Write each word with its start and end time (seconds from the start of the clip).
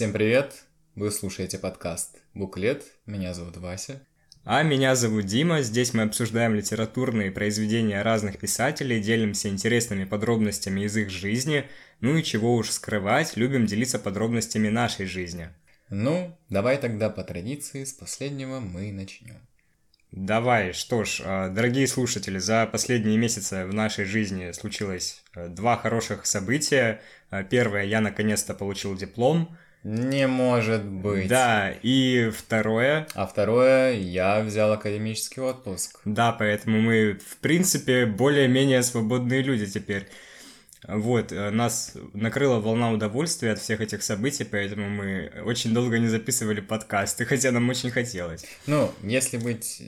Всем 0.00 0.14
привет! 0.14 0.64
Вы 0.94 1.10
слушаете 1.10 1.58
подкаст 1.58 2.16
«Буклет». 2.32 2.84
Меня 3.04 3.34
зовут 3.34 3.58
Вася. 3.58 4.00
А 4.46 4.62
меня 4.62 4.94
зовут 4.94 5.26
Дима. 5.26 5.60
Здесь 5.60 5.92
мы 5.92 6.04
обсуждаем 6.04 6.54
литературные 6.54 7.30
произведения 7.30 8.00
разных 8.00 8.38
писателей, 8.38 9.02
делимся 9.02 9.50
интересными 9.50 10.04
подробностями 10.04 10.86
из 10.86 10.96
их 10.96 11.10
жизни, 11.10 11.66
ну 12.00 12.16
и 12.16 12.22
чего 12.22 12.54
уж 12.54 12.70
скрывать, 12.70 13.36
любим 13.36 13.66
делиться 13.66 13.98
подробностями 13.98 14.70
нашей 14.70 15.04
жизни. 15.04 15.50
Ну, 15.90 16.34
давай 16.48 16.78
тогда 16.78 17.10
по 17.10 17.22
традиции 17.22 17.84
с 17.84 17.92
последнего 17.92 18.58
мы 18.58 18.92
начнем. 18.92 19.36
Давай, 20.12 20.72
что 20.72 21.04
ж, 21.04 21.20
а, 21.22 21.50
дорогие 21.50 21.86
слушатели, 21.86 22.38
за 22.38 22.64
последние 22.64 23.18
месяцы 23.18 23.66
в 23.66 23.74
нашей 23.74 24.06
жизни 24.06 24.50
случилось 24.52 25.22
э, 25.34 25.48
два 25.48 25.76
хороших 25.76 26.24
события. 26.24 27.02
А, 27.28 27.42
первое, 27.42 27.84
я 27.84 28.00
наконец-то 28.00 28.54
получил 28.54 28.96
диплом– 28.96 29.58
не 29.82 30.26
может 30.26 30.84
быть. 30.84 31.28
Да, 31.28 31.72
и 31.82 32.30
второе... 32.36 33.06
А 33.14 33.26
второе, 33.26 33.94
я 33.94 34.40
взял 34.40 34.72
академический 34.72 35.42
отпуск. 35.42 36.00
Да, 36.04 36.32
поэтому 36.32 36.80
мы, 36.80 37.14
в 37.14 37.38
принципе, 37.38 38.04
более-менее 38.04 38.82
свободные 38.82 39.42
люди 39.42 39.66
теперь. 39.66 40.06
Вот, 40.86 41.32
э, 41.32 41.50
нас 41.50 41.94
накрыла 42.14 42.58
волна 42.58 42.90
удовольствия 42.90 43.52
от 43.52 43.58
всех 43.58 43.80
этих 43.80 44.02
событий, 44.02 44.44
поэтому 44.44 44.88
мы 44.88 45.30
очень 45.44 45.72
долго 45.72 45.98
не 45.98 46.08
записывали 46.08 46.60
подкасты, 46.60 47.24
хотя 47.26 47.50
нам 47.50 47.68
очень 47.68 47.90
хотелось. 47.90 48.44
Ну, 48.66 48.90
если 49.02 49.36
быть 49.36 49.82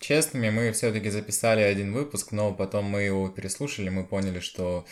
честными, 0.00 0.50
мы 0.50 0.72
все-таки 0.72 1.10
записали 1.10 1.60
один 1.60 1.92
выпуск, 1.92 2.32
но 2.32 2.52
потом 2.52 2.84
мы 2.86 3.02
его 3.02 3.28
переслушали, 3.28 3.88
мы 3.88 4.04
поняли, 4.04 4.40
что 4.40 4.86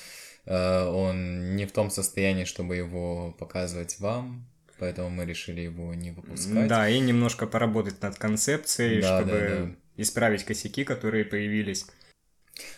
он 0.47 1.57
не 1.57 1.67
в 1.67 1.73
том 1.73 1.91
состоянии, 1.91 2.45
чтобы 2.45 2.77
его 2.77 3.35
показывать 3.39 3.99
вам, 3.99 4.47
поэтому 4.79 5.11
мы 5.11 5.25
решили 5.25 5.61
его 5.63 5.95
не 5.95 6.13
выпускать. 6.13 6.69
Да, 6.69 6.89
и 6.89 6.99
немножко 7.01 7.47
поработать 7.47 8.01
над 8.03 8.17
концепцией, 8.17 9.01
да, 9.01 9.19
чтобы 9.19 9.39
да, 9.39 9.65
да. 9.67 9.71
исправить 9.97 10.45
косяки, 10.45 10.85
которые 10.85 11.25
появились. 11.25 11.87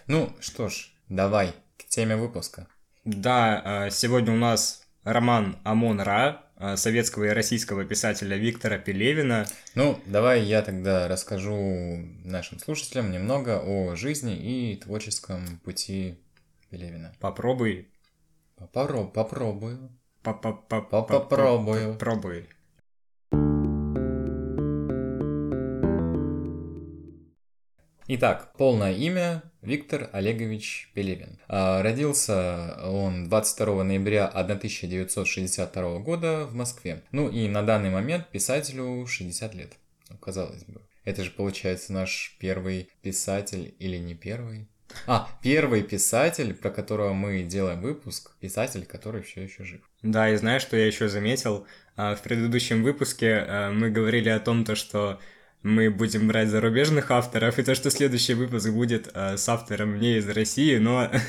Ну 0.07 0.33
что 0.41 0.69
ж, 0.69 0.91
давай 1.09 1.53
к 1.77 1.85
теме 1.85 2.17
выпуска. 2.17 2.67
Да, 3.05 3.87
э, 3.87 3.91
сегодня 3.91 4.33
у 4.33 4.37
нас 4.37 4.83
роман 5.05 5.57
«Амон 5.65 6.01
Ра» 6.01 6.43
э, 6.59 6.77
советского 6.77 7.25
и 7.25 7.29
российского 7.29 7.85
писателя 7.85 8.37
Виктора 8.37 8.79
Пелевина. 8.79 9.47
Ну, 9.75 9.99
давай 10.07 10.43
я 10.43 10.63
тогда 10.63 11.09
расскажу 11.09 11.99
нашим 12.25 12.59
слушателям 12.59 13.11
немного 13.11 13.61
о 13.65 13.95
жизни 13.95 14.37
и 14.37 14.77
творческом 14.77 15.59
пути 15.65 16.19
Пелевина. 16.71 17.15
Попробуй. 17.21 17.89
Попро 18.57 19.05
попробую. 19.07 19.91
Попробую. 20.23 21.93
Попробуй. 21.93 22.49
Итак, 28.11 28.55
полное 28.57 28.95
имя 28.95 29.43
Виктор 29.61 30.09
Олегович 30.15 30.91
Пелевин. 30.95 31.39
А, 31.47 31.83
родился 31.83 32.79
он 32.85 33.29
22 33.29 33.85
ноября 33.85 34.27
1962 34.27 35.99
года 35.99 36.47
в 36.47 36.55
Москве. 36.55 37.03
Ну 37.13 37.29
и 37.29 37.49
на 37.49 37.63
данный 37.63 37.91
момент 37.91 38.29
писателю 38.31 39.07
60 39.07 39.55
лет. 39.55 39.75
Ну, 40.09 40.17
казалось 40.17 40.65
бы. 40.65 40.81
Это 41.05 41.23
же 41.23 41.31
получается 41.31 41.93
наш 41.93 42.37
первый 42.41 42.89
писатель 43.03 43.75
или 43.79 43.99
не 43.99 44.15
первый? 44.15 44.69
А, 45.07 45.29
первый 45.43 45.83
писатель, 45.83 46.55
про 46.55 46.71
которого 46.71 47.13
мы 47.13 47.43
делаем 47.43 47.81
выпуск, 47.81 48.33
писатель, 48.41 48.85
который 48.85 49.23
все 49.23 49.43
еще 49.43 49.65
жив. 49.65 49.81
Да, 50.03 50.31
и 50.31 50.37
знаешь, 50.37 50.63
что 50.63 50.77
я 50.77 50.87
еще 50.87 51.09
заметил? 51.09 51.67
А, 51.97 52.15
в 52.15 52.23
предыдущем 52.23 52.83
выпуске 52.83 53.45
а, 53.47 53.71
мы 53.71 53.91
говорили 53.91 54.29
о 54.29 54.41
том, 54.41 54.65
то, 54.65 54.75
что 54.75 55.19
мы 55.63 55.91
будем 55.91 56.29
брать 56.29 56.49
зарубежных 56.49 57.11
авторов, 57.11 57.59
и 57.59 57.63
то, 57.63 57.75
что 57.75 57.91
следующий 57.91 58.35
выпуск 58.35 58.71
будет 58.71 59.11
э, 59.13 59.37
с 59.37 59.49
автором 59.49 59.99
не 59.99 60.19
из 60.19 60.29
России, 60.29 60.77
но... 60.77 61.11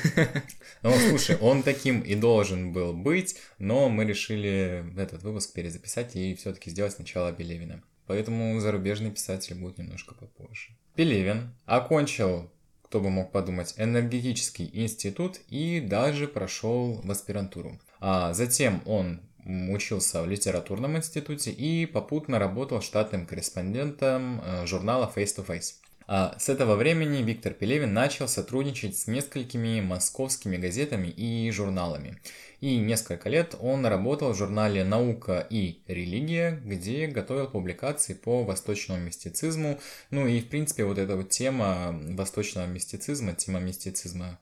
Ну, 0.82 0.94
слушай, 1.10 1.36
он 1.36 1.62
таким 1.62 2.00
и 2.00 2.14
должен 2.14 2.72
был 2.72 2.94
быть, 2.94 3.36
но 3.58 3.90
мы 3.90 4.06
решили 4.06 4.82
этот 4.96 5.22
выпуск 5.22 5.52
перезаписать 5.52 6.16
и 6.16 6.34
все 6.36 6.54
таки 6.54 6.70
сделать 6.70 6.94
сначала 6.94 7.32
Пелевина. 7.32 7.82
Поэтому 8.06 8.58
зарубежный 8.60 9.10
писатель 9.10 9.56
будет 9.56 9.76
немножко 9.76 10.14
попозже. 10.14 10.70
Пелевин 10.94 11.54
окончил 11.66 12.50
кто 12.90 12.98
бы 12.98 13.08
мог 13.08 13.30
подумать, 13.30 13.74
энергетический 13.76 14.68
институт 14.72 15.38
и 15.48 15.80
даже 15.80 16.26
прошел 16.26 17.00
в 17.04 17.08
аспирантуру. 17.08 17.78
А 18.00 18.32
затем 18.32 18.82
он 18.84 19.20
учился 19.46 20.22
в 20.22 20.28
литературном 20.28 20.96
институте 20.96 21.52
и 21.52 21.86
попутно 21.86 22.40
работал 22.40 22.82
штатным 22.82 23.26
корреспондентом 23.26 24.40
э, 24.44 24.66
журнала 24.66 25.10
Face 25.14 25.36
to 25.36 25.46
Face. 25.46 25.74
А 26.12 26.36
с 26.40 26.48
этого 26.48 26.74
времени 26.74 27.22
Виктор 27.22 27.54
Пелевин 27.54 27.94
начал 27.94 28.26
сотрудничать 28.26 28.96
с 28.96 29.06
несколькими 29.06 29.80
московскими 29.80 30.56
газетами 30.56 31.06
и 31.06 31.48
журналами. 31.52 32.20
И 32.60 32.78
несколько 32.78 33.28
лет 33.28 33.54
он 33.60 33.86
работал 33.86 34.32
в 34.32 34.36
журнале 34.36 34.82
«Наука 34.82 35.46
и 35.48 35.84
религия», 35.86 36.60
где 36.64 37.06
готовил 37.06 37.46
публикации 37.46 38.14
по 38.14 38.42
восточному 38.42 39.00
мистицизму. 39.04 39.78
Ну 40.10 40.26
и, 40.26 40.40
в 40.40 40.48
принципе, 40.48 40.84
вот 40.84 40.98
эта 40.98 41.14
вот 41.14 41.30
тема 41.30 41.96
восточного 42.16 42.66
мистицизма, 42.66 43.34
тема 43.34 43.60
мистицизма, 43.60 44.40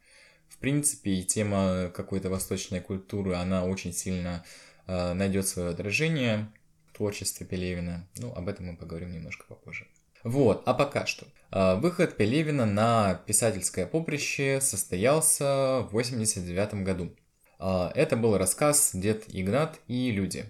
в 0.48 0.56
принципе, 0.56 1.16
и 1.16 1.22
тема 1.22 1.92
какой-то 1.94 2.30
восточной 2.30 2.80
культуры, 2.80 3.34
она 3.34 3.66
очень 3.66 3.92
сильно 3.92 4.42
э, 4.86 5.12
найдет 5.12 5.46
свое 5.46 5.68
отражение 5.68 6.50
в 6.90 6.96
творчестве 6.96 7.44
Пелевина. 7.44 8.08
Ну, 8.16 8.32
об 8.32 8.48
этом 8.48 8.68
мы 8.68 8.76
поговорим 8.78 9.12
немножко 9.12 9.44
попозже. 9.46 9.86
Вот, 10.24 10.62
а 10.64 10.72
пока 10.72 11.04
что. 11.04 11.26
А, 11.50 11.76
выход 11.76 12.16
Пелевина 12.16 12.66
на 12.66 13.14
писательское 13.26 13.86
поприще 13.86 14.60
состоялся 14.60 15.80
в 15.80 15.92
89 15.92 16.84
году. 16.84 17.16
А, 17.58 17.90
это 17.94 18.16
был 18.16 18.36
рассказ 18.36 18.90
«Дед 18.92 19.24
Игнат 19.28 19.80
и 19.88 20.10
люди». 20.10 20.44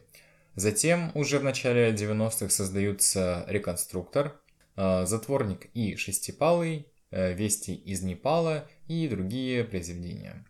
Затем 0.57 1.13
уже 1.15 1.39
в 1.39 1.45
начале 1.45 1.93
90-х 1.93 2.51
создаются 2.51 3.45
«Реконструктор», 3.47 4.41
а, 4.75 5.07
«Затворник 5.07 5.69
и 5.73 5.95
Шестипалый», 5.95 6.89
э, 7.13 7.33
«Вести 7.33 7.75
из 7.75 8.03
Непала» 8.03 8.67
и 8.89 9.07
другие 9.07 9.65
произведения. 9.65 10.45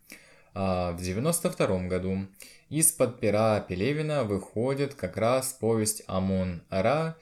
В 0.55 0.97
92 1.01 1.87
году 1.87 2.27
из-под 2.69 3.21
пера 3.21 3.61
Пелевина 3.61 4.25
выходит 4.25 4.95
как 4.95 5.17
раз 5.17 5.53
повесть 5.53 6.03
«Амон 6.09 6.63
Ара», 6.69 7.17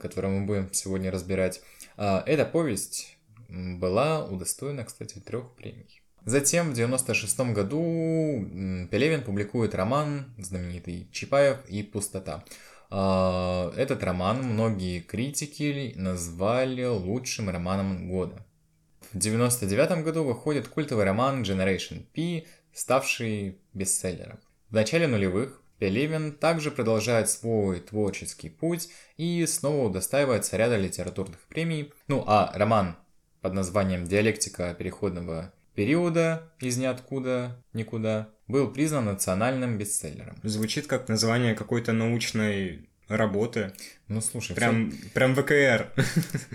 которую 0.00 0.38
мы 0.38 0.46
будем 0.46 0.72
сегодня 0.72 1.10
разбирать. 1.10 1.62
А, 1.96 2.22
эта 2.26 2.44
повесть 2.44 3.16
была 3.48 4.24
удостоена, 4.24 4.84
кстати, 4.84 5.18
трех 5.18 5.52
премий. 5.54 6.02
Затем 6.24 6.72
в 6.72 6.74
96 6.74 7.38
году 7.52 7.78
Пелевин 8.90 9.22
публикует 9.22 9.74
роман 9.74 10.34
знаменитый 10.38 11.08
«Чапаев 11.12 11.58
и 11.68 11.82
пустота». 11.84 12.44
А, 12.90 13.72
этот 13.76 14.02
роман 14.02 14.42
многие 14.42 15.00
критики 15.00 15.92
назвали 15.96 16.84
лучшим 16.84 17.48
романом 17.50 18.08
года. 18.08 18.44
В 19.12 19.18
99 19.18 20.04
году 20.04 20.24
выходит 20.24 20.68
культовый 20.68 21.04
роман 21.04 21.42
Generation 21.42 22.04
P, 22.12 22.46
ставший 22.72 23.58
бестселлером. 23.72 24.40
В 24.68 24.74
начале 24.74 25.06
нулевых 25.06 25.62
Пелевин 25.78 26.32
также 26.32 26.70
продолжает 26.70 27.28
свой 27.28 27.80
творческий 27.80 28.48
путь 28.48 28.88
и 29.16 29.44
снова 29.46 29.88
удостаивается 29.88 30.56
ряда 30.56 30.76
литературных 30.76 31.40
премий. 31.48 31.92
Ну 32.08 32.24
а 32.26 32.50
роман 32.54 32.96
под 33.42 33.52
названием 33.52 34.04
«Диалектика 34.04 34.74
переходного 34.74 35.52
периода 35.74 36.50
из 36.60 36.78
ниоткуда 36.78 37.62
никуда» 37.72 38.30
был 38.48 38.70
признан 38.70 39.06
национальным 39.06 39.76
бестселлером. 39.76 40.36
Звучит 40.42 40.86
как 40.86 41.08
название 41.08 41.54
какой-то 41.54 41.92
научной 41.92 42.88
работы. 43.08 43.72
Ну 44.08 44.20
слушай, 44.20 44.54
прям, 44.54 44.90
все... 44.90 45.10
прям 45.10 45.34
ВКР. 45.34 45.92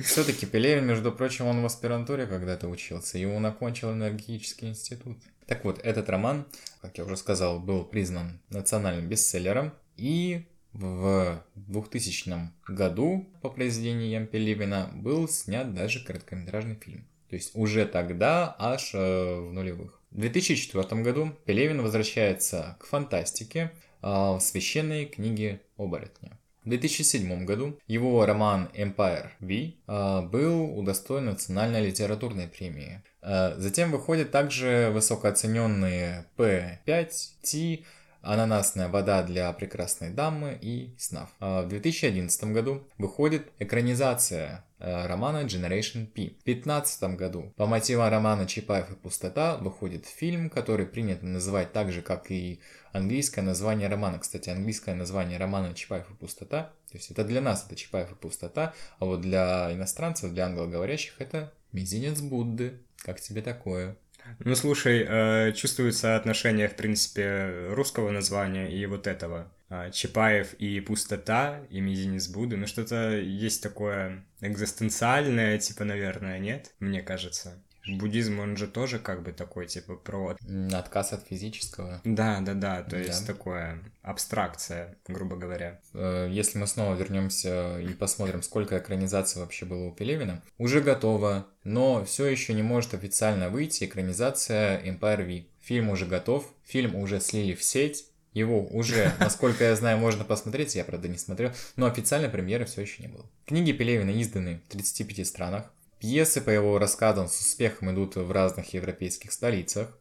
Все-таки 0.04 0.46
Пелевин, 0.46 0.86
между 0.86 1.12
прочим, 1.12 1.46
он 1.46 1.62
в 1.62 1.66
аспирантуре 1.66 2.26
когда-то 2.26 2.68
учился, 2.68 3.18
и 3.18 3.26
он 3.26 3.46
окончил 3.46 3.92
энергетический 3.92 4.70
институт. 4.70 5.18
Так 5.48 5.66
вот, 5.66 5.80
этот 5.84 6.10
роман, 6.10 6.46
как 6.82 6.98
я 6.98 7.04
уже 7.04 7.18
сказал, 7.18 7.60
был 7.60 7.84
признан 7.84 8.40
национальным 8.50 9.08
бестселлером, 9.08 9.74
и 9.98 10.46
в 10.74 11.44
2000 11.56 12.52
году 12.68 13.30
по 13.42 13.50
произведениям 13.50 14.28
Пелевина 14.28 14.90
был 14.94 15.28
снят 15.28 15.74
даже 15.74 16.04
короткометражный 16.04 16.76
фильм. 16.76 17.06
То 17.30 17.36
есть 17.36 17.52
уже 17.54 17.86
тогда, 17.86 18.56
аж 18.60 18.92
э, 18.94 19.40
в 19.40 19.54
нулевых. 19.54 20.02
В 20.12 20.20
2004 20.20 21.02
году 21.02 21.32
Пелевин 21.46 21.82
возвращается 21.82 22.78
к 22.80 22.86
фантастике 22.86 23.72
э, 24.02 24.08
в 24.08 24.40
священной 24.40 25.06
книге 25.06 25.62
оборотня. 25.78 26.38
В 26.64 26.70
2007 26.70 27.46
году 27.46 27.80
его 27.88 28.24
роман 28.24 28.70
Empire 28.76 29.30
V 29.40 29.74
э, 29.88 30.22
был 30.28 30.78
удостоен 30.78 31.26
национальной 31.26 31.88
литературной 31.88 32.48
премии. 32.48 33.02
Э, 33.24 33.56
затем 33.58 33.92
выходят 33.92 34.30
также 34.30 34.92
высокооцененные 34.94 36.28
P5, 36.38 37.12
T, 37.42 37.84
«Ананасная 38.22 38.90
вода 38.90 39.24
для 39.24 39.52
прекрасной 39.54 40.12
дамы» 40.12 40.56
и 40.62 40.94
«Снав». 41.00 41.30
А 41.40 41.64
в 41.64 41.70
2011 41.70 42.44
году 42.54 42.88
выходит 43.00 43.52
экранизация 43.58 44.64
романа 44.78 45.46
Generation 45.46 46.06
P. 46.06 46.36
В 46.42 46.44
2015 46.44 47.04
году 47.16 47.54
по 47.56 47.66
мотивам 47.66 48.12
романа 48.12 48.46
Чапаев 48.46 48.92
и 48.92 48.96
пустота 48.96 49.58
выходит 49.58 50.06
фильм, 50.06 50.52
который 50.52 50.86
принято 50.86 51.26
называть 51.26 51.74
так 51.74 51.92
же, 51.92 52.04
как 52.04 52.30
и 52.30 52.60
английское 52.92 53.42
название 53.42 53.88
романа. 53.88 54.20
Кстати, 54.20 54.50
английское 54.50 54.96
название 54.96 55.38
романа 55.38 55.74
Чапаев 55.74 56.10
и 56.10 56.14
пустота. 56.14 56.74
То 56.92 56.98
есть 56.98 57.12
это 57.12 57.24
для 57.24 57.42
нас 57.42 57.66
это 57.66 57.76
Чапаев 57.76 58.12
и 58.12 58.16
пустота, 58.16 58.74
а 59.00 59.06
вот 59.06 59.22
для 59.22 59.72
иностранцев, 59.74 60.32
для 60.32 60.46
англоговорящих 60.46 61.16
это 61.20 61.54
«Мизинец 61.72 62.22
Будды». 62.22 62.80
Как 62.98 63.20
тебе 63.20 63.42
такое? 63.42 63.98
Ну, 64.40 64.56
слушай, 64.56 65.06
э, 65.08 65.54
чувствуется 65.54 66.16
отношение, 66.16 66.68
в 66.68 66.76
принципе, 66.76 67.68
русского 67.70 68.12
названия 68.12 68.72
и 68.72 68.86
вот 68.86 69.08
этого. 69.08 69.52
Э, 69.70 69.90
Чапаев 69.92 70.54
и 70.56 70.80
пустота, 70.82 71.62
и 71.70 71.80
мизинец 71.80 72.28
Будды. 72.28 72.58
Ну, 72.58 72.68
что-то 72.68 73.18
есть 73.18 73.64
такое 73.64 74.24
экзистенциальное, 74.42 75.58
типа, 75.58 75.86
наверное, 75.86 76.40
нет? 76.40 76.74
Мне 76.80 77.02
кажется. 77.02 77.64
Буддизм, 77.88 78.40
он 78.40 78.58
же 78.58 78.68
тоже 78.68 79.00
как 79.00 79.24
бы 79.24 79.32
такой, 79.32 79.68
типа, 79.68 79.96
про... 79.96 80.38
Отказ 80.74 81.14
от 81.14 81.26
физического. 81.28 82.02
Да, 82.04 82.40
да, 82.42 82.54
да, 82.54 82.84
то 82.84 82.92
да. 82.92 83.00
есть 83.00 83.26
такое 83.26 83.80
абстракция, 84.02 84.96
грубо 85.08 85.36
говоря. 85.36 85.80
Э, 85.94 86.28
если 86.30 86.60
мы 86.60 86.68
снова 86.68 86.96
вернемся 86.96 87.80
и 87.80 87.94
посмотрим, 87.94 88.44
сколько 88.44 88.78
экранизаций 88.78 89.42
вообще 89.42 89.66
было 89.66 89.86
у 89.86 89.92
Пелевина, 89.92 90.44
уже 90.58 90.82
готово, 90.82 91.48
но 91.64 92.06
все 92.06 92.28
еще 92.28 92.54
не 92.54 92.64
может 92.64 92.94
официально 92.94 93.50
выйти 93.50 93.86
экранизация 93.86 94.82
Empire 94.84 95.26
V. 95.26 95.46
Фильм 95.62 95.90
уже 95.90 96.06
готов, 96.06 96.46
фильм 96.64 96.96
уже 96.96 97.20
слили 97.20 97.56
в 97.56 97.64
сеть, 97.64 98.06
его 98.34 98.66
уже, 98.68 99.14
насколько 99.20 99.64
я 99.64 99.76
знаю, 99.76 99.98
можно 99.98 100.24
посмотреть, 100.24 100.76
я, 100.76 100.84
правда, 100.84 101.08
не 101.08 101.18
смотрел, 101.18 101.52
но 101.76 101.86
официальной 101.86 102.30
премьеры 102.30 102.66
все 102.66 102.82
еще 102.82 103.02
не 103.04 103.10
было. 103.10 103.26
Книги 103.46 103.72
Пелевина 103.72 104.22
изданы 104.22 104.62
в 104.66 104.72
35 104.72 105.28
странах, 105.28 105.72
Пьесы, 106.02 106.42
по 106.42 106.50
его 106.50 106.80
рассказам, 106.80 107.28
с 107.28 107.40
успехом 107.40 107.92
идут 107.92 108.16
в 108.16 108.32
разных 108.32 108.74
европейских 108.74 109.32
столицах. 109.32 109.96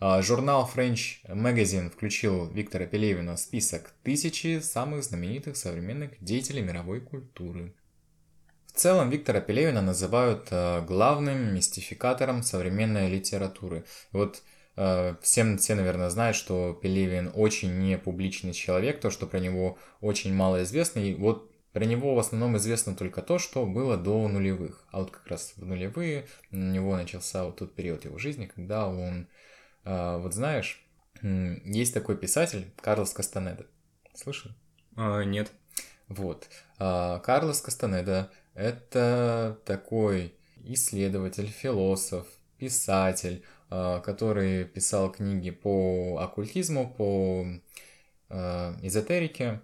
А, 0.00 0.22
журнал 0.22 0.68
French 0.74 1.18
Magazine 1.28 1.90
включил 1.90 2.46
Виктора 2.46 2.86
Пелевина 2.86 3.36
в 3.36 3.38
список 3.38 3.92
тысячи 4.02 4.60
самых 4.60 5.04
знаменитых 5.04 5.58
современных 5.58 6.12
деятелей 6.18 6.62
мировой 6.62 7.02
культуры. 7.02 7.74
В 8.68 8.72
целом 8.72 9.10
Виктора 9.10 9.40
Пелевина 9.40 9.82
называют 9.82 10.48
а, 10.50 10.80
главным 10.80 11.54
мистификатором 11.54 12.42
современной 12.42 13.10
литературы. 13.10 13.84
Вот 14.12 14.42
а, 14.76 15.18
Всем 15.20 15.58
все, 15.58 15.74
наверное, 15.74 16.08
знают, 16.08 16.38
что 16.38 16.72
Пелевин 16.72 17.30
очень 17.34 17.78
не 17.80 17.98
публичный 17.98 18.54
человек, 18.54 18.98
то, 18.98 19.10
что 19.10 19.26
про 19.26 19.40
него 19.40 19.76
очень 20.00 20.32
мало 20.32 20.62
известно. 20.62 21.00
И 21.00 21.12
вот 21.12 21.53
про 21.74 21.84
него 21.84 22.14
в 22.14 22.20
основном 22.20 22.56
известно 22.56 22.94
только 22.94 23.20
то, 23.20 23.40
что 23.40 23.66
было 23.66 23.96
до 23.96 24.28
нулевых. 24.28 24.84
А 24.92 25.00
вот 25.00 25.10
как 25.10 25.26
раз 25.26 25.54
в 25.56 25.66
нулевые 25.66 26.28
у 26.52 26.56
него 26.56 26.96
начался 26.96 27.44
вот 27.44 27.56
тот 27.56 27.74
период 27.74 28.04
его 28.04 28.16
жизни, 28.16 28.46
когда 28.46 28.86
он, 28.86 29.26
э, 29.84 30.18
вот 30.18 30.32
знаешь, 30.32 30.86
есть 31.20 31.92
такой 31.92 32.16
писатель 32.16 32.70
Карлос 32.80 33.12
Кастанеда. 33.12 33.66
Слышал? 34.14 34.52
А, 34.96 35.24
нет. 35.24 35.50
Вот. 36.06 36.48
А, 36.78 37.18
Карлос 37.18 37.60
Кастанеда– 37.60 38.30
это 38.54 39.58
такой 39.64 40.32
исследователь, 40.62 41.48
философ, 41.48 42.28
писатель, 42.56 43.42
а, 43.68 43.98
который 43.98 44.64
писал 44.64 45.10
книги 45.10 45.50
по 45.50 46.18
оккультизму, 46.20 46.88
по 46.88 47.46
а, 48.28 48.76
эзотерике. 48.80 49.60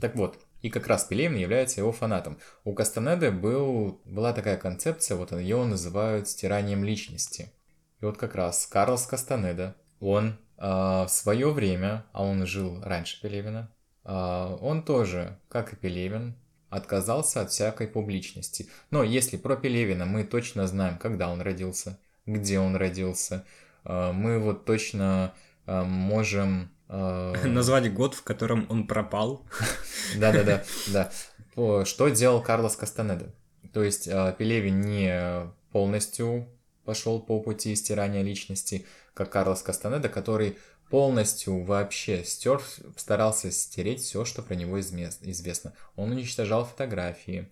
Так 0.00 0.14
вот, 0.14 0.38
и 0.62 0.70
как 0.70 0.86
раз 0.86 1.04
Пелевин 1.04 1.36
является 1.36 1.80
его 1.80 1.92
фанатом. 1.92 2.38
У 2.64 2.74
Кастанеды 2.74 3.30
был, 3.30 4.00
была 4.04 4.32
такая 4.32 4.56
концепция, 4.56 5.16
вот 5.16 5.32
ее 5.32 5.64
называют 5.64 6.28
стиранием 6.28 6.84
личности. 6.84 7.52
И 8.00 8.04
вот 8.04 8.16
как 8.16 8.34
раз 8.34 8.66
Карлос 8.66 9.06
Кастанеда, 9.06 9.76
он 10.00 10.38
э, 10.56 10.62
в 10.62 11.08
свое 11.08 11.50
время, 11.50 12.06
а 12.12 12.24
он 12.24 12.46
жил 12.46 12.80
раньше 12.82 13.20
Пелевина, 13.20 13.72
э, 14.04 14.56
он 14.60 14.82
тоже, 14.82 15.38
как 15.48 15.72
и 15.72 15.76
Пелевин, 15.76 16.36
отказался 16.70 17.40
от 17.40 17.50
всякой 17.50 17.88
публичности. 17.88 18.68
Но 18.90 19.02
если 19.02 19.36
про 19.36 19.56
Пелевина 19.56 20.04
мы 20.04 20.24
точно 20.24 20.66
знаем, 20.66 20.98
когда 20.98 21.30
он 21.30 21.40
родился, 21.40 21.98
где 22.26 22.58
он 22.58 22.76
родился, 22.76 23.44
э, 23.84 24.12
мы 24.12 24.38
вот 24.38 24.64
точно 24.64 25.34
э, 25.66 25.82
можем 25.82 26.70
Назвать 27.44 27.92
год, 27.92 28.14
в 28.14 28.22
котором 28.22 28.66
он 28.68 28.86
пропал. 28.86 29.46
Да-да-да, 30.16 30.64
да. 30.88 31.84
Что 31.84 32.08
делал 32.08 32.42
Карлос 32.42 32.76
Кастанеда? 32.76 33.34
То 33.72 33.82
есть 33.82 34.08
э, 34.08 34.34
Пелевин 34.38 34.80
не 34.80 35.52
полностью 35.72 36.48
пошел 36.84 37.20
по 37.20 37.40
пути 37.40 37.74
стирания 37.76 38.22
личности, 38.22 38.86
как 39.12 39.30
Карлос 39.30 39.62
Кастанеда, 39.62 40.08
который 40.08 40.56
полностью 40.88 41.62
вообще 41.62 42.24
стер, 42.24 42.62
старался 42.96 43.50
стереть 43.50 44.00
все, 44.00 44.24
что 44.24 44.40
про 44.40 44.54
него 44.54 44.80
известно. 44.80 45.74
Он 45.96 46.12
уничтожал 46.12 46.64
фотографии, 46.64 47.50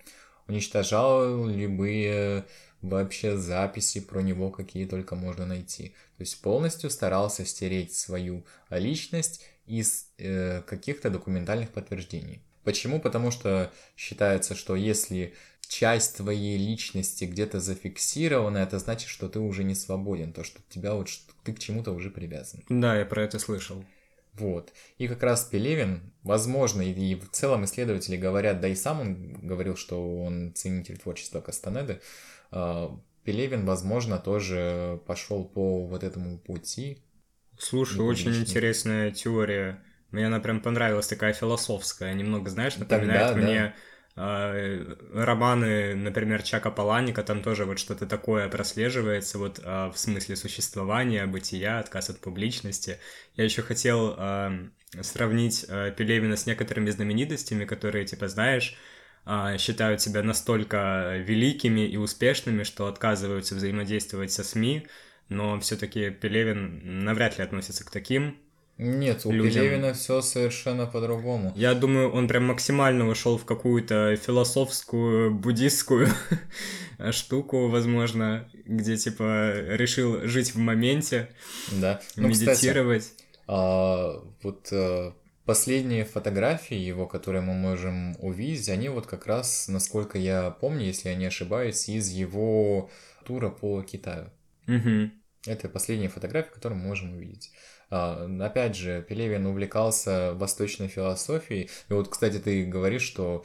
уничтожал 0.49 1.47
любые 1.47 2.47
вообще 2.83 3.37
записи 3.37 4.01
про 4.01 4.21
него, 4.21 4.51
какие 4.51 4.87
только 4.87 5.15
можно 5.15 5.47
найти. 5.47 5.89
То 6.17 6.23
есть 6.23 6.41
полностью 6.41 6.91
старался 6.91 7.45
стереть 7.45 7.95
свою 7.95 8.45
личность 8.71 9.45
из 9.67 10.09
э, 10.19 10.63
каких-то 10.63 11.11
документальных 11.11 11.71
подтверждений. 11.71 12.43
Почему? 12.65 13.01
Потому 13.01 13.31
что 13.31 13.73
считается, 13.97 14.55
что 14.55 14.75
если 14.75 15.35
часть 15.69 16.17
твоей 16.17 16.57
личности 16.57 17.25
где-то 17.25 17.61
зафиксирована, 17.61 18.59
это 18.59 18.79
значит, 18.79 19.09
что 19.09 19.29
ты 19.29 19.39
уже 19.39 19.65
не 19.65 19.75
свободен, 19.75 20.33
то, 20.33 20.45
что 20.45 20.61
тебя 20.69 20.95
вот 20.95 21.09
ты 21.45 21.53
к 21.53 21.59
чему-то 21.59 21.93
уже 21.93 22.11
привязан. 22.11 22.63
Да, 22.69 22.99
я 22.99 23.05
про 23.05 23.23
это 23.23 23.39
слышал. 23.39 23.85
Вот. 24.35 24.73
И 24.99 25.09
как 25.09 25.23
раз 25.23 25.45
Пелевин, 25.45 26.13
возможно, 26.23 26.83
и 26.83 27.15
в 27.15 27.31
целом 27.31 27.65
исследователи 27.65 28.17
говорят, 28.17 28.61
да 28.61 28.69
и 28.69 28.75
сам 28.75 29.01
он 29.01 29.33
говорил, 29.43 29.77
что 29.77 30.23
он 30.23 30.53
ценитель 30.55 30.99
творчества 30.99 31.41
Кастанеды, 31.41 32.01
Пелевин, 32.51 33.67
возможно, 33.67 34.19
тоже 34.19 35.01
пошел 35.07 35.45
по 35.45 35.87
вот 35.87 36.05
этому 36.05 36.39
пути. 36.39 37.03
Слушай, 37.59 38.01
очень 38.01 38.35
интересная 38.35 39.11
теория. 39.11 39.83
Мне 40.11 40.29
она 40.29 40.41
прям 40.41 40.61
понравилась, 40.61 41.09
такая 41.09 41.33
философская. 41.33 42.15
Немного, 42.15 42.49
знаешь, 42.51 42.77
напоминает 42.77 43.29
Тогда, 43.29 43.43
мне 43.43 43.75
да. 44.15 44.55
э, 44.57 44.97
романы, 45.13 45.95
например, 45.97 46.43
Чака 46.43 46.71
Паланика, 46.71 47.23
там 47.23 47.43
тоже 47.43 47.65
вот 47.65 47.79
что-то 47.79 48.07
такое 48.07 48.49
прослеживается, 48.49 49.39
вот 49.39 49.61
э, 49.63 49.91
в 49.93 49.99
смысле 49.99 50.37
существования, 50.37 51.27
бытия, 51.27 51.81
отказ 51.81 52.11
от 52.11 52.21
публичности. 52.21 52.99
Я 53.35 53.45
еще 53.45 53.63
хотел 53.63 54.15
э, 54.17 54.69
сравнить 55.01 55.67
э, 55.69 55.93
Пелевина 55.97 56.37
с 56.37 56.47
некоторыми 56.47 56.91
знаменитостями, 56.91 57.65
которые, 57.65 58.05
типа, 58.07 58.29
знаешь, 58.29 58.77
считают 59.59 60.01
себя 60.01 60.23
настолько 60.23 61.17
великими 61.19 61.87
и 61.87 61.97
успешными, 61.97 62.63
что 62.63 62.87
отказываются 62.87 63.55
взаимодействовать 63.55 64.33
со 64.33 64.45
СМИ, 64.45 64.87
но 65.29 65.59
все-таки 65.61 66.11
Пелевин 66.11 67.05
навряд 67.05 67.39
ли 67.39 67.45
относится 67.45 67.85
к 67.85 67.91
таким. 67.91 68.37
Нет, 68.79 69.25
у 69.25 69.33
людям. 69.33 69.63
Пелевина 69.63 69.95
все 69.95 70.21
совершенно 70.21 70.87
по-другому. 70.87 71.53
Я 71.57 71.75
думаю, 71.75 72.13
он 72.13 72.29
прям 72.29 72.45
максимально 72.45 73.09
ушел 73.09 73.39
в 73.39 73.47
какую-то 73.47 74.17
философскую, 74.17 75.33
буддистскую 75.35 76.09
штуку, 77.11 77.69
возможно, 77.69 78.49
где 78.67 78.97
типа 78.97 79.55
решил 79.71 80.27
жить 80.27 80.55
в 80.55 80.59
моменте, 80.59 81.31
да. 81.73 82.01
Ну, 82.17 82.29
медитировать. 82.29 83.05
Кстати, 83.05 83.25
а, 83.49 84.23
вот 84.43 84.69
а, 84.73 85.15
Последние 85.47 86.05
фотографии 86.05 86.77
его, 86.77 87.07
которые 87.07 87.41
мы 87.41 87.55
можем 87.55 88.17
увидеть, 88.19 88.69
они 88.69 88.89
вот 88.89 89.07
как 89.07 89.27
раз, 89.27 89.69
насколько 89.69 90.19
я 90.19 90.51
помню, 90.51 90.85
если 90.85 91.09
я 91.09 91.15
не 91.15 91.27
ошибаюсь, 91.27 91.89
из 91.89 92.09
его 92.09 92.91
тура 93.25 93.51
по 93.51 93.81
Китаю. 93.83 94.31
Угу. 94.67 95.11
Это 95.47 95.69
последние 95.69 96.09
фотографии, 96.09 96.53
которые 96.53 96.77
мы 96.81 96.89
можем 96.89 97.15
увидеть. 97.15 97.53
А, 97.91 98.29
опять 98.41 98.75
же, 98.75 99.07
Пелевин 99.09 99.47
увлекался 99.47 100.35
восточной 100.35 100.89
философией. 100.89 101.71
И 101.89 101.93
вот, 101.93 102.09
кстати, 102.09 102.41
ты 102.41 102.65
говоришь, 102.65 103.03
что 103.03 103.45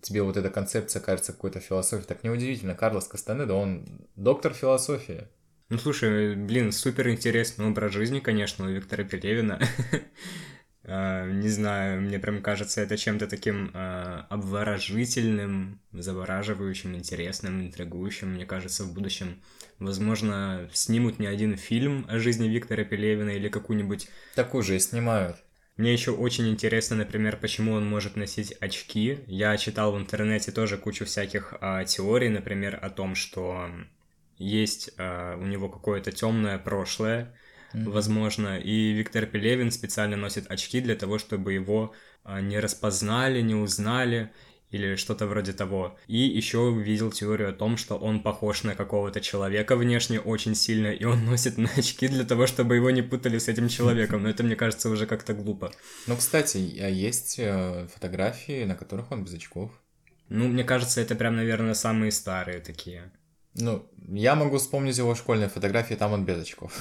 тебе 0.00 0.22
вот 0.22 0.36
эта 0.36 0.50
концепция 0.50 1.00
кажется 1.00 1.32
какой-то 1.32 1.60
философией. 1.60 2.08
Так 2.08 2.24
неудивительно, 2.24 2.74
Карлос 2.74 3.06
Кастанеда, 3.06 3.54
он 3.54 4.08
доктор 4.16 4.54
философии. 4.54 5.28
Ну, 5.68 5.78
слушай, 5.78 6.34
блин, 6.34 6.72
супер 6.72 7.08
интересный 7.10 7.66
образ 7.66 7.92
жизни, 7.92 8.18
конечно, 8.18 8.66
у 8.66 8.68
Виктора 8.68 9.04
Пелевина. 9.04 9.60
Uh, 10.84 11.30
не 11.30 11.48
знаю, 11.48 12.00
мне 12.00 12.18
прям 12.18 12.42
кажется 12.42 12.80
это 12.80 12.96
чем-то 12.96 13.28
таким 13.28 13.70
uh, 13.72 14.24
обворожительным, 14.28 15.80
завораживающим, 15.92 16.96
интересным, 16.96 17.62
интригующим. 17.62 18.34
Мне 18.34 18.46
кажется, 18.46 18.82
в 18.82 18.92
будущем, 18.92 19.40
возможно, 19.78 20.68
снимут 20.72 21.20
не 21.20 21.26
один 21.28 21.56
фильм 21.56 22.04
о 22.08 22.18
жизни 22.18 22.48
Виктора 22.48 22.82
Пелевина 22.82 23.30
или 23.30 23.48
какую-нибудь... 23.48 24.08
Так 24.34 24.56
уже 24.56 24.80
снимают. 24.80 25.36
Мне 25.76 25.92
еще 25.92 26.10
очень 26.10 26.48
интересно, 26.50 26.96
например, 26.96 27.38
почему 27.38 27.72
он 27.72 27.86
может 27.86 28.14
носить 28.14 28.52
очки. 28.60 29.20
Я 29.26 29.56
читал 29.56 29.92
в 29.92 29.98
интернете 29.98 30.52
тоже 30.52 30.76
кучу 30.76 31.06
всяких 31.06 31.54
а, 31.60 31.84
теорий, 31.84 32.28
например, 32.28 32.78
о 32.82 32.90
том, 32.90 33.14
что 33.14 33.70
есть 34.36 34.90
а, 34.98 35.36
у 35.38 35.46
него 35.46 35.70
какое-то 35.70 36.12
темное 36.12 36.58
прошлое, 36.58 37.34
mm-hmm. 37.72 37.90
возможно, 37.90 38.58
и 38.58 38.92
Виктор 38.92 39.26
Пелевин 39.26 39.70
специально 39.70 40.16
носит 40.16 40.50
очки 40.50 40.80
для 40.80 40.96
того, 40.96 41.18
чтобы 41.18 41.52
его 41.52 41.94
а, 42.24 42.40
не 42.40 42.60
распознали, 42.60 43.40
не 43.40 43.54
узнали 43.54 44.30
или 44.72 44.96
что-то 44.96 45.26
вроде 45.26 45.52
того. 45.52 45.96
И 46.06 46.16
еще 46.16 46.58
увидел 46.58 47.12
теорию 47.12 47.50
о 47.50 47.52
том, 47.52 47.76
что 47.76 47.96
он 47.96 48.22
похож 48.22 48.62
на 48.64 48.74
какого-то 48.74 49.20
человека 49.20 49.76
внешне 49.76 50.18
очень 50.18 50.54
сильно, 50.54 50.88
и 50.88 51.04
он 51.04 51.24
носит 51.26 51.58
на 51.58 51.68
очки 51.76 52.08
для 52.08 52.24
того, 52.24 52.46
чтобы 52.46 52.76
его 52.76 52.90
не 52.90 53.02
путали 53.02 53.38
с 53.38 53.48
этим 53.48 53.68
человеком. 53.68 54.22
Но 54.22 54.30
это, 54.30 54.42
мне 54.42 54.56
кажется, 54.56 54.88
уже 54.88 55.06
как-то 55.06 55.34
глупо. 55.34 55.72
Ну, 56.06 56.16
кстати, 56.16 56.56
а 56.80 56.88
есть 56.88 57.38
э, 57.38 57.86
фотографии, 57.94 58.64
на 58.64 58.74
которых 58.74 59.12
он 59.12 59.24
без 59.24 59.34
очков. 59.34 59.70
Ну, 60.30 60.48
мне 60.48 60.64
кажется, 60.64 61.02
это 61.02 61.14
прям, 61.14 61.36
наверное, 61.36 61.74
самые 61.74 62.10
старые 62.10 62.60
такие. 62.60 63.12
Ну, 63.54 63.86
я 64.08 64.34
могу 64.34 64.58
вспомнить 64.58 64.96
его 64.98 65.14
школьные 65.14 65.48
фотографии, 65.48 65.94
там 65.94 66.12
он 66.12 66.24
без 66.24 66.40
очков. 66.40 66.80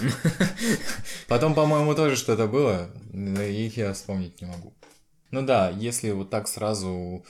Потом, 1.27 1.53
по-моему, 1.53 1.93
тоже 1.95 2.15
что-то 2.15 2.47
было, 2.47 2.89
но 3.11 3.41
их 3.41 3.77
я 3.77 3.93
вспомнить 3.93 4.41
не 4.41 4.47
могу. 4.47 4.73
Ну 5.31 5.41
да, 5.41 5.69
если 5.69 6.11
вот 6.11 6.29
так 6.29 6.47
сразу 6.47 7.25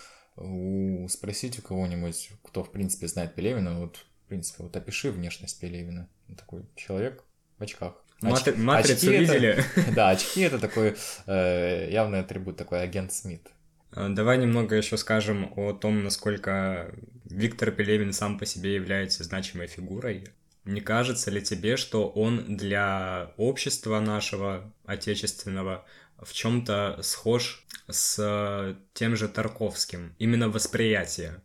спросить 1.09 1.59
у 1.59 1.61
кого-нибудь, 1.61 2.31
кто, 2.43 2.63
в 2.63 2.71
принципе, 2.71 3.07
знает 3.07 3.35
Пелевина, 3.35 3.79
вот, 3.79 3.97
в 3.97 4.27
принципе, 4.27 4.63
вот 4.63 4.75
опиши 4.75 5.11
внешность 5.11 5.59
Пелевина. 5.59 6.07
Такой 6.37 6.63
человек 6.75 7.23
в 7.57 7.63
очках. 7.63 7.93
Оч... 8.21 8.55
Матрицу 8.55 8.93
очки 8.93 9.17
видели? 9.17 9.65
Это, 9.75 9.91
да, 9.95 10.09
очки 10.11 10.41
это 10.41 10.59
такой 10.59 10.95
э, 11.25 11.89
явный 11.91 12.19
атрибут, 12.19 12.57
такой 12.57 12.81
агент 12.81 13.11
Смит. 13.11 13.47
А, 13.93 14.09
давай 14.09 14.37
немного 14.37 14.75
еще 14.75 14.97
скажем 14.97 15.51
о 15.55 15.73
том, 15.73 16.03
насколько 16.03 16.93
Виктор 17.25 17.71
Пелевин 17.71 18.13
сам 18.13 18.37
по 18.37 18.45
себе 18.45 18.75
является 18.75 19.23
значимой 19.23 19.67
фигурой. 19.67 20.27
Не 20.63 20.81
кажется 20.81 21.31
ли 21.31 21.41
тебе, 21.41 21.75
что 21.75 22.07
он 22.07 22.55
для 22.55 23.33
общества 23.37 23.99
нашего 23.99 24.71
отечественного 24.85 25.85
в 26.21 26.33
чем-то 26.33 26.99
схож 27.01 27.65
с 27.89 28.77
тем 28.93 29.15
же 29.15 29.27
Тарковским, 29.27 30.15
именно 30.19 30.49
восприятие. 30.49 31.41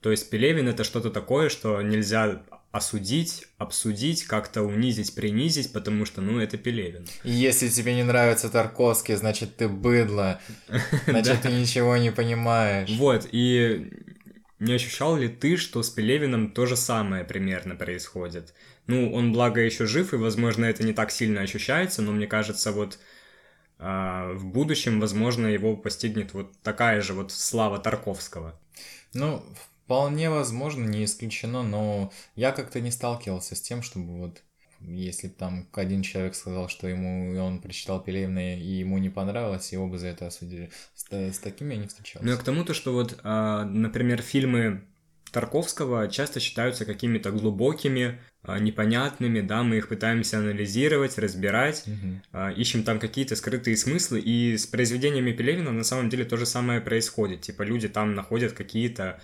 То 0.00 0.10
есть 0.10 0.30
Пелевин 0.30 0.68
это 0.68 0.84
что-то 0.84 1.10
такое, 1.10 1.48
что 1.48 1.82
нельзя 1.82 2.42
осудить, 2.72 3.46
обсудить, 3.58 4.24
как-то 4.24 4.62
унизить, 4.62 5.14
принизить, 5.14 5.72
потому 5.72 6.06
что, 6.06 6.22
ну, 6.22 6.40
это 6.40 6.56
Пелевин. 6.56 7.06
Если 7.22 7.68
тебе 7.68 7.94
не 7.94 8.02
нравится 8.02 8.48
Тарковский, 8.48 9.14
значит, 9.14 9.56
ты 9.56 9.68
быдло, 9.68 10.40
значит, 11.06 11.42
ты 11.42 11.52
ничего 11.52 11.98
не 11.98 12.10
понимаешь. 12.10 12.88
Вот, 12.96 13.28
и 13.30 13.92
не 14.58 14.72
ощущал 14.72 15.16
ли 15.16 15.28
ты, 15.28 15.58
что 15.58 15.82
с 15.82 15.90
Пелевиным 15.90 16.50
то 16.50 16.64
же 16.64 16.76
самое 16.76 17.24
примерно 17.24 17.76
происходит? 17.76 18.54
Ну, 18.86 19.12
он, 19.12 19.32
благо, 19.32 19.60
еще 19.60 19.84
жив, 19.84 20.14
и, 20.14 20.16
возможно, 20.16 20.64
это 20.64 20.82
не 20.82 20.94
так 20.94 21.10
сильно 21.10 21.42
ощущается, 21.42 22.00
но 22.00 22.12
мне 22.12 22.26
кажется, 22.26 22.72
вот 22.72 22.98
а, 23.78 24.32
в 24.32 24.46
будущем, 24.46 24.98
возможно, 24.98 25.46
его 25.46 25.76
постигнет 25.76 26.32
вот 26.32 26.52
такая 26.62 27.02
же 27.02 27.12
вот 27.12 27.32
слава 27.32 27.78
Тарковского. 27.78 28.58
Ну, 29.12 29.44
вполне 29.92 30.30
возможно, 30.30 30.86
не 30.86 31.04
исключено, 31.04 31.62
но 31.62 32.10
я 32.34 32.52
как-то 32.52 32.80
не 32.80 32.90
сталкивался 32.90 33.54
с 33.54 33.60
тем, 33.60 33.82
чтобы 33.82 34.16
вот 34.16 34.42
если 34.80 35.28
бы 35.28 35.34
там 35.34 35.68
один 35.74 36.00
человек 36.00 36.34
сказал, 36.34 36.70
что 36.70 36.88
ему 36.88 37.38
он 37.38 37.60
прочитал 37.60 38.02
Пелевина 38.02 38.56
и 38.56 38.78
ему 38.78 38.96
не 38.96 39.10
понравилось, 39.10 39.70
его 39.70 39.86
бы 39.86 39.98
за 39.98 40.06
это 40.06 40.28
осудили. 40.28 40.70
С, 40.94 41.04
с 41.12 41.38
такими 41.40 41.74
я 41.74 41.80
не 41.80 41.88
встречался. 41.88 42.26
Ну, 42.26 42.32
а 42.32 42.38
к 42.38 42.42
тому-то, 42.42 42.72
что 42.72 42.94
вот, 42.94 43.20
а, 43.22 43.66
например, 43.66 44.22
фильмы 44.22 44.82
Тарковского 45.30 46.08
часто 46.08 46.40
считаются 46.40 46.86
какими-то 46.86 47.30
глубокими, 47.30 48.18
а, 48.42 48.58
непонятными, 48.58 49.42
да, 49.42 49.62
мы 49.62 49.76
их 49.76 49.88
пытаемся 49.88 50.38
анализировать, 50.38 51.18
разбирать, 51.18 51.84
угу. 51.86 52.48
ищем 52.56 52.82
там 52.82 52.98
какие-то 52.98 53.36
скрытые 53.36 53.76
смыслы, 53.76 54.20
и 54.20 54.56
с 54.56 54.66
произведениями 54.66 55.32
Пелевина 55.32 55.70
на 55.70 55.84
самом 55.84 56.08
деле 56.08 56.24
то 56.24 56.38
же 56.38 56.46
самое 56.46 56.80
происходит, 56.80 57.42
типа 57.42 57.62
люди 57.62 57.90
там 57.90 58.14
находят 58.14 58.54
какие-то 58.54 59.20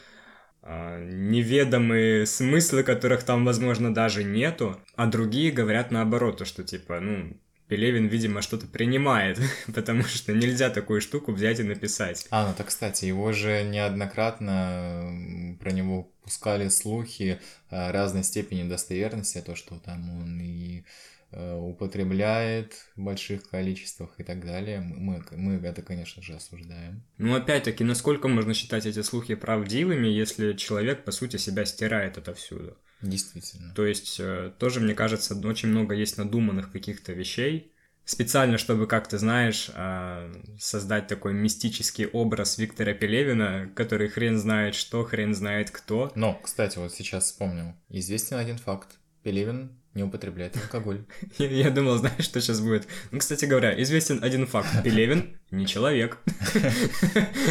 неведомые 0.69 2.27
смыслы, 2.27 2.83
которых 2.83 3.23
там, 3.23 3.45
возможно, 3.45 3.93
даже 3.93 4.25
нету, 4.25 4.81
а 4.97 5.07
другие 5.07 5.51
говорят 5.51 5.91
наоборот, 5.91 6.39
то, 6.39 6.45
что 6.45 6.63
типа, 6.65 7.01
ну, 7.01 7.37
Пелевин, 7.69 8.07
видимо, 8.07 8.41
что-то 8.43 8.67
принимает, 8.67 9.39
потому 9.75 10.03
что 10.03 10.33
нельзя 10.33 10.71
такую 10.71 11.01
штуку 11.01 11.33
взять 11.33 11.61
и 11.61 11.65
написать. 11.65 12.27
А, 12.31 12.49
ну 12.49 12.55
так, 12.57 12.69
кстати, 12.69 13.05
его 13.05 13.33
же 13.33 13.63
неоднократно 13.63 15.57
про 15.61 15.71
него 15.71 16.11
пускали 16.23 16.69
слухи 16.69 17.41
разной 17.71 18.25
степени 18.25 18.69
достоверности, 18.69 19.43
то, 19.45 19.55
что 19.55 19.79
там 19.79 20.11
он 20.21 20.41
и 20.41 20.85
употребляет 21.33 22.75
в 22.97 23.03
больших 23.03 23.51
количествах 23.51 24.11
и 24.19 24.25
так 24.25 24.45
далее. 24.45 24.81
Мы, 24.81 25.23
мы 25.33 25.55
это, 25.55 25.83
конечно 25.83 26.23
же, 26.23 26.35
осуждаем. 26.35 27.03
Ну, 27.19 27.35
опять-таки, 27.35 27.85
насколько 27.85 28.29
можно 28.29 28.55
считать 28.55 28.87
эти 28.87 29.03
слухи 29.03 29.35
правдивыми, 29.35 30.07
если 30.07 30.55
человек, 30.55 31.05
по 31.05 31.13
сути, 31.13 31.37
себя 31.37 31.65
стирает 31.65 32.17
отовсюду? 32.17 32.79
Действительно. 33.03 33.73
То 33.75 33.87
есть 33.87 34.19
э, 34.19 34.53
тоже, 34.59 34.81
мне 34.81 34.95
кажется, 34.95 35.39
очень 35.47 35.69
много 35.69 35.95
есть 35.95 36.19
надуманных 36.19 36.73
каких-то 36.73 37.13
вещей, 37.13 37.73
специально, 38.09 38.57
чтобы, 38.57 38.87
как 38.87 39.07
ты 39.07 39.19
знаешь, 39.19 39.71
э, 39.75 40.33
создать 40.59 41.09
такой 41.09 41.35
мистический 41.35 42.07
образ 42.07 42.57
Виктора 42.57 42.95
Пелевина, 42.95 43.71
который 43.77 44.09
хрен 44.09 44.39
знает 44.39 44.75
что, 44.75 45.05
хрен 45.05 45.35
знает 45.35 45.71
кто. 45.71 46.11
Но, 46.15 46.41
кстати, 46.43 46.79
вот 46.79 46.93
сейчас 46.95 47.25
вспомнил. 47.25 47.75
Известен 47.91 48.39
один 48.39 48.57
факт. 48.57 48.99
Пелевин 49.23 49.79
не 49.99 50.05
употребляет 50.05 50.57
алкоголь. 50.57 51.05
Я 51.39 51.71
думал, 51.71 51.99
знаешь, 51.99 52.25
что 52.25 52.41
сейчас 52.41 52.61
будет. 52.61 52.87
Ну, 53.11 53.19
кстати 53.19 53.45
говоря, 53.45 53.81
известен 53.83 54.23
один 54.23 54.47
факт. 54.47 54.69
Пелевин 54.85 55.37
не 55.51 55.67
человек. 55.67 56.19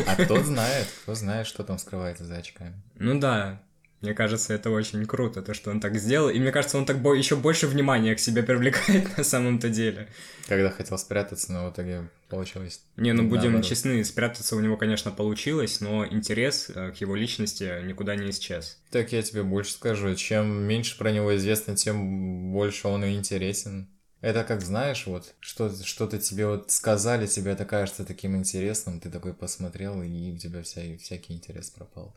А 0.08 0.16
кто 0.16 0.42
знает, 0.44 0.88
кто 1.04 1.14
знает, 1.14 1.46
что 1.46 1.64
там 1.64 1.78
скрывается 1.78 2.24
за 2.26 2.38
очками. 2.38 2.74
Ну 2.96 3.20
да, 3.20 3.62
мне 4.02 4.14
кажется, 4.14 4.54
это 4.54 4.70
очень 4.70 5.06
круто, 5.06 5.42
то, 5.42 5.54
что 5.54 5.72
он 5.72 5.82
так 5.82 5.98
сделал. 5.98 6.30
И 6.30 6.40
мне 6.40 6.52
кажется, 6.52 6.78
он 6.78 6.86
так 6.86 7.02
бо- 7.02 7.14
еще 7.16 7.36
больше 7.36 7.68
внимания 7.68 8.16
к 8.16 8.20
себе 8.20 8.44
привлекает 8.44 9.18
на 9.18 9.24
самом-то 9.24 9.70
деле. 9.70 10.08
Когда 10.48 10.70
хотел 10.70 10.98
спрятаться, 10.98 11.52
но 11.52 11.70
в 11.70 11.74
итоге 11.74 12.08
получилось. 12.28 12.82
Не, 12.96 13.14
ну 13.14 13.24
будем 13.24 13.54
наоборот. 13.54 13.66
честны, 13.66 14.04
спрятаться 14.04 14.56
у 14.56 14.60
него, 14.60 14.78
конечно, 14.78 15.12
получилось, 15.12 15.82
но 15.82 16.06
интерес 16.06 16.70
э, 16.70 16.92
к 16.92 17.02
его 17.02 17.16
личности 17.16 17.82
никуда 17.84 18.16
не 18.16 18.30
исчез. 18.30 18.80
Так 18.92 19.12
я 19.12 19.22
тебе 19.22 19.44
больше 19.44 19.74
скажу, 19.74 20.14
чем 20.16 20.64
меньше 20.64 20.98
про 20.98 21.12
него 21.12 21.36
известно, 21.36 21.76
тем 21.76 22.52
больше 22.52 22.88
он 22.88 23.04
и 23.06 23.16
интересен. 23.16 23.90
Это 24.22 24.44
как 24.44 24.62
знаешь, 24.62 25.06
вот 25.06 25.36
что, 25.40 25.72
что-то 25.84 26.18
тебе 26.18 26.48
вот 26.48 26.72
сказали, 26.72 27.28
тебе 27.28 27.52
это 27.52 27.66
кажется 27.66 28.04
таким 28.04 28.36
интересным, 28.36 29.00
ты 29.00 29.12
такой 29.12 29.34
посмотрел, 29.34 30.02
и 30.02 30.32
у 30.32 30.38
тебя 30.38 30.64
вся, 30.64 30.82
всякий 30.98 31.34
интерес 31.34 31.70
пропал. 31.70 32.16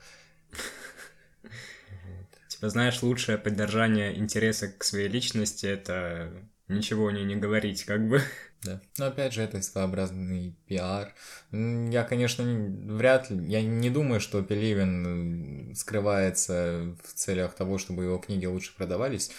Типа, 2.49 2.69
знаешь, 2.69 3.02
лучшее 3.02 3.38
поддержание 3.38 4.19
интереса 4.19 4.69
к 4.69 4.83
своей 4.83 5.09
личности— 5.09 5.67
это 5.69 6.33
ничего 6.70 7.08
о 7.08 7.12
ней 7.12 7.24
не 7.24 7.36
говорить, 7.36 7.84
как 7.84 8.08
бы. 8.08 8.22
Да. 8.62 8.78
Но 8.98 9.06
опять 9.06 9.32
же, 9.32 9.40
это 9.40 9.62
своеобразный 9.62 10.54
пиар. 10.66 11.14
Я, 11.50 12.04
конечно, 12.04 12.44
вряд 12.44 13.30
ли, 13.30 13.50
я 13.50 13.62
не 13.62 13.88
думаю, 13.88 14.20
что 14.20 14.42
Пелевин 14.42 15.74
скрывается 15.74 16.94
в 17.02 17.14
целях 17.14 17.54
того, 17.54 17.78
чтобы 17.78 18.04
его 18.04 18.18
книги 18.18 18.44
лучше 18.44 18.76
продавались. 18.76 19.30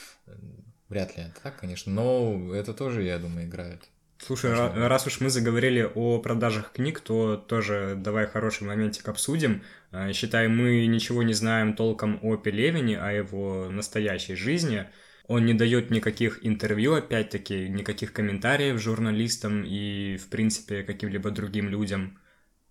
Вряд 0.90 1.16
ли 1.16 1.26
это 1.26 1.40
так, 1.40 1.60
конечно, 1.60 1.92
но 1.92 2.52
это 2.56 2.74
тоже, 2.74 3.04
я 3.04 3.20
думаю, 3.20 3.46
играет. 3.46 3.92
Слушай, 4.18 4.52
Очень 4.52 4.88
раз 4.88 5.08
уж 5.08 5.20
мы 5.20 5.30
заговорили 5.30 5.90
о 5.96 6.20
продажах 6.20 6.74
книг, 6.74 7.00
то 7.00 7.38
тоже 7.38 7.96
давай 7.98 8.28
хороший 8.28 8.68
моментик 8.68 9.08
обсудим. 9.08 9.64
А, 9.92 10.14
считай, 10.14 10.48
мы 10.48 10.86
ничего 10.86 11.24
не 11.24 11.34
знаем 11.34 11.76
толком 11.76 12.20
о 12.22 12.38
Пелевине, 12.38 13.00
о 13.00 13.12
его 13.12 13.68
настоящей 13.70 14.36
жизни. 14.36 14.86
Он 15.32 15.46
не 15.46 15.54
дает 15.54 15.92
никаких 15.92 16.46
интервью, 16.46 16.94
опять-таки, 16.94 17.70
никаких 17.70 18.12
комментариев 18.12 18.82
журналистам 18.82 19.64
и, 19.64 20.18
в 20.18 20.28
принципе, 20.28 20.84
каким-либо 20.84 21.32
другим 21.32 21.70
людям. 21.70 22.20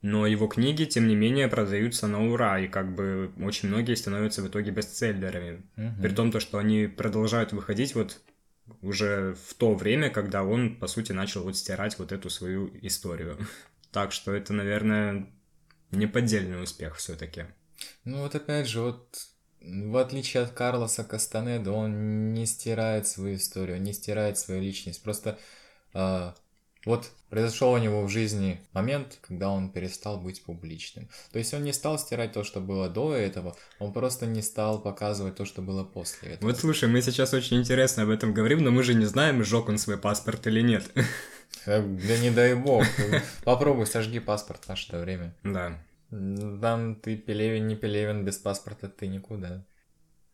Но 0.02 0.26
его 0.26 0.46
книги, 0.46 0.84
тем 0.84 1.08
не 1.08 1.16
менее, 1.16 1.48
продаются 1.48 2.06
на 2.06 2.22
ура, 2.30 2.60
и 2.60 2.68
как 2.68 2.94
бы 2.94 3.32
очень 3.40 3.70
многие 3.70 3.94
становятся 3.94 4.42
в 4.42 4.48
итоге 4.48 4.72
бестселлерами. 4.72 5.62
Угу. 5.78 6.02
При 6.02 6.14
том, 6.14 6.30
то, 6.30 6.38
что 6.38 6.58
они 6.58 6.86
продолжают 6.86 7.52
выходить 7.52 7.94
вот 7.94 8.20
уже 8.82 9.34
в 9.48 9.54
то 9.54 9.74
время, 9.74 10.10
когда 10.10 10.44
он, 10.44 10.76
по 10.76 10.86
сути, 10.86 11.12
начал 11.12 11.44
вот 11.44 11.56
стирать 11.56 11.98
вот 11.98 12.12
эту 12.12 12.28
свою 12.28 12.70
историю. 12.82 13.38
Так 13.90 14.12
что 14.12 14.32
это, 14.32 14.52
наверное, 14.52 15.26
неподдельный 15.90 16.62
успех 16.62 16.94
все-таки. 16.96 17.46
Ну 18.04 18.20
вот 18.20 18.36
опять 18.36 18.68
же, 18.68 18.82
вот 18.82 19.29
в 19.60 19.96
отличие 19.96 20.42
от 20.42 20.50
Карлоса 20.50 21.04
Кастанеда, 21.04 21.72
он 21.72 22.32
не 22.32 22.46
стирает 22.46 23.06
свою 23.06 23.36
историю, 23.36 23.80
не 23.80 23.92
стирает 23.92 24.38
свою 24.38 24.60
личность. 24.62 25.02
Просто 25.02 25.38
э, 25.94 26.32
Вот 26.86 27.10
произошел 27.28 27.72
у 27.72 27.78
него 27.78 28.02
в 28.02 28.08
жизни 28.08 28.58
момент, 28.72 29.18
когда 29.20 29.50
он 29.50 29.70
перестал 29.70 30.18
быть 30.18 30.42
публичным. 30.42 31.08
То 31.30 31.38
есть 31.38 31.52
он 31.52 31.62
не 31.62 31.72
стал 31.74 31.98
стирать 31.98 32.32
то, 32.32 32.42
что 32.42 32.60
было 32.60 32.88
до 32.88 33.14
этого, 33.14 33.54
он 33.78 33.92
просто 33.92 34.26
не 34.26 34.40
стал 34.42 34.80
показывать 34.80 35.36
то, 35.36 35.44
что 35.44 35.60
было 35.62 35.84
после 35.84 36.30
этого. 36.30 36.48
Вот 36.50 36.58
слушай, 36.58 36.88
мы 36.88 37.02
сейчас 37.02 37.34
очень 37.34 37.58
интересно 37.58 38.04
об 38.04 38.08
этом 38.08 38.32
говорим, 38.32 38.64
но 38.64 38.70
мы 38.70 38.82
же 38.82 38.94
не 38.94 39.04
знаем, 39.04 39.44
сжег 39.44 39.68
он 39.68 39.76
свой 39.78 39.98
паспорт 39.98 40.46
или 40.46 40.62
нет. 40.62 40.84
Э, 41.66 41.82
да 41.82 42.16
не 42.18 42.30
дай 42.30 42.54
бог. 42.54 42.84
Попробуй, 43.44 43.86
сожги 43.86 44.20
паспорт 44.20 44.64
в 44.64 44.68
наше 44.68 44.96
время. 44.96 45.34
Да. 45.44 45.78
Там 46.10 46.96
ты 46.96 47.16
Пелевин, 47.16 47.68
не 47.68 47.76
Пелевин, 47.76 48.24
без 48.24 48.36
паспорта 48.38 48.88
ты 48.88 49.06
никуда. 49.06 49.64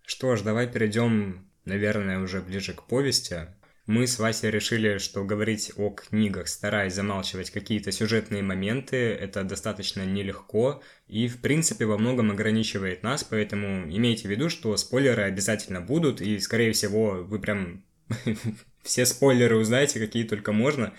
Что 0.06 0.36
ж, 0.36 0.42
давай 0.42 0.66
перейдем, 0.66 1.50
наверное, 1.64 2.20
уже 2.20 2.40
ближе 2.40 2.72
к 2.72 2.84
повести. 2.84 3.48
Мы 3.86 4.08
с 4.08 4.18
Васей 4.18 4.50
решили, 4.50 4.98
что 4.98 5.24
говорить 5.24 5.72
о 5.76 5.90
книгах, 5.90 6.48
стараясь 6.48 6.94
замалчивать 6.94 7.50
какие-то 7.50 7.92
сюжетные 7.92 8.42
моменты, 8.42 8.96
это 8.96 9.44
достаточно 9.44 10.04
нелегко 10.04 10.82
и, 11.06 11.28
в 11.28 11.40
принципе, 11.40 11.84
во 11.84 11.96
многом 11.96 12.32
ограничивает 12.32 13.04
нас, 13.04 13.22
поэтому 13.22 13.88
имейте 13.88 14.26
в 14.26 14.30
виду, 14.30 14.48
что 14.48 14.76
спойлеры 14.76 15.22
обязательно 15.22 15.80
будут, 15.80 16.20
и, 16.20 16.40
скорее 16.40 16.72
всего, 16.72 17.22
вы 17.22 17.38
прям 17.38 17.84
все 18.82 19.06
спойлеры 19.06 19.56
узнаете, 19.56 20.00
какие 20.00 20.24
только 20.24 20.50
можно. 20.50 20.92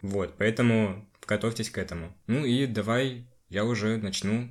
Вот, 0.00 0.34
поэтому 0.38 1.08
готовьтесь 1.24 1.70
к 1.70 1.78
этому. 1.78 2.16
Ну 2.26 2.44
и 2.44 2.66
давай 2.66 3.26
я 3.52 3.66
уже 3.66 3.98
начну 3.98 4.48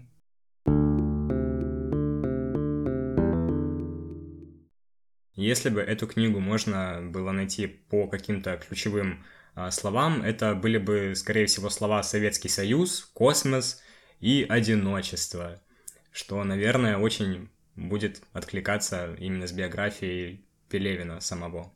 Если 5.34 5.70
бы 5.70 5.82
эту 5.82 6.06
книгу 6.06 6.40
можно 6.40 7.02
было 7.02 7.32
найти 7.32 7.66
по 7.66 8.08
каким-то 8.08 8.58
ключевым 8.58 9.26
а, 9.56 9.72
словам, 9.72 10.22
это 10.22 10.54
были 10.54 10.78
бы, 10.78 11.14
скорее 11.16 11.48
всего, 11.48 11.72
слова 11.72 12.04
Советский 12.04 12.48
Союз, 12.50 13.10
космос 13.16 13.82
и 14.20 14.46
одиночество, 14.48 15.60
что, 16.12 16.44
наверное, 16.44 16.98
очень 16.98 17.50
будет 17.76 18.22
откликаться 18.34 19.16
именно 19.18 19.48
с 19.48 19.52
биографией 19.52 20.46
Пелевина 20.70 21.22
самого. 21.22 21.74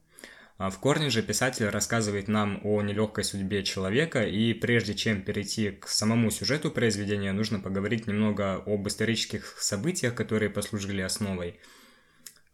А 0.58 0.70
в 0.70 0.80
корне 0.80 1.10
же 1.10 1.22
писатель 1.22 1.68
рассказывает 1.68 2.28
нам 2.28 2.62
о 2.64 2.82
нелегкой 2.82 3.24
судьбе 3.24 3.64
человека, 3.64 4.26
и 4.26 4.54
прежде 4.54 4.96
чем 4.96 5.22
перейти 5.22 5.72
к 5.72 5.88
самому 5.88 6.32
сюжету 6.32 6.72
произведения, 6.72 7.34
нужно 7.34 7.60
поговорить 7.60 8.08
немного 8.08 8.64
об 8.66 8.88
исторических 8.88 9.58
событиях, 9.60 10.16
которые 10.16 10.50
послужили 10.50 11.02
основой– 11.02 11.60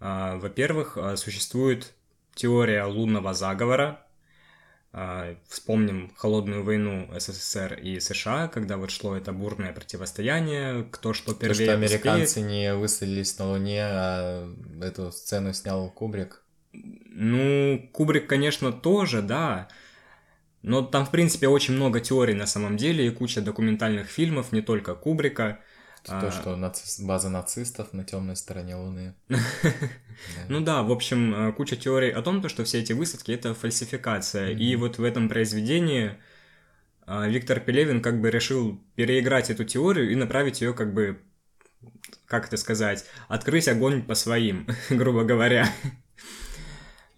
а, 0.01 0.37
во-первых, 0.37 0.97
а, 0.97 1.15
существует 1.15 1.93
теория 2.33 2.83
лунного 2.83 3.33
заговора. 3.33 4.05
Вспомним 5.47 6.11
холодную 6.17 6.65
войну 6.65 7.09
СССР 7.17 7.75
и 7.75 8.01
США, 8.01 8.49
когда 8.49 8.75
вот 8.75 8.91
шло 8.91 9.15
это 9.15 9.31
бурное 9.31 9.71
противостояние, 9.71 10.83
кто 10.91 11.13
что 11.13 11.33
первее 11.33 11.55
То, 11.55 11.63
что 11.63 11.73
американцы 11.75 12.41
успеет. 12.41 12.47
не 12.47 12.73
высадились 12.75 13.39
на 13.39 13.47
Луне, 13.51 13.83
а 13.85 14.53
эту 14.81 15.13
сцену 15.13 15.53
снял 15.53 15.89
Кубрик. 15.91 16.43
Ну, 17.11 17.89
Кубрик, 17.91 18.27
конечно, 18.27 18.71
тоже, 18.71 19.21
да. 19.21 19.67
Но 20.61 20.81
там, 20.81 21.05
в 21.05 21.11
принципе, 21.11 21.47
очень 21.47 21.73
много 21.73 21.99
теорий 21.99 22.33
на 22.33 22.47
самом 22.47 22.77
деле 22.77 23.05
и 23.05 23.09
куча 23.09 23.41
документальных 23.41 24.07
фильмов, 24.07 24.51
не 24.51 24.61
только 24.61 24.95
Кубрика. 24.95 25.59
То, 26.03 26.27
а... 26.27 26.31
что 26.31 26.55
наци... 26.55 27.03
база 27.05 27.29
нацистов 27.29 27.93
на 27.93 28.03
темной 28.03 28.35
стороне 28.35 28.75
Луны. 28.75 29.13
Ну 30.49 30.61
да, 30.61 30.83
в 30.83 30.91
общем, 30.91 31.33
э, 31.33 31.51
куча 31.53 31.75
теорий 31.75 32.11
о 32.11 32.21
том, 32.21 32.47
что 32.47 32.63
все 32.63 32.79
эти 32.79 32.93
высадки— 32.93 33.31
это 33.33 33.55
фальсификация. 33.55 34.51
И 34.51 34.75
вот 34.75 34.99
в 34.99 35.03
этом 35.03 35.29
произведении 35.29 36.15
а, 37.07 37.27
Виктор 37.27 37.59
Пелевин 37.59 38.01
как 38.01 38.21
бы 38.21 38.29
решил 38.29 38.79
переиграть 38.95 39.49
эту 39.49 39.63
теорию 39.63 40.11
и 40.11 40.15
направить 40.15 40.61
ее 40.61 40.73
как 40.73 40.93
бы, 40.93 41.19
как 42.27 42.47
это 42.47 42.57
сказать, 42.57 43.05
открыть 43.27 43.67
огонь 43.67 44.03
по 44.03 44.13
своим, 44.13 44.67
грубо 44.91 45.23
говоря. 45.23 45.67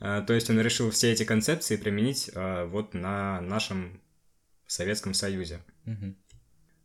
А, 0.05 0.21
то 0.21 0.33
есть 0.33 0.49
он 0.49 0.59
решил 0.59 0.91
все 0.91 1.13
эти 1.13 1.23
концепции 1.23 1.77
применить 1.77 2.29
а, 2.35 2.65
вот 2.65 2.93
на 2.93 3.39
нашем 3.39 4.01
Советском 4.67 5.13
Союзе. 5.13 5.61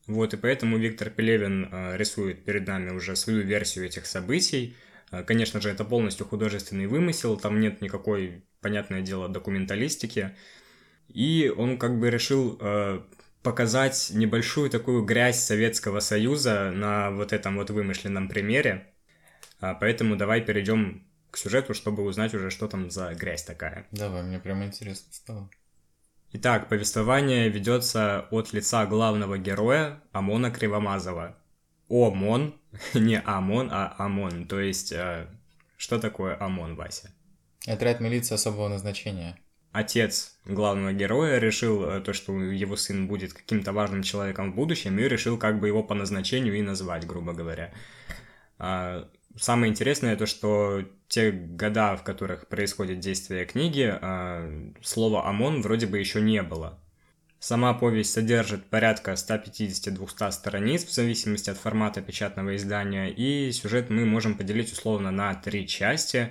Вот, 0.06 0.32
и 0.32 0.36
поэтому 0.36 0.78
Виктор 0.78 1.10
Пелевин 1.10 1.68
э, 1.70 1.96
рисует 1.98 2.42
перед 2.42 2.66
нами 2.66 2.92
уже 2.92 3.14
свою 3.14 3.42
версию 3.42 3.84
этих 3.84 4.06
событий. 4.06 4.74
Э, 5.10 5.22
конечно 5.22 5.60
же, 5.60 5.68
это 5.68 5.84
полностью 5.84 6.24
художественный 6.24 6.86
вымысел, 6.86 7.36
там 7.36 7.60
нет 7.60 7.82
никакой, 7.82 8.42
понятное 8.62 9.02
дело, 9.02 9.28
документалистики. 9.28 10.34
И 11.08 11.52
он 11.54 11.76
как 11.76 11.98
бы 11.98 12.08
решил 12.08 12.56
э, 12.58 13.02
показать 13.42 14.10
небольшую 14.14 14.70
такую 14.70 15.04
грязь 15.04 15.44
Советского 15.44 16.00
Союза 16.00 16.70
на 16.70 17.10
вот 17.10 17.34
этом 17.34 17.56
вот 17.56 17.68
вымышленном 17.68 18.28
примере. 18.28 18.94
Поэтому 19.60 20.16
давай 20.16 20.40
перейдем 20.40 21.07
к 21.30 21.36
сюжету, 21.36 21.74
чтобы 21.74 22.02
узнать 22.02 22.34
уже, 22.34 22.50
что 22.50 22.68
там 22.68 22.90
за 22.90 23.14
грязь 23.14 23.44
такая. 23.44 23.86
Давай, 23.90 24.22
мне 24.22 24.38
прям 24.38 24.64
интересно 24.64 25.12
стало. 25.12 25.50
Итак, 26.32 26.68
повествование 26.68 27.48
ведется 27.48 28.26
от 28.30 28.52
лица 28.52 28.84
главного 28.86 29.38
героя 29.38 30.02
Амона 30.12 30.50
Кривомазова. 30.50 31.36
Омон, 31.88 32.54
не 32.94 33.18
Амон, 33.20 33.70
а 33.72 33.94
Амон. 33.98 34.46
То 34.46 34.60
есть, 34.60 34.92
э, 34.92 35.26
что 35.78 35.98
такое 35.98 36.36
Амон, 36.38 36.76
Вася? 36.76 37.10
Отряд 37.66 38.00
милиции 38.00 38.34
особого 38.34 38.68
назначения. 38.68 39.38
Отец 39.72 40.38
главного 40.44 40.92
героя 40.92 41.38
решил 41.38 41.84
э, 41.84 42.00
то, 42.00 42.12
что 42.12 42.32
его 42.40 42.76
сын 42.76 43.06
будет 43.06 43.32
каким-то 43.32 43.72
важным 43.72 44.02
человеком 44.02 44.52
в 44.52 44.54
будущем, 44.54 44.98
и 44.98 45.08
решил 45.08 45.38
как 45.38 45.60
бы 45.60 45.68
его 45.68 45.82
по 45.82 45.94
назначению 45.94 46.58
и 46.58 46.62
назвать, 46.62 47.06
грубо 47.06 47.32
говоря. 47.32 47.72
Самое 49.36 49.70
интересное 49.70 50.16
то, 50.16 50.26
что 50.26 50.84
те 51.06 51.30
года, 51.30 51.96
в 51.96 52.02
которых 52.02 52.48
происходит 52.48 53.00
действие 53.00 53.44
книги, 53.44 53.88
а, 54.00 54.72
слова 54.82 55.26
«ОМОН» 55.28 55.62
вроде 55.62 55.86
бы 55.86 55.98
еще 55.98 56.20
не 56.20 56.42
было. 56.42 56.78
Сама 57.38 57.72
повесть 57.72 58.12
содержит 58.12 58.64
порядка 58.66 59.12
150-200 59.12 60.32
страниц 60.32 60.84
в 60.84 60.92
зависимости 60.92 61.50
от 61.50 61.56
формата 61.56 62.02
печатного 62.02 62.56
издания, 62.56 63.10
и 63.10 63.52
сюжет 63.52 63.90
мы 63.90 64.04
можем 64.04 64.36
поделить 64.36 64.72
условно 64.72 65.12
на 65.12 65.34
три 65.34 65.68
части, 65.68 66.30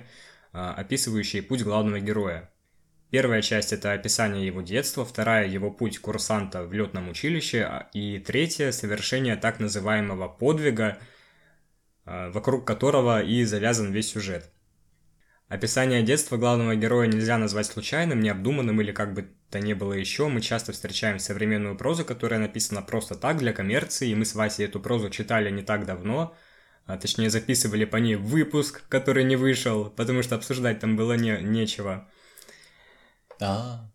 а, 0.52 0.74
описывающие 0.74 1.42
путь 1.42 1.62
главного 1.62 2.00
героя. 2.00 2.50
Первая 3.10 3.40
часть– 3.40 3.72
это 3.72 3.92
описание 3.92 4.46
его 4.46 4.60
детства, 4.60 5.06
вторая– 5.06 5.46
его 5.48 5.70
путь 5.70 5.98
курсанта 5.98 6.64
в 6.64 6.74
летном 6.74 7.08
училище, 7.08 7.62
а, 7.62 7.88
и 7.94 8.18
третья– 8.18 8.70
совершение 8.72 9.36
так 9.36 9.60
называемого 9.60 10.28
подвига– 10.28 10.98
вокруг 12.30 12.66
которого 12.66 13.22
и 13.22 13.44
завязан 13.44 13.92
весь 13.92 14.10
сюжет. 14.10 14.50
Описание 15.48 16.02
детства 16.02 16.36
главного 16.36 16.76
героя 16.76 17.06
нельзя 17.06 17.38
назвать 17.38 17.66
случайным, 17.66 18.20
необдуманным 18.20 18.80
или 18.82 18.92
как 18.92 19.14
бы 19.14 19.30
то 19.50 19.60
ни 19.60 19.72
было 19.72 19.94
еще. 19.94 20.28
Мы 20.28 20.42
часто 20.42 20.72
встречаем 20.72 21.18
современную 21.18 21.74
прозу, 21.74 22.04
которая 22.04 22.38
написана 22.38 22.82
просто 22.82 23.14
так, 23.14 23.38
для 23.38 23.54
коммерции, 23.54 24.10
и 24.10 24.14
мы 24.14 24.26
с 24.26 24.34
Васей 24.34 24.66
эту 24.66 24.78
прозу 24.78 25.08
читали 25.08 25.50
не 25.50 25.62
так 25.62 25.86
давно, 25.86 26.36
а 26.84 26.98
точнее 26.98 27.30
записывали 27.30 27.86
по 27.86 27.96
ней 27.96 28.16
выпуск, 28.16 28.82
который 28.90 29.24
не 29.24 29.36
вышел, 29.36 29.86
потому 29.88 30.22
что 30.22 30.34
обсуждать 30.34 30.80
там 30.80 30.96
было 30.96 31.14
не, 31.14 31.40
нечего. 31.40 32.06
А. 33.40 33.90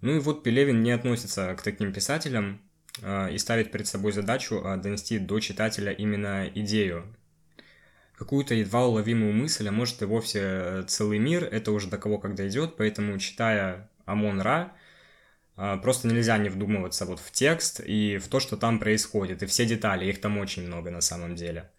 Ну 0.00 0.16
и 0.16 0.18
вот 0.18 0.42
Пелевин 0.42 0.82
не 0.82 0.90
относится 0.90 1.54
к 1.54 1.62
таким 1.62 1.92
писателям 1.92 2.60
э, 3.00 3.32
и 3.32 3.38
ставит 3.38 3.70
перед 3.70 3.86
собой 3.86 4.10
задачу 4.10 4.56
э, 4.56 4.76
донести 4.76 5.20
до 5.20 5.38
читателя 5.38 5.92
именно 5.92 6.48
идею 6.52 7.16
какую-то 8.16 8.54
едва 8.54 8.86
уловимую 8.86 9.32
мысль, 9.32 9.68
а 9.68 9.72
может 9.72 10.02
и 10.02 10.06
вовсе 10.06 10.40
э, 10.42 10.84
целый 10.88 11.18
мир, 11.18 11.44
это 11.44 11.72
уже 11.72 11.88
до 11.88 11.98
кого 11.98 12.18
когда 12.18 12.48
идет, 12.48 12.76
поэтому 12.76 13.18
читая 13.18 13.90
Амон 14.06 14.40
Ра, 14.40 14.72
а, 15.56 15.78
просто 15.78 16.08
нельзя 16.08 16.36
не 16.38 16.48
вдумываться 16.48 17.06
вот 17.06 17.20
в 17.20 17.30
текст 17.30 17.80
и 17.84 18.18
в 18.18 18.28
то, 18.28 18.40
что 18.40 18.56
там 18.56 18.78
происходит, 18.78 19.42
и 19.42 19.46
все 19.46 19.66
детали, 19.66 20.06
их 20.06 20.20
там 20.20 20.38
очень 20.38 20.66
много 20.66 20.90
на 20.90 21.00
самом 21.00 21.34
деле. 21.34 21.70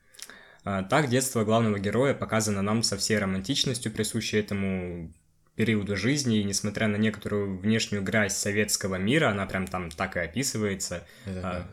А, 0.64 0.84
так 0.84 1.10
детство 1.10 1.44
главного 1.44 1.80
героя 1.80 2.14
показано 2.14 2.62
нам 2.62 2.84
со 2.84 2.98
всей 2.98 3.18
романтичностью, 3.18 3.92
присущей 3.92 4.38
этому 4.38 5.12
периоду 5.56 5.96
жизни, 5.96 6.40
и 6.40 6.44
несмотря 6.44 6.88
на 6.88 6.98
некоторую 6.98 7.58
внешнюю 7.58 8.04
грязь 8.04 8.36
советского 8.36 8.96
мира, 8.96 9.30
она 9.30 9.48
прям 9.48 9.66
там 9.66 9.90
так 9.90 10.16
и 10.18 10.20
описывается, 10.20 11.08
это, 11.26 11.68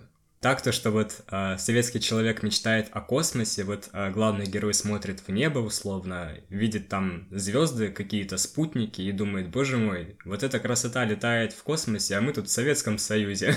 так-то, 0.44 0.72
что 0.72 0.90
вот 0.90 1.24
э, 1.30 1.56
советский 1.56 2.00
человек 2.00 2.42
мечтает 2.42 2.88
о 2.92 3.00
космосе, 3.00 3.64
вот 3.64 3.88
э, 3.94 4.10
главный 4.10 4.44
герой 4.44 4.74
смотрит 4.74 5.20
в 5.20 5.30
небо 5.30 5.60
условно, 5.60 6.36
видит 6.50 6.90
там 6.90 7.26
звезды, 7.30 7.88
какие-то 7.88 8.36
спутники 8.36 9.00
и 9.00 9.10
думает, 9.10 9.48
боже 9.48 9.78
мой, 9.78 10.18
вот 10.26 10.42
эта 10.42 10.60
красота 10.60 11.06
летает 11.06 11.54
в 11.54 11.62
космосе, 11.62 12.16
а 12.16 12.20
мы 12.20 12.34
тут 12.34 12.48
в 12.48 12.50
Советском 12.50 12.98
Союзе 12.98 13.54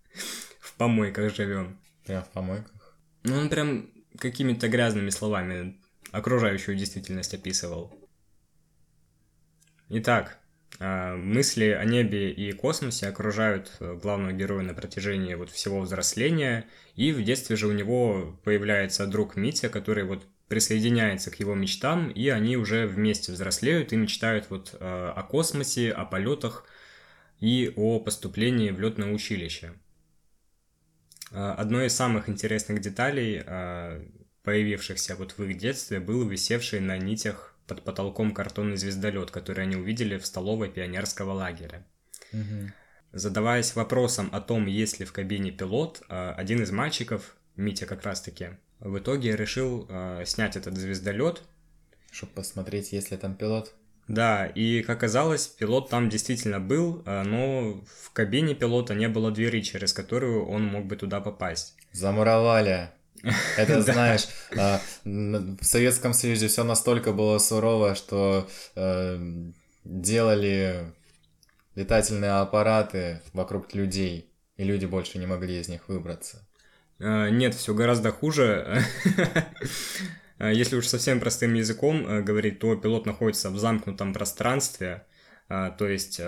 в 0.60 0.74
помойках 0.74 1.34
живем. 1.34 1.80
Прям 2.04 2.22
в 2.22 2.28
помойках? 2.28 2.98
Ну, 3.22 3.34
он 3.34 3.48
прям 3.48 3.88
какими-то 4.18 4.68
грязными 4.68 5.08
словами 5.08 5.80
окружающую 6.12 6.76
действительность 6.76 7.32
описывал. 7.32 7.90
Итак, 9.88 10.37
мысли 10.80 11.70
о 11.70 11.84
небе 11.84 12.30
и 12.30 12.52
космосе 12.52 13.08
окружают 13.08 13.72
э, 13.80 13.98
главного 14.00 14.32
героя 14.32 14.62
на 14.62 14.74
протяжении 14.74 15.34
вот 15.34 15.50
всего 15.50 15.80
взросления, 15.80 16.66
и 16.94 17.12
в 17.12 17.22
детстве 17.22 17.56
же 17.56 17.66
у 17.66 17.72
него 17.72 18.38
появляется 18.44 19.06
друг 19.06 19.34
Митя, 19.34 19.68
который 19.68 20.04
вот 20.04 20.24
присоединяется 20.46 21.30
к 21.30 21.40
его 21.40 21.54
мечтам, 21.54 22.10
и 22.10 22.28
они 22.28 22.56
уже 22.56 22.86
вместе 22.86 23.32
взрослеют 23.32 23.92
и 23.92 23.96
мечтают 23.96 24.50
вот 24.50 24.74
э, 24.78 25.12
о 25.14 25.22
космосе, 25.24 25.90
о 25.90 26.04
полетах 26.04 26.64
и 27.40 27.72
о 27.76 27.98
поступлении 27.98 28.70
в 28.70 28.80
летное 28.80 29.12
училище. 29.12 29.74
А, 31.30 31.54
одной 31.54 31.86
из 31.86 31.94
самых 31.94 32.28
интересных 32.28 32.80
деталей, 32.80 33.42
а, 33.44 34.02
появившихся 34.42 35.16
вот 35.16 35.32
в 35.36 35.44
их 35.44 35.58
детстве, 35.58 36.00
был 36.00 36.26
висевший 36.26 36.80
на 36.80 36.96
нитях 36.96 37.54
под 37.68 37.84
потолком 37.84 38.34
картонный 38.34 38.76
звездолет, 38.76 39.30
который 39.30 39.62
они 39.62 39.76
увидели 39.76 40.18
в 40.18 40.26
столовой 40.26 40.68
пионерского 40.68 41.32
лагеря. 41.32 41.86
Угу. 42.32 42.72
Задаваясь 43.12 43.76
вопросом 43.76 44.30
о 44.32 44.40
том, 44.40 44.66
есть 44.66 44.98
ли 44.98 45.06
в 45.06 45.12
кабине 45.12 45.52
пилот, 45.52 46.02
а, 46.08 46.34
один 46.34 46.62
из 46.62 46.72
мальчиков, 46.72 47.36
Митя 47.54 47.86
как 47.86 48.02
раз-таки, 48.02 48.50
в 48.80 48.98
итоге 48.98 49.36
решил 49.36 49.88
снять 50.24 50.56
этот 50.56 50.76
звездолет. 50.76 51.42
Чтобы 52.10 52.32
посмотреть, 52.32 52.92
есть 52.92 53.10
ли 53.10 53.16
там 53.16 53.34
пилот. 53.34 53.74
Да, 54.06 54.46
и 54.46 54.82
как 54.82 54.98
оказалось, 54.98 55.46
пилот 55.46 55.90
там 55.90 56.08
действительно 56.08 56.60
был, 56.60 57.02
но 57.04 57.84
в 57.86 58.12
кабине 58.12 58.54
пилота 58.54 58.94
не 58.94 59.08
было 59.08 59.30
двери, 59.30 59.60
через 59.60 59.92
которую 59.92 60.46
он 60.46 60.64
мог 60.64 60.86
бы 60.86 60.96
туда 60.96 61.20
попасть. 61.20 61.76
Замуровали. 61.92 62.90
Это, 63.56 63.82
знаешь, 63.92 64.28
а, 64.56 64.80
в 65.04 65.62
Советском 65.62 66.12
Союзе 66.12 66.48
все 66.48 66.64
настолько 66.64 67.12
было 67.12 67.38
сурово, 67.38 67.94
что 67.94 68.48
э, 68.76 69.18
делали 69.84 70.92
летательные 71.74 72.32
аппараты 72.32 73.20
вокруг 73.32 73.74
людей, 73.74 74.30
и 74.56 74.64
люди 74.64 74.86
больше 74.86 75.18
не 75.18 75.26
могли 75.26 75.60
из 75.60 75.68
них 75.68 75.88
выбраться. 75.88 76.46
Э, 76.98 77.30
нет, 77.30 77.54
все 77.54 77.74
гораздо 77.74 78.12
хуже. 78.12 78.82
Если 80.38 80.76
уж 80.76 80.86
совсем 80.86 81.18
простым 81.18 81.54
языком 81.54 82.06
э, 82.06 82.22
говорить, 82.22 82.60
то 82.60 82.76
пилот 82.76 83.06
находится 83.06 83.50
в 83.50 83.58
замкнутом 83.58 84.12
пространстве, 84.12 85.04
то 85.48 85.88
есть 85.88 86.20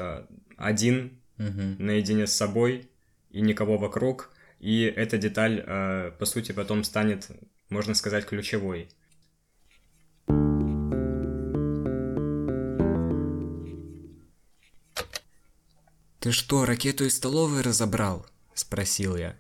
один 0.57 1.21
наедине 1.37 2.27
с 2.27 2.33
собой 2.33 2.91
и 3.31 3.43
никого 3.43 3.77
вокруг. 3.77 4.31
И 4.61 4.83
эта 4.83 5.19
деталь, 5.19 5.65
э, 5.67 6.13
по 6.19 6.27
сути, 6.27 6.53
потом 6.53 6.85
станет, 6.85 7.29
можно 7.71 7.95
сказать, 7.95 8.27
ключевой. 8.27 8.89
«Ты 16.21 16.33
что, 16.33 16.67
ракету 16.67 17.07
из 17.07 17.17
столовой 17.17 17.63
разобрал?»– 17.63 18.27
спросил 18.55 19.17
я. 19.17 19.35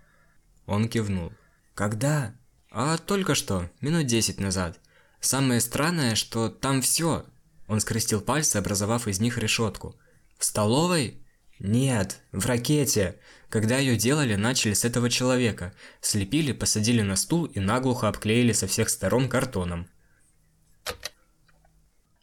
Он 0.64 0.88
кивнул. 0.88 1.32
«Когда?» 1.74 2.34
«А 2.70 2.96
только 2.96 3.34
что, 3.34 3.68
минут 3.82 4.06
десять 4.06 4.40
назад. 4.40 4.80
Самое 5.20 5.60
странное, 5.60 6.14
что 6.14 6.48
там 6.48 6.80
все. 6.80 7.26
Он 7.70 7.78
скрестил 7.78 8.20
пальцы, 8.20 8.56
образовав 8.56 9.06
из 9.06 9.20
них 9.20 9.38
решетку. 9.38 9.94
«В 10.38 10.44
столовой?» 10.44 11.19
«Нет, 11.60 12.20
в 12.32 12.46
ракете. 12.46 13.16
Когда 13.50 13.78
ее 13.78 13.96
делали, 13.96 14.34
начали 14.34 14.72
с 14.72 14.86
этого 14.86 15.10
человека. 15.10 15.74
Слепили, 16.00 16.52
посадили 16.52 17.02
на 17.02 17.16
стул 17.16 17.44
и 17.44 17.60
наглухо 17.60 18.08
обклеили 18.08 18.52
со 18.52 18.66
всех 18.66 18.88
сторон 18.88 19.28
картоном. 19.28 19.86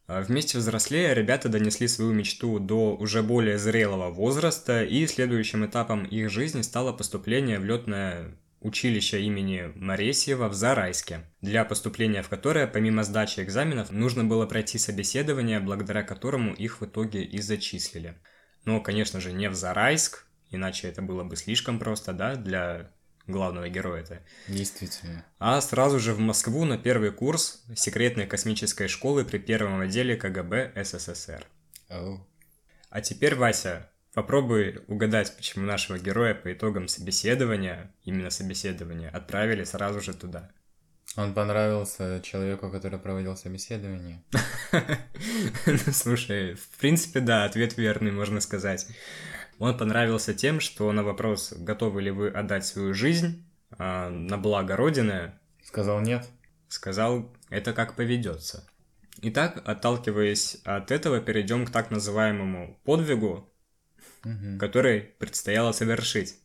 А 0.08 0.21
вместе 0.21 0.58
взрослея 0.58 1.13
ребята 1.13 1.50
донесли 1.50 1.88
свою 1.88 2.13
мечту 2.13 2.60
до 2.60 2.95
уже 2.95 3.21
более 3.21 3.60
зрелого 3.60 4.10
возраста, 4.10 4.84
и 4.84 5.06
следующим 5.06 5.65
этапом 5.65 6.06
их 6.06 6.32
жизни 6.32 6.62
стало 6.62 6.91
поступление 6.93 7.60
в 7.60 7.65
летное 7.65 8.38
училище 8.62 9.21
имени 9.21 9.71
Моресьева 9.76 10.47
в 10.47 10.54
Зарайске, 10.54 11.30
для 11.41 11.63
поступления 11.63 12.23
в 12.23 12.30
которое, 12.30 12.65
помимо 12.65 13.04
сдачи 13.04 13.41
экзаменов, 13.41 13.91
нужно 13.91 14.23
было 14.23 14.45
пройти 14.47 14.80
собеседование, 14.80 15.60
благодаря 15.60 16.02
которому 16.02 16.54
их 16.54 16.82
в 16.82 16.86
итоге 16.86 17.23
и 17.23 17.39
зачислили. 17.39 18.15
Но, 18.67 18.80
конечно 18.82 19.19
же, 19.19 19.34
не 19.34 19.49
в 19.49 19.56
Зарайск, 19.56 20.27
Иначе 20.49 20.88
это 20.88 21.01
было 21.01 21.23
бы 21.23 21.36
слишком 21.36 21.80
просто, 21.80 22.13
да, 22.13 22.36
для 22.36 22.89
главного 23.27 23.67
героя-то. 23.67 24.21
Действительно. 24.47 25.25
А 25.39 25.60
сразу 25.60 25.99
же 25.99 26.13
в 26.13 26.19
Москву 26.19 26.63
на 26.63 26.77
первый 26.77 27.12
курс 27.12 27.63
секретной 27.75 28.27
космической 28.27 28.88
школы 28.88 29.25
при 29.25 29.38
первом 29.38 29.82
отделе 29.82 30.15
КГБ 30.15 30.71
СССР. 30.82 31.45
Oh. 31.89 32.19
А 32.89 33.01
теперь, 33.01 33.36
Вася, 33.36 33.89
попробуй 34.13 34.82
угадать, 34.88 35.36
почему 35.36 35.65
нашего 35.65 35.99
героя 35.99 36.34
по 36.34 36.53
итогам 36.53 36.88
собеседования, 36.88 37.93
именно 38.06 38.30
собеседования, 38.30 39.10
отправили 39.10 39.65
сразу 39.65 39.99
же 39.99 40.13
туда. 40.13 40.49
Он 41.17 41.34
понравился 41.34 42.21
человеку, 42.21 42.69
который 42.69 42.99
проводил 42.99 43.36
собеседование? 43.36 44.23
Слушай, 45.91 46.53
в 46.53 46.77
принципе, 46.80 47.21
да, 47.21 47.43
ответ 47.43 47.75
верный, 47.75 48.12
можно 48.12 48.39
сказать. 48.39 48.88
Он 49.58 49.75
понравился 49.75 50.36
тем, 50.36 50.60
что 50.60 50.91
на 50.91 51.03
вопрос, 51.03 51.53
готовы 51.58 52.03
ли 52.03 52.12
вы 52.12 52.30
отдать 52.30 52.67
свою 52.67 52.93
жизнь 52.93 53.43
а, 53.71 54.12
на 54.12 54.38
благо 54.38 54.75
Родины, 54.75 55.34
сказал 55.63 56.01
нет. 56.01 56.30
Сказал, 56.67 57.36
это 57.49 57.73
как 57.73 57.95
поведется. 57.95 58.69
Итак, 59.23 59.63
отталкиваясь 59.65 60.62
от 60.65 60.91
этого, 60.91 61.19
перейдем 61.19 61.65
к 61.65 61.71
так 61.71 61.89
называемому 61.89 62.80
подвигу, 62.84 63.51
угу. 64.23 64.60
который 64.60 65.01
предстояло 65.01 65.71
совершить. 65.71 66.36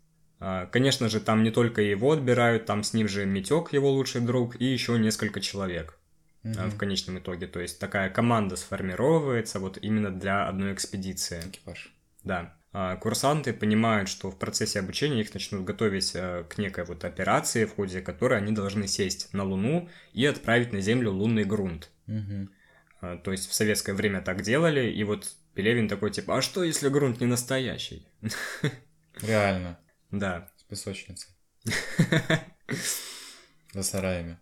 А, 0.45 0.67
конечно 0.67 1.09
же, 1.09 1.21
там 1.21 1.45
не 1.45 1.53
только 1.53 1.83
его 1.83 2.11
отбирают, 2.11 2.67
там 2.67 2.83
с 2.83 2.95
ним 2.95 3.07
же 3.07 3.25
Митек, 3.27 3.73
его 3.73 3.93
лучший 3.93 4.21
друг, 4.21 4.61
и 4.61 4.65
еще 4.65 4.99
несколько 4.99 5.41
человек 5.41 5.97
угу. 6.43 6.55
в 6.55 6.77
конечном 6.77 7.21
итоге. 7.21 7.47
То 7.47 7.61
есть 7.61 7.79
такая 7.79 8.11
команда 8.11 8.57
сформировывается 8.57 9.61
вот 9.61 9.79
именно 9.81 10.11
для 10.11 10.49
одной 10.49 10.75
экспедиции. 10.75 11.41
Экипаж. 11.47 11.95
Да. 12.25 12.57
А, 12.73 12.97
курсанты 12.97 13.53
понимают, 13.53 14.09
что 14.09 14.33
в 14.33 14.39
процессе 14.39 14.81
обучения 14.81 15.21
их 15.21 15.33
начнут 15.33 15.63
готовить 15.63 16.11
э, 16.15 16.43
к 16.49 16.59
некой 16.59 16.87
вот 16.87 17.05
операции, 17.05 17.65
в 17.65 17.77
ходе 17.77 18.01
которой 18.01 18.39
они 18.39 18.51
должны 18.51 18.89
сесть 18.89 19.33
на 19.33 19.45
Луну 19.45 19.89
и 20.13 20.27
отправить 20.27 20.73
на 20.73 20.81
Землю 20.81 21.13
лунный 21.13 21.45
грунт. 21.45 21.89
Угу. 22.09 23.19
То 23.23 23.31
есть 23.31 23.49
в 23.49 23.55
советское 23.55 23.93
время 23.93 24.23
так 24.23 24.43
делали, 24.43 24.91
и 24.91 25.05
вот 25.05 25.31
Пелевин 25.55 25.89
такой 25.89 26.11
типа, 26.11 26.39
а 26.39 26.43
что 26.43 26.65
если 26.65 26.89
грунт 26.89 27.21
не 27.21 27.27
настоящий? 27.27 28.09
Реально. 29.23 29.79
Да. 30.12 30.48
С 30.57 30.62
песочницей. 30.64 31.31
За 33.72 33.83
сараями. 33.83 34.38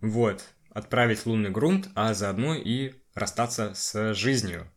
Вот. 0.00 0.44
Отправить 0.70 1.24
лунный 1.26 1.50
грунт, 1.50 1.88
а 1.94 2.12
заодно 2.14 2.54
и 2.54 2.94
расстаться 3.14 3.74
с 3.74 4.14
жизнью. 4.14 4.70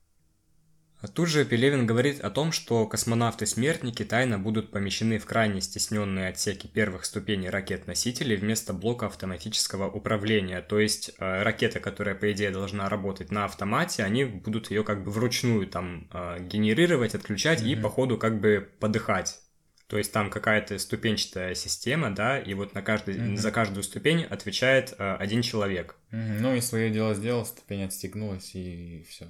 Тут 1.14 1.30
же 1.30 1.46
Пелевин 1.46 1.86
говорит 1.86 2.20
о 2.22 2.32
том, 2.32 2.52
что 2.52 2.88
космонавты-смертники 2.88 4.04
тайно 4.04 4.40
будут 4.40 4.72
помещены 4.72 5.20
в 5.20 5.26
крайне 5.26 5.62
стесненные 5.62 6.30
отсеки 6.30 6.68
первых 6.68 7.06
ступеней 7.06 7.50
ракет-носителей 7.50 8.36
вместо 8.38 8.74
блока 8.74 9.08
автоматического 9.08 9.90
управления. 9.90 10.62
То 10.62 10.80
есть 10.80 11.12
э, 11.18 11.44
ракета, 11.44 11.80
которая, 11.80 12.16
по 12.16 12.32
идее, 12.32 12.50
должна 12.50 12.90
работать 12.90 13.32
на 13.32 13.46
автомате, 13.46 14.04
они 14.04 14.26
будут 14.26 14.72
ее 14.72 14.84
как 14.84 15.04
бы 15.04 15.12
вручную 15.12 15.68
там 15.68 16.08
э, 16.12 16.40
генерировать, 16.42 17.14
отключать 17.14 17.62
mm-hmm. 17.62 17.74
и 17.74 17.82
по 17.82 17.90
ходу 17.90 18.18
как 18.18 18.40
бы 18.40 18.68
подыхать. 18.80 19.40
То 19.88 19.98
есть 19.98 20.12
там 20.12 20.30
какая-то 20.30 20.80
ступенчатая 20.80 21.54
система, 21.54 22.14
да, 22.14 22.40
и 22.40 22.54
вот 22.56 22.74
на 22.74 22.82
каждый, 22.82 23.16
mm-hmm. 23.16 23.38
за 23.38 23.52
каждую 23.52 23.84
ступень 23.84 24.24
отвечает 24.24 24.96
э, 24.98 25.16
один 25.16 25.44
человек. 25.44 25.96
Mm-hmm. 26.12 26.40
Ну 26.40 26.56
и 26.56 26.62
свое 26.62 26.90
дело 26.90 27.14
сделал, 27.14 27.46
ступень 27.46 27.84
отстегнулась 27.84 28.56
и 28.56 29.06
все. 29.08 29.28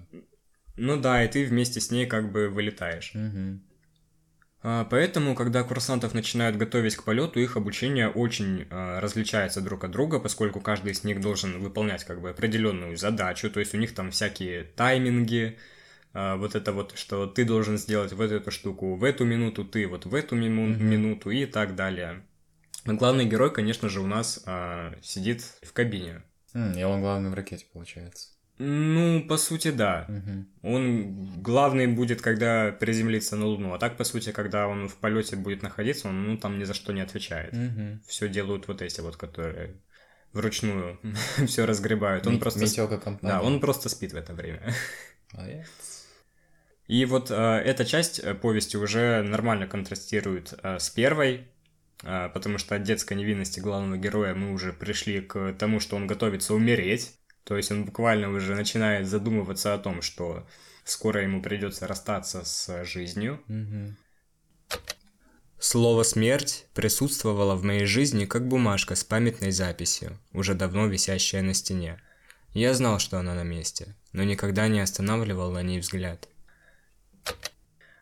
Ну 0.77 0.97
да, 0.97 1.23
и 1.23 1.27
ты 1.27 1.45
вместе 1.45 1.79
с 1.79 1.91
ней 1.91 2.05
как 2.05 2.31
бы 2.31 2.49
вылетаешь. 2.49 3.13
Угу. 3.15 3.59
А, 4.63 4.85
поэтому, 4.85 5.35
когда 5.35 5.63
курсантов 5.63 6.13
начинают 6.13 6.57
готовить 6.57 6.95
к 6.95 7.03
полету, 7.03 7.39
их 7.39 7.55
обучение 7.55 8.09
очень 8.09 8.67
а, 8.69 8.99
различается 8.99 9.61
друг 9.61 9.83
от 9.83 9.91
друга, 9.91 10.19
поскольку 10.19 10.59
каждый 10.59 10.91
из 10.91 11.03
них 11.03 11.21
должен 11.21 11.59
выполнять 11.59 12.03
как 12.03 12.19
бы 12.19 12.31
определенную 12.31 12.97
задачу, 12.97 13.49
то 13.49 13.59
есть 13.59 13.73
у 13.73 13.77
них 13.77 13.93
там 13.93 14.11
всякие 14.11 14.63
тайминги, 14.63 15.57
вот 16.15 16.55
это 16.55 16.71
вот, 16.71 16.97
что 16.97 17.27
ты 17.27 17.43
должен 17.43 17.77
сделать 17.77 18.13
вот 18.13 18.31
эту 18.31 18.49
штуку 18.49 18.95
в 18.95 19.03
эту 19.03 19.25
минуту, 19.25 19.65
ты 19.65 19.85
вот 19.87 20.05
в 20.05 20.15
эту 20.15 20.35
мину- 20.35 20.73
mm 20.73 20.81
минуту 20.81 21.29
и 21.29 21.45
так 21.45 21.75
далее. 21.75 22.23
Но 22.85 22.93
главный 22.93 23.25
герой, 23.25 23.51
конечно 23.51 23.89
же, 23.89 23.99
у 23.99 24.07
нас 24.07 24.43
а, 24.45 24.93
сидит 25.01 25.41
в 25.61 25.73
кабине. 25.73 26.23
Mm, 26.53 26.79
и 26.79 26.83
он 26.83 27.01
главный 27.01 27.29
в 27.31 27.33
ракете, 27.33 27.65
получается. 27.73 28.29
Ну, 28.57 29.25
по 29.27 29.37
сути, 29.37 29.71
да. 29.71 30.07
Угу. 30.07 30.73
Он 30.73 31.41
главный 31.41 31.87
будет, 31.87 32.21
когда 32.21 32.71
приземлится 32.71 33.35
на 33.35 33.47
Луну, 33.47 33.73
а 33.73 33.79
так, 33.79 33.97
по 33.97 34.05
сути, 34.05 34.31
когда 34.31 34.69
он 34.69 34.87
в 34.87 34.95
полете 34.95 35.35
будет 35.35 35.61
находиться, 35.61 36.07
он 36.07 36.25
ну, 36.25 36.37
там 36.37 36.57
ни 36.57 36.63
за 36.63 36.73
что 36.73 36.93
не 36.93 37.01
отвечает. 37.01 37.53
Угу. 37.53 37.99
Все 38.07 38.29
делают 38.29 38.69
вот 38.69 38.81
эти 38.81 39.01
вот, 39.01 39.17
которые 39.17 39.75
вручную 40.31 40.99
все 41.47 41.65
разгребают. 41.65 42.27
Он 42.27 42.39
просто... 42.39 42.65
компания. 42.97 43.33
Да, 43.33 43.41
он 43.41 43.59
просто 43.59 43.89
спит 43.89 44.13
в 44.13 44.15
это 44.15 44.33
время. 44.33 44.73
Молодец. 45.33 46.04
И 46.87 47.05
вот 47.05 47.31
э, 47.31 47.33
эта 47.33 47.83
часть 47.83 48.19
э, 48.19 48.35
повести 48.35 48.77
уже 48.77 49.23
нормально 49.23 49.67
контрастирует 49.67 50.53
э, 50.61 50.77
с 50.77 50.89
первой, 50.89 51.47
э, 52.03 52.29
потому 52.33 52.59
что 52.59 52.75
от 52.75 52.83
детской 52.83 53.15
невинности 53.15 53.59
главного 53.59 53.97
героя 53.97 54.35
мы 54.35 54.53
уже 54.53 54.71
пришли 54.71 55.21
к 55.21 55.53
тому, 55.53 55.79
что 55.79 55.95
он 55.95 56.05
готовится 56.05 56.53
умереть. 56.53 57.15
То 57.43 57.57
есть 57.57 57.71
он 57.71 57.85
буквально 57.85 58.29
уже 58.31 58.55
начинает 58.55 59.07
задумываться 59.07 59.73
о 59.73 59.79
том, 59.79 60.01
что 60.01 60.47
скоро 60.83 61.23
ему 61.23 61.41
придется 61.41 61.87
расстаться 61.87 62.43
с 62.43 62.85
жизнью. 62.85 63.41
Слово 65.59 66.03
«смерть» 66.03 66.67
присутствовало 66.75 67.55
в 67.55 67.63
моей 67.63 67.85
жизни 67.85 68.25
как 68.25 68.47
бумажка 68.47 68.95
с 68.95 69.03
памятной 69.03 69.51
записью, 69.51 70.19
уже 70.31 70.53
давно 70.53 70.85
висящая 70.85 71.41
на 71.41 71.55
стене. 71.55 71.99
Я 72.53 72.73
знал, 72.73 72.99
что 72.99 73.17
она 73.17 73.33
на 73.33 73.43
месте, 73.43 73.95
но 74.11 74.23
никогда 74.23 74.67
не 74.67 74.79
останавливал 74.79 75.51
на 75.51 75.63
ней 75.63 75.79
взгляд. 75.79 76.29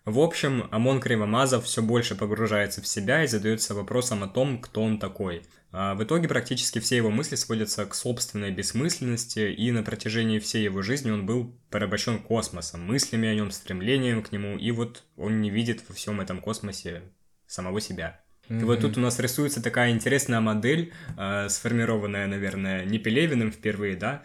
В 0.06 0.20
общем, 0.20 0.68
Амон 0.72 1.00
Кривомазов 1.00 1.63
все 1.63 1.82
больше 1.82 2.16
погружается 2.16 2.82
в 2.82 2.88
себя 2.88 3.24
и 3.24 3.28
задается 3.28 3.74
вопросом 3.74 4.24
о 4.24 4.28
том, 4.28 4.60
кто 4.60 4.84
он 4.84 5.00
такой. 5.00 5.44
А 5.72 5.96
в 5.96 6.04
итоге 6.04 6.28
практически 6.28 6.80
все 6.80 6.98
его 6.98 7.10
мысли 7.10 7.36
сводятся 7.36 7.86
к 7.86 7.96
собственной 7.96 8.52
бессмысленности, 8.52 9.52
и 9.52 9.72
на 9.72 9.82
протяжении 9.82 10.39
всей 10.39 10.63
его 10.63 10.82
жизни 10.82 11.10
он 11.10 11.26
был 11.26 11.56
порабощен 11.70 12.20
космосом, 12.20 12.86
мыслями 12.86 13.30
о 13.30 13.36
нем, 13.36 13.50
стремлением 13.52 14.24
к 14.24 14.34
нему, 14.34 14.58
и 14.58 14.72
вот 14.72 15.04
он 15.16 15.42
не 15.42 15.50
видит 15.50 15.82
во 15.88 15.96
всем 15.96 16.20
этом 16.20 16.42
космосе 16.42 17.04
самого 17.48 17.80
себя. 17.80 18.20
И 18.50 18.63
вот 18.66 18.82
тут 18.82 18.98
у 18.98 19.00
нас 19.00 19.20
рисуется 19.20 19.63
такая 19.63 19.92
интересная 19.92 20.42
модель, 20.42 20.92
э, 21.18 21.48
сформированная, 21.48 22.28
наверное, 22.28 22.84
не 22.84 23.00
Пелевиным 23.00 23.54
впервые, 23.54 23.96
да, 23.96 24.22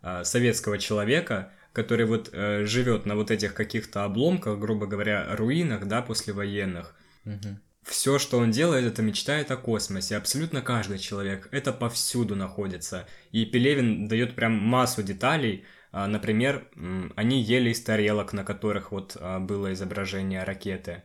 а, 0.00 0.24
советского 0.24 0.78
человека, 0.78 1.52
который 1.72 2.06
вот 2.06 2.30
э, 2.32 2.64
живет 2.64 3.06
на 3.06 3.14
вот 3.16 3.30
этих 3.30 3.54
каких-то 3.54 4.04
обломках, 4.04 4.58
грубо 4.58 4.86
говоря, 4.86 5.36
руинах, 5.36 5.86
да, 5.86 6.02
послевоенных. 6.02 6.94
Мгм. 7.24 7.60
Все, 7.82 8.18
что 8.18 8.38
он 8.38 8.50
делает, 8.50 8.84
это 8.84 9.00
мечтает 9.00 9.50
о 9.50 9.56
космосе. 9.56 10.16
Абсолютно 10.16 10.60
каждый 10.60 10.98
человек. 10.98 11.48
Это 11.52 11.72
повсюду 11.72 12.36
находится. 12.36 13.06
И 13.32 13.46
Пелевин 13.46 14.08
дает 14.08 14.34
прям 14.34 14.52
массу 14.52 15.02
деталей. 15.02 15.64
А, 15.90 16.06
Например, 16.06 16.68
они 17.16 17.40
ели 17.40 17.70
из 17.70 17.80
тарелок, 17.82 18.34
на 18.34 18.44
которых 18.44 18.92
вот 18.92 19.16
а, 19.18 19.40
было 19.40 19.72
изображение 19.72 20.44
ракеты. 20.44 21.02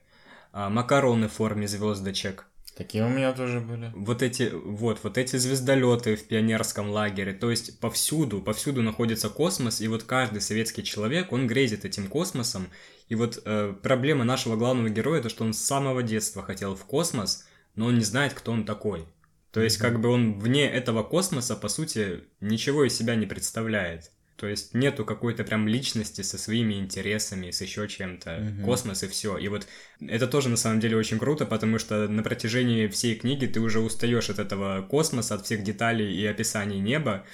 А, 0.52 0.69
Макароны 0.69 1.30
в 1.30 1.34
форме 1.34 1.67
звездочек. 1.67 2.47
Такие 2.76 3.06
у 3.06 3.10
меня 3.10 3.34
тоже 3.34 3.60
были. 3.60 3.92
Вот 3.96 4.24
эти, 4.24 4.52
вот, 4.52 5.00
вот 5.04 5.18
эти 5.20 5.36
звездолеты 5.36 6.16
в 6.16 6.28
пионерском 6.28 6.90
лагере, 6.90 7.34
то 7.34 7.52
есть 7.52 7.80
повсюду, 7.80 8.42
повсюду 8.42 8.82
находится 8.82 9.30
космос, 9.30 9.80
и 9.80 9.88
вот 9.88 10.04
каждый 10.04 10.42
советский 10.42 10.84
человек, 10.84 11.32
он 11.32 11.46
грезит 11.46 11.86
этим 11.86 12.08
космосом, 12.08 12.70
и 13.10 13.16
вот 13.16 13.40
э, 13.46 13.76
проблема 13.84 14.24
нашего 14.24 14.56
главного 14.56 14.90
героя, 14.90 15.22
то 15.22 15.30
что 15.30 15.44
он 15.44 15.54
с 15.54 15.60
самого 15.60 16.02
детства 16.02 16.42
хотел 16.42 16.76
в 16.76 16.84
космос, 16.86 17.46
но 17.76 17.88
он 17.88 17.98
не 18.00 18.04
знает, 18.04 18.34
кто 18.34 18.52
он 18.52 18.66
такой. 18.66 19.06
То 19.52 19.62
есть, 19.62 19.78
как 19.78 20.02
бы 20.02 20.10
он 20.10 20.40
вне 20.40 20.68
этого 20.68 21.04
космоса, 21.04 21.56
по 21.56 21.68
сути, 21.68 22.24
ничего 22.42 22.86
из 22.86 22.98
себя 22.98 23.14
не 23.14 23.28
представляет. 23.28 24.12
То 24.43 24.49
есть 24.49 24.73
нету 24.73 25.06
какой-то 25.06 25.45
прям 25.45 25.69
личности 25.69 26.19
со 26.19 26.38
своими 26.38 26.73
интересами, 26.73 27.49
с 27.49 27.62
еще 27.62 27.88
чем-то. 27.88 28.39
Мгм. 28.41 28.65
Космос 28.65 29.01
и 29.01 29.08
все. 29.08 29.38
И 29.38 29.47
вот 29.47 29.65
это 30.06 30.27
тоже 30.27 30.49
на 30.49 30.58
самом 30.58 30.82
деле 30.82 30.97
очень 30.97 31.17
круто, 31.17 31.45
потому 31.45 31.79
что 31.79 32.10
на 32.10 32.23
протяжении 32.23 32.89
всей 32.89 33.15
книги 33.15 33.45
ты 33.45 33.62
уже 33.62 33.79
устаешь 33.79 34.29
от 34.29 34.39
этого 34.39 34.82
космоса, 34.82 35.36
от 35.36 35.45
всех 35.45 35.63
деталей 35.63 36.13
и 36.13 36.25
описаний 36.25 36.79
неба. 36.79 37.25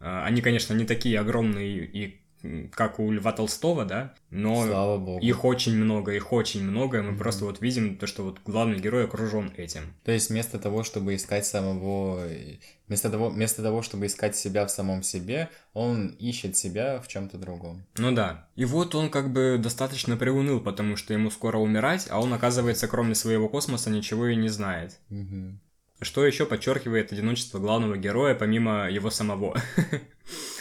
А, 0.00 0.26
Они, 0.26 0.42
конечно, 0.42 0.74
не 0.74 0.84
такие 0.84 1.18
огромные 1.18 1.86
и 1.86 2.20
как 2.72 2.98
у 3.00 3.10
Льва 3.10 3.32
Толстого, 3.32 3.84
да, 3.84 4.14
но 4.30 4.64
Слава 4.66 4.98
богу. 4.98 5.20
их 5.24 5.44
очень 5.44 5.76
много, 5.76 6.12
их 6.12 6.32
очень 6.32 6.62
много, 6.62 6.98
и 6.98 7.02
мы 7.02 7.10
Мгм. 7.10 7.18
просто 7.18 7.44
вот 7.44 7.60
видим 7.60 7.96
то, 7.96 8.06
что 8.06 8.22
вот 8.22 8.40
главный 8.44 8.78
герой 8.78 9.04
окружен 9.04 9.52
этим. 9.56 9.94
То 10.04 10.12
есть 10.12 10.30
вместо 10.30 10.58
того, 10.58 10.84
чтобы 10.84 11.14
искать 11.14 11.46
самого... 11.46 12.22
Вместо 12.86 13.10
того, 13.10 13.28
вместо 13.28 13.62
того, 13.62 13.82
чтобы 13.82 14.06
искать 14.06 14.34
себя 14.34 14.64
в 14.66 14.70
самом 14.70 15.02
себе, 15.02 15.50
он 15.74 16.08
ищет 16.18 16.56
себя 16.56 17.00
в 17.00 17.08
чем-то 17.08 17.36
другом. 17.36 17.84
Ну 17.98 18.12
да. 18.12 18.48
И 18.56 18.64
вот 18.64 18.94
он 18.94 19.10
как 19.10 19.30
бы 19.30 19.58
достаточно 19.62 20.16
приуныл, 20.16 20.60
потому 20.60 20.96
что 20.96 21.12
ему 21.12 21.30
скоро 21.30 21.58
умирать, 21.58 22.06
а 22.08 22.18
он, 22.20 22.32
оказывается, 22.32 22.88
кроме 22.88 23.14
своего 23.14 23.48
космоса 23.48 23.90
ничего 23.90 24.28
и 24.28 24.36
не 24.36 24.48
знает. 24.48 24.98
Мгм. 25.10 25.60
Что 26.00 26.24
еще 26.24 26.46
подчеркивает 26.46 27.12
одиночество 27.12 27.58
главного 27.58 27.96
героя, 27.96 28.34
помимо 28.34 28.88
его 28.88 29.10
самого? 29.10 29.60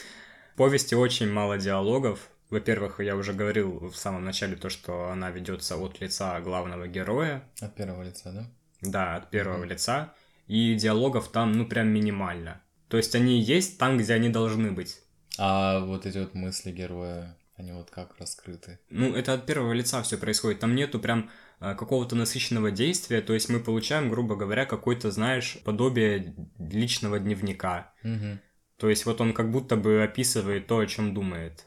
Повести 0.58 0.96
очень 0.96 1.32
мало 1.32 1.58
диалогов. 1.60 2.30
Во-первых, 2.50 3.00
я 3.00 3.15
уже 3.15 3.34
говорил 3.34 3.89
в 3.89 3.96
самом 3.96 4.24
начале 4.26 4.56
то, 4.56 4.70
что 4.70 5.10
она 5.12 5.30
ведется 5.30 5.78
от 5.78 6.02
лица 6.02 6.39
главного 6.41 6.88
героя, 6.88 7.43
От 7.62 7.76
первого 7.76 8.04
лица, 8.04 8.32
да? 8.32 8.50
да, 8.82 9.15
от 9.17 9.30
первого 9.30 9.60
Мгм. 9.60 9.70
лица, 9.70 10.13
и 10.48 10.74
диалогов 10.76 11.28
там, 11.30 11.52
ну, 11.52 11.67
прям 11.67 11.89
минимально. 11.89 12.62
То 12.88 12.98
есть 12.98 13.13
они 13.15 13.39
есть 13.39 13.78
там, 13.78 13.98
где 13.98 14.13
они 14.13 14.30
должны 14.30 14.72
быть. 14.72 15.00
А 15.38 15.82
вот 15.82 16.06
эти 16.08 16.17
вот 16.17 16.34
мысли 16.34 16.72
героя, 16.72 17.38
они 17.56 17.74
вот 17.74 17.91
как 17.91 18.17
раскрыты. 18.17 18.80
Ну, 18.89 19.13
это 19.13 19.34
от 19.34 19.46
первого 19.46 19.74
лица 19.74 20.02
все 20.02 20.17
происходит. 20.17 20.60
Там 20.60 20.74
нету 20.74 21.00
прям 21.00 21.30
а, 21.60 21.76
какого-то 21.76 22.15
насыщенного 22.15 22.72
действия. 22.72 23.22
То 23.22 23.34
есть 23.34 23.50
мы 23.50 23.60
получаем, 23.60 24.10
грубо 24.10 24.36
говоря, 24.36 24.65
какой-то, 24.65 25.12
знаешь, 25.12 25.58
подобие 25.65 26.34
личного 26.58 27.20
дневника. 27.20 27.93
Мгм. 28.04 28.39
То 28.78 28.90
есть 28.90 29.06
вот 29.06 29.22
он 29.22 29.34
как 29.34 29.52
будто 29.52 29.76
бы 29.76 30.04
описывает 30.04 30.68
то, 30.68 30.80
о 30.80 30.86
чем 30.86 31.13
думает. 31.13 31.66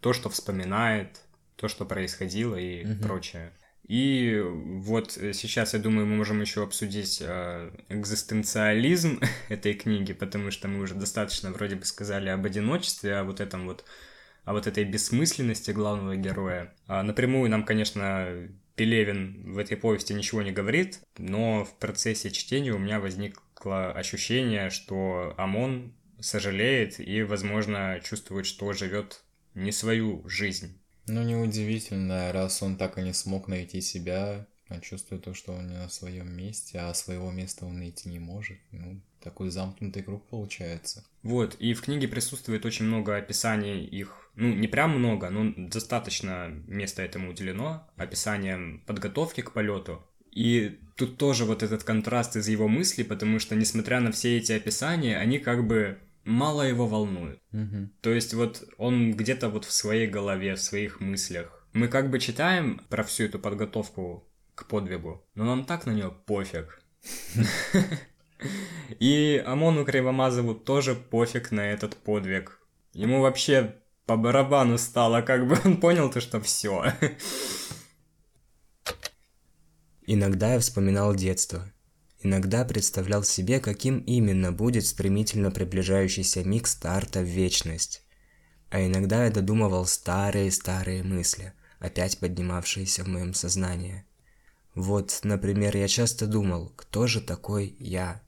То, 0.00 0.12
что 0.12 0.28
вспоминает, 0.30 1.20
то, 1.56 1.68
что 1.68 1.84
происходило 1.84 2.56
и 2.56 2.84
Мгм. 2.84 3.00
прочее. 3.00 3.52
И 3.86 4.38
вот 4.44 5.12
сейчас, 5.12 5.72
я 5.72 5.80
думаю, 5.80 6.06
мы 6.06 6.16
можем 6.16 6.40
еще 6.42 6.62
обсудить 6.62 7.22
э, 7.22 7.70
экзистенциализм 7.88 9.20
этой 9.48 9.74
книги, 9.74 10.12
потому 10.12 10.50
что 10.50 10.68
мы 10.68 10.82
уже 10.82 10.94
достаточно 10.94 11.50
вроде 11.52 11.76
бы 11.76 11.84
сказали 11.84 12.28
об 12.28 12.44
одиночестве, 12.44 13.16
о 13.16 13.24
вот 13.24 13.40
этом 13.40 13.66
вот, 13.66 13.84
о 14.44 14.52
вот 14.52 14.66
этой 14.66 14.84
бессмысленности 14.84 15.70
главного 15.70 16.16
героя. 16.16 16.74
А 16.86 17.02
напрямую 17.02 17.50
нам, 17.50 17.64
конечно, 17.64 18.48
Пелевин 18.76 19.54
в 19.54 19.58
этой 19.58 19.76
повести 19.76 20.12
ничего 20.12 20.42
не 20.42 20.52
говорит, 20.52 21.00
но 21.16 21.64
в 21.64 21.74
процессе 21.78 22.30
чтения 22.30 22.72
у 22.72 22.78
меня 22.78 23.00
возникло 23.00 23.90
ощущение, 23.92 24.68
что 24.70 25.34
Амон 25.38 25.94
сожалеет 26.20 27.00
и, 27.00 27.22
возможно, 27.22 28.00
чувствует, 28.02 28.46
что 28.46 28.72
живет 28.72 29.22
не 29.54 29.72
свою 29.72 30.28
жизнь. 30.28 30.78
Ну, 31.06 31.22
неудивительно, 31.22 32.32
раз 32.32 32.62
он 32.62 32.76
так 32.76 32.98
и 32.98 33.02
не 33.02 33.14
смог 33.14 33.48
найти 33.48 33.80
себя, 33.80 34.46
он 34.68 34.80
чувствует 34.80 35.24
то, 35.24 35.32
что 35.34 35.52
он 35.52 35.68
не 35.68 35.76
на 35.76 35.88
своем 35.88 36.30
месте, 36.30 36.78
а 36.78 36.92
своего 36.92 37.30
места 37.30 37.64
он 37.64 37.78
найти 37.78 38.08
не 38.08 38.18
может. 38.18 38.58
Ну, 38.70 39.00
такой 39.20 39.50
замкнутый 39.50 40.02
круг 40.02 40.26
получается. 40.28 41.04
Вот, 41.22 41.56
и 41.58 41.72
в 41.74 41.80
книге 41.82 42.08
присутствует 42.08 42.66
очень 42.66 42.84
много 42.84 43.16
описаний 43.16 43.84
их, 43.84 44.30
ну, 44.34 44.54
не 44.54 44.68
прям 44.68 44.98
много, 44.98 45.30
но 45.30 45.52
достаточно 45.56 46.48
места 46.66 47.02
этому 47.02 47.30
уделено, 47.30 47.88
описанием 47.96 48.82
подготовки 48.86 49.40
к 49.40 49.52
полету. 49.52 50.04
И 50.30 50.78
тут 50.96 51.16
тоже 51.16 51.44
вот 51.46 51.62
этот 51.62 51.82
контраст 51.84 52.36
из 52.36 52.48
его 52.48 52.68
мыслей, 52.68 53.04
потому 53.04 53.38
что, 53.38 53.56
несмотря 53.56 54.00
на 54.00 54.12
все 54.12 54.36
эти 54.36 54.52
описания, 54.52 55.16
они 55.16 55.38
как 55.38 55.66
бы 55.66 55.98
мало 56.28 56.62
его 56.62 56.86
волнуют. 56.86 57.40
Мгм. 57.52 57.92
То 58.00 58.10
есть 58.10 58.34
вот 58.34 58.62
он 58.76 59.12
где-то 59.12 59.48
вот 59.48 59.64
в 59.64 59.72
своей 59.72 60.06
голове, 60.06 60.54
в 60.54 60.60
своих 60.60 61.00
мыслях. 61.00 61.66
Мы 61.72 61.88
как 61.88 62.10
бы 62.10 62.20
читаем 62.20 62.80
про 62.88 63.02
всю 63.02 63.24
эту 63.24 63.38
подготовку 63.38 64.28
к 64.54 64.66
подвигу, 64.66 65.26
но 65.34 65.44
нам 65.44 65.64
так 65.64 65.86
на 65.86 65.92
нее 65.92 66.14
пофиг. 66.26 66.82
И 69.00 69.42
Амону 69.46 69.84
Кривомазову 69.84 70.54
тоже 70.54 70.94
пофиг 70.94 71.50
на 71.50 71.72
этот 71.72 71.96
подвиг. 71.96 72.60
Ему 72.92 73.20
вообще 73.20 73.76
по 74.06 74.16
барабану 74.16 74.78
стало, 74.78 75.22
как 75.22 75.46
бы 75.48 75.58
он 75.64 75.78
понял 75.78 76.10
то, 76.10 76.20
что 76.20 76.40
все. 76.40 76.92
Иногда 80.06 80.54
я 80.54 80.60
вспоминал 80.60 81.14
детство. 81.14 81.70
Иногда 82.20 82.64
представлял 82.64 83.22
себе, 83.22 83.60
каким 83.60 84.00
именно 84.00 84.50
будет 84.50 84.84
стремительно 84.84 85.50
приближающийся 85.50 86.42
миг 86.42 86.66
старта 86.66 87.20
в 87.20 87.26
вечность. 87.26 88.02
А 88.70 88.84
иногда 88.84 89.24
я 89.24 89.30
додумывал 89.30 89.86
старые-старые 89.86 91.04
мысли, 91.04 91.52
опять 91.78 92.18
поднимавшиеся 92.18 93.04
в 93.04 93.08
моем 93.08 93.34
сознании. 93.34 94.04
Вот, 94.74 95.20
например, 95.22 95.76
я 95.76 95.88
часто 95.88 96.26
думал, 96.26 96.72
кто 96.76 97.06
же 97.06 97.20
такой 97.20 97.76
я? 97.78 98.20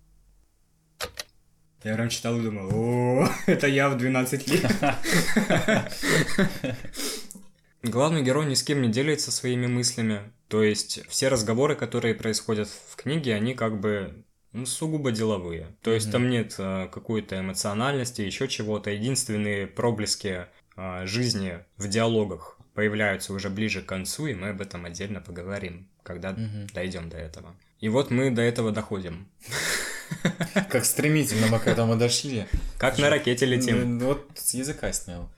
Я 1.82 1.94
прям 1.94 2.10
читал 2.10 2.38
и 2.38 2.42
думал, 2.42 2.70
о, 2.72 3.28
это 3.46 3.66
я 3.66 3.88
в 3.88 3.98
12 3.98 4.48
лет. 4.48 4.70
Главный 7.82 8.22
герой 8.22 8.46
ни 8.46 8.54
с 8.54 8.62
кем 8.62 8.82
не 8.82 8.88
делится 8.88 9.32
своими 9.32 9.66
мыслями. 9.66 10.32
То 10.50 10.62
есть 10.64 11.06
все 11.08 11.28
разговоры, 11.28 11.76
которые 11.76 12.14
происходят 12.14 12.68
в 12.68 12.96
книге, 12.96 13.34
они 13.36 13.54
как 13.54 13.78
бы 13.80 14.24
ну, 14.52 14.66
сугубо 14.66 15.12
деловые. 15.12 15.76
То 15.80 15.92
есть 15.92 16.06
Мгм. 16.06 16.12
там 16.12 16.28
нет 16.30 16.54
а, 16.58 16.88
какой-то 16.88 17.38
эмоциональности, 17.38 18.22
еще 18.22 18.48
чего-то. 18.48 18.90
Единственные 18.90 19.68
проблески 19.68 20.46
а, 20.76 21.06
жизни 21.06 21.60
в 21.76 21.88
диалогах 21.88 22.58
появляются 22.74 23.32
уже 23.32 23.48
ближе 23.48 23.80
к 23.80 23.86
концу, 23.86 24.26
и 24.26 24.34
мы 24.34 24.48
об 24.48 24.60
этом 24.60 24.84
отдельно 24.86 25.20
поговорим, 25.20 25.88
когда 26.02 26.32
Мгм. 26.32 26.66
дойдем 26.74 27.08
до 27.10 27.16
этого. 27.18 27.54
И 27.78 27.88
вот 27.88 28.10
мы 28.10 28.30
до 28.32 28.42
этого 28.42 28.72
доходим. 28.72 29.28
Как 30.68 30.84
стремительно 30.84 31.46
мы 31.46 31.60
к 31.60 31.68
этому 31.68 31.96
дошли. 31.96 32.46
Как 32.76 32.98
на 32.98 33.08
ракете 33.08 33.46
летим. 33.46 34.00
Вот 34.00 34.28
с 34.34 34.52
языка 34.54 34.92
снял. 34.92 35.30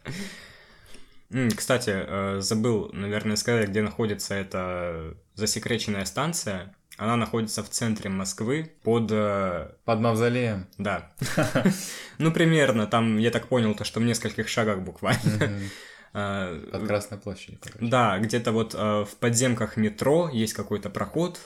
Кстати, 1.57 1.91
э, 1.95 2.41
забыл, 2.41 2.91
наверное, 2.93 3.37
сказать, 3.37 3.69
где 3.71 3.83
находится 3.83 4.35
эта 4.35 5.15
засекреченная 5.35 6.05
станция. 6.05 6.75
Она 6.99 7.17
находится 7.17 7.63
в 7.63 7.71
центре 7.71 8.11
Москвы 8.11 8.73
под... 8.83 9.11
э, 9.11 9.71
Под 9.85 10.01
мавзолеем. 10.01 10.69
Да. 10.79 11.11
Ну, 12.19 12.31
примерно, 12.33 12.87
там, 12.87 13.19
я 13.19 13.31
так 13.31 13.49
понял, 13.49 13.75
то, 13.75 13.85
что 13.85 14.01
в 14.01 14.05
нескольких 14.05 14.49
шагах 14.49 14.81
буквально. 14.81 15.21
Э, 16.15 16.69
Под 16.71 16.87
Красной 16.87 17.17
площадью. 17.17 17.59
Да, 17.81 18.19
где-то 18.19 18.53
вот 18.53 18.75
в 18.75 19.09
подземках 19.19 19.79
метро 19.79 20.29
есть 20.31 20.53
какой-то 20.53 20.91
проход. 20.91 21.41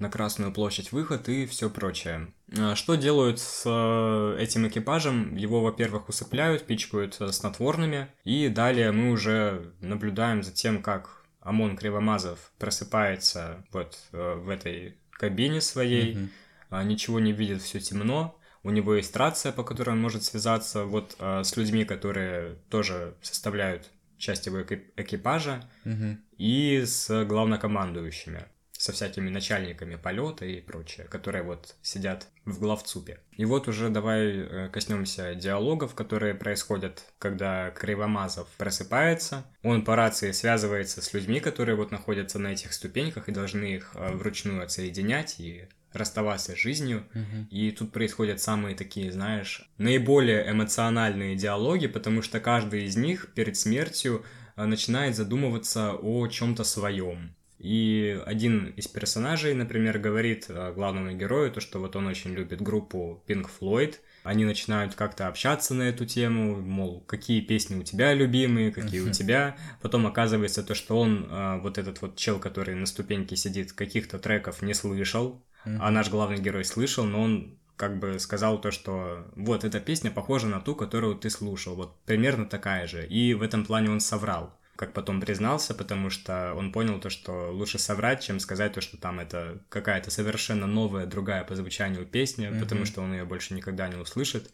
На 0.00 0.10
Красную 0.10 0.52
площадь 0.52 0.92
выход 0.92 1.28
и 1.28 1.46
все 1.46 1.70
прочее. 1.70 2.32
А 2.58 2.74
Что 2.74 2.94
делают 2.96 3.38
с 3.38 3.62
э, 3.66 4.36
этим 4.42 4.66
экипажем? 4.66 5.36
Его, 5.36 5.60
во-первых, 5.60 6.08
усыпляют, 6.08 6.66
пичкают 6.66 7.16
э, 7.20 7.28
снотворными, 7.32 8.08
и 8.24 8.48
далее 8.48 8.92
мы 8.92 9.10
уже 9.12 9.72
наблюдаем 9.80 10.42
за 10.42 10.52
тем, 10.52 10.82
как 10.82 11.24
ОМОН 11.42 11.76
Кривомазов 11.76 12.52
просыпается 12.58 13.64
вот 13.72 13.98
э, 14.12 14.34
в 14.34 14.48
этой 14.48 14.96
кабине 15.12 15.60
своей, 15.60 16.30
а, 16.70 16.82
ничего 16.82 17.20
не 17.20 17.32
видит, 17.32 17.60
все 17.62 17.78
темно. 17.80 18.36
У 18.62 18.70
него 18.70 18.94
есть 18.94 19.14
рация, 19.16 19.52
по 19.52 19.62
которой 19.64 19.90
он 19.90 20.00
может 20.00 20.22
связаться 20.24 20.84
вот 20.84 21.16
с 21.18 21.56
людьми, 21.56 21.84
которые 21.84 22.56
тоже 22.70 23.14
составляют 23.22 23.90
часть 24.18 24.46
его 24.46 24.60
эки- 24.60 24.84
экипажа 24.96 25.68
Мгм. 25.84 26.20
и 26.36 26.82
с 26.84 27.24
главнокомандующими, 27.24 28.44
со 28.80 28.92
всякими 28.92 29.28
начальниками 29.28 29.96
полета 29.96 30.46
и 30.46 30.62
прочее, 30.62 31.06
которые 31.06 31.42
вот 31.42 31.76
сидят 31.82 32.28
в 32.46 32.60
главцупе. 32.60 33.20
И 33.36 33.44
вот 33.44 33.68
уже 33.68 33.90
давай 33.90 34.38
э, 34.38 34.68
коснемся 34.72 35.34
диалогов, 35.34 35.94
которые 35.94 36.34
происходят, 36.34 37.04
когда 37.18 37.72
Кривомазов 37.72 38.48
просыпается. 38.56 39.44
Он 39.62 39.84
по 39.84 39.96
рации 39.96 40.32
связывается 40.32 41.02
с 41.02 41.12
людьми, 41.12 41.40
которые 41.40 41.76
вот 41.76 41.90
находятся 41.90 42.38
на 42.38 42.54
этих 42.54 42.72
ступеньках 42.72 43.28
и 43.28 43.32
должны 43.32 43.74
их 43.74 43.90
э, 43.94 44.12
вручную 44.14 44.62
отсоединять 44.62 45.38
и 45.40 45.68
расставаться 45.92 46.52
с 46.52 46.58
жизнью. 46.58 47.04
Мгм. 47.12 47.48
И 47.50 47.72
тут 47.72 47.92
происходят 47.92 48.40
самые 48.40 48.74
такие, 48.74 49.12
знаешь, 49.12 49.68
наиболее 49.76 50.50
эмоциональные 50.50 51.36
диалоги, 51.36 51.86
потому 51.86 52.22
что 52.22 52.40
каждый 52.40 52.84
из 52.84 52.96
них 52.96 53.34
перед 53.34 53.58
смертью 53.58 54.24
а, 54.56 54.64
начинает 54.64 55.16
задумываться 55.16 55.92
о 55.92 56.26
чем-то 56.28 56.64
своем. 56.64 57.34
И 57.60 58.18
один 58.24 58.68
из 58.76 58.88
персонажей, 58.88 59.52
например, 59.52 59.98
говорит 59.98 60.46
а, 60.48 60.72
главному 60.72 61.12
герою, 61.12 61.52
то, 61.52 61.60
что 61.60 61.78
вот 61.78 61.94
он 61.94 62.06
очень 62.06 62.32
любит 62.32 62.62
группу 62.62 63.22
Pink 63.28 63.50
Floyd. 63.60 63.96
Они 64.22 64.46
начинают 64.46 64.94
как-то 64.94 65.28
общаться 65.28 65.74
на 65.74 65.82
эту 65.82 66.06
тему, 66.06 66.56
мол, 66.56 67.02
какие 67.06 67.42
песни 67.42 67.78
у 67.78 67.82
тебя 67.82 68.14
любимые, 68.14 68.72
какие 68.72 69.00
у 69.00 69.10
тебя. 69.10 69.58
Потом 69.82 70.06
оказывается 70.06 70.62
то, 70.62 70.74
что 70.74 70.98
он, 70.98 71.26
а, 71.30 71.58
вот 71.58 71.76
этот 71.76 72.00
вот 72.00 72.16
чел, 72.16 72.38
который 72.38 72.74
на 72.74 72.86
ступеньке 72.86 73.36
сидит, 73.36 73.74
каких-то 73.74 74.18
треков 74.18 74.62
не 74.62 74.72
слышал, 74.72 75.44
а 75.64 75.90
наш 75.90 76.08
главный 76.08 76.38
герой 76.38 76.64
слышал, 76.64 77.04
но 77.04 77.22
он 77.22 77.58
как 77.76 77.98
бы 77.98 78.18
сказал 78.18 78.60
то, 78.60 78.70
что 78.70 79.26
вот 79.36 79.64
эта 79.64 79.80
песня 79.80 80.10
похожа 80.10 80.46
на 80.46 80.60
ту, 80.60 80.74
которую 80.74 81.16
ты 81.16 81.28
слушал, 81.28 81.74
вот 81.74 81.98
примерно 82.04 82.46
такая 82.46 82.86
же. 82.86 83.06
И 83.06 83.34
в 83.34 83.42
этом 83.42 83.64
плане 83.64 83.90
он 83.90 84.00
соврал, 84.00 84.58
как 84.80 84.94
потом 84.94 85.20
признался, 85.20 85.74
потому 85.74 86.08
что 86.08 86.54
он 86.56 86.72
понял 86.72 86.98
то, 87.00 87.10
что 87.10 87.50
лучше 87.52 87.78
соврать, 87.78 88.22
чем 88.22 88.40
сказать 88.40 88.72
то, 88.72 88.80
что 88.80 88.96
там 88.96 89.20
это 89.20 89.58
какая-то 89.68 90.10
совершенно 90.10 90.66
новая, 90.66 91.04
другая 91.04 91.44
по 91.44 91.54
звучанию 91.54 92.06
песня, 92.06 92.50
Мгм. 92.50 92.60
потому 92.60 92.86
что 92.86 93.02
он 93.02 93.12
ее 93.12 93.24
больше 93.26 93.52
никогда 93.52 93.88
не 93.88 93.96
услышит. 93.96 94.50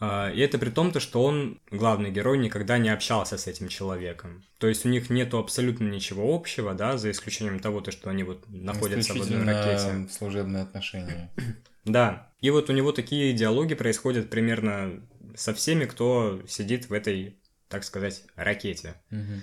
А, 0.00 0.30
И 0.32 0.40
это 0.40 0.58
при 0.58 0.70
том, 0.70 0.90
то, 0.90 0.98
что 1.00 1.22
он, 1.22 1.60
главный 1.70 2.10
герой, 2.10 2.38
никогда 2.38 2.78
не 2.78 2.88
общался 2.88 3.36
с 3.38 3.46
этим 3.46 3.68
человеком. 3.68 4.42
То 4.58 4.66
есть 4.66 4.84
у 4.86 4.88
них 4.88 5.10
нету 5.10 5.38
абсолютно 5.38 5.84
ничего 5.88 6.34
общего, 6.34 6.74
да, 6.74 6.98
за 6.98 7.10
исключением 7.12 7.60
того, 7.60 7.80
то, 7.80 7.92
что 7.92 8.10
они 8.10 8.24
вот 8.24 8.44
находятся 8.48 9.14
в 9.14 9.22
одной 9.22 9.44
ракете. 9.44 10.08
служебные 10.10 10.62
отношения. 10.64 11.30
Да. 11.84 12.28
И 12.42 12.50
вот 12.50 12.68
у 12.68 12.72
него 12.74 12.92
такие 12.92 13.32
диалоги 13.32 13.74
происходят 13.74 14.28
примерно 14.28 15.00
со 15.36 15.52
всеми, 15.54 15.84
кто 15.86 16.42
сидит 16.48 16.90
в 16.90 16.92
этой, 16.92 17.36
так 17.68 17.82
сказать, 17.84 18.24
ракете. 18.36 18.94
Мгм. 19.10 19.42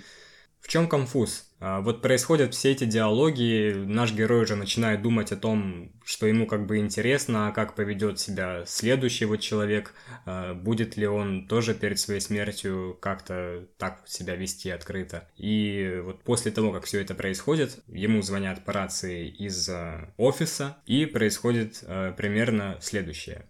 В 0.60 0.68
чем 0.68 0.88
конфуз? 0.88 1.46
А, 1.58 1.80
Вот 1.80 2.02
происходят 2.02 2.54
все 2.54 2.72
эти 2.72 2.84
диалоги, 2.84 3.72
наш 3.74 4.12
герой 4.12 4.42
уже 4.42 4.56
начинает 4.56 5.00
думать 5.00 5.32
о 5.32 5.36
том, 5.36 5.92
что 6.04 6.26
ему 6.26 6.46
как 6.46 6.66
бы 6.66 6.78
интересно, 6.78 7.48
а 7.48 7.52
как 7.52 7.74
поведет 7.74 8.18
себя 8.18 8.64
следующий 8.66 9.24
вот 9.24 9.38
человек, 9.38 9.94
а, 10.24 10.54
будет 10.54 10.96
ли 10.96 11.06
он 11.06 11.46
тоже 11.46 11.74
перед 11.74 11.98
своей 11.98 12.20
смертью 12.20 12.98
как-то 13.00 13.66
так 13.78 14.02
себя 14.06 14.34
вести 14.34 14.70
открыто. 14.70 15.28
И 15.36 16.00
вот 16.04 16.22
после 16.24 16.50
того, 16.50 16.72
как 16.72 16.84
все 16.84 17.00
это 17.00 17.14
происходит, 17.14 17.78
ему 17.86 18.20
звонят 18.22 18.64
по 18.64 18.72
рации 18.72 19.28
из 19.28 19.70
офиса, 20.16 20.76
и 20.84 21.06
происходит 21.06 21.84
примерно 22.16 22.76
следующее. 22.80 23.46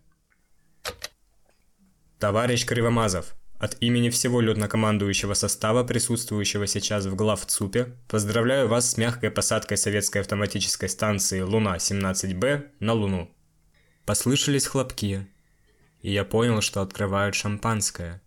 Товарищ 2.18 2.64
Кривомазов, 2.64 3.34
от 3.58 3.76
имени 3.80 4.10
всего 4.10 4.40
летнокомандующего 4.40 5.34
состава, 5.34 5.84
присутствующего 5.84 6.66
сейчас 6.66 7.06
в 7.06 7.14
главцупе, 7.14 7.96
поздравляю 8.08 8.68
вас 8.68 8.90
с 8.90 8.96
мягкой 8.96 9.30
посадкой 9.30 9.76
советской 9.76 10.18
автоматической 10.18 10.88
станции 10.88 11.40
Луна-17Б 11.40 12.68
на 12.80 12.92
Луну. 12.92 13.30
Послышались 14.04 14.66
хлопки, 14.66 15.26
и 16.00 16.12
я 16.12 16.24
понял, 16.24 16.60
что 16.60 16.82
открывают 16.82 17.34
шампанское. 17.34 18.22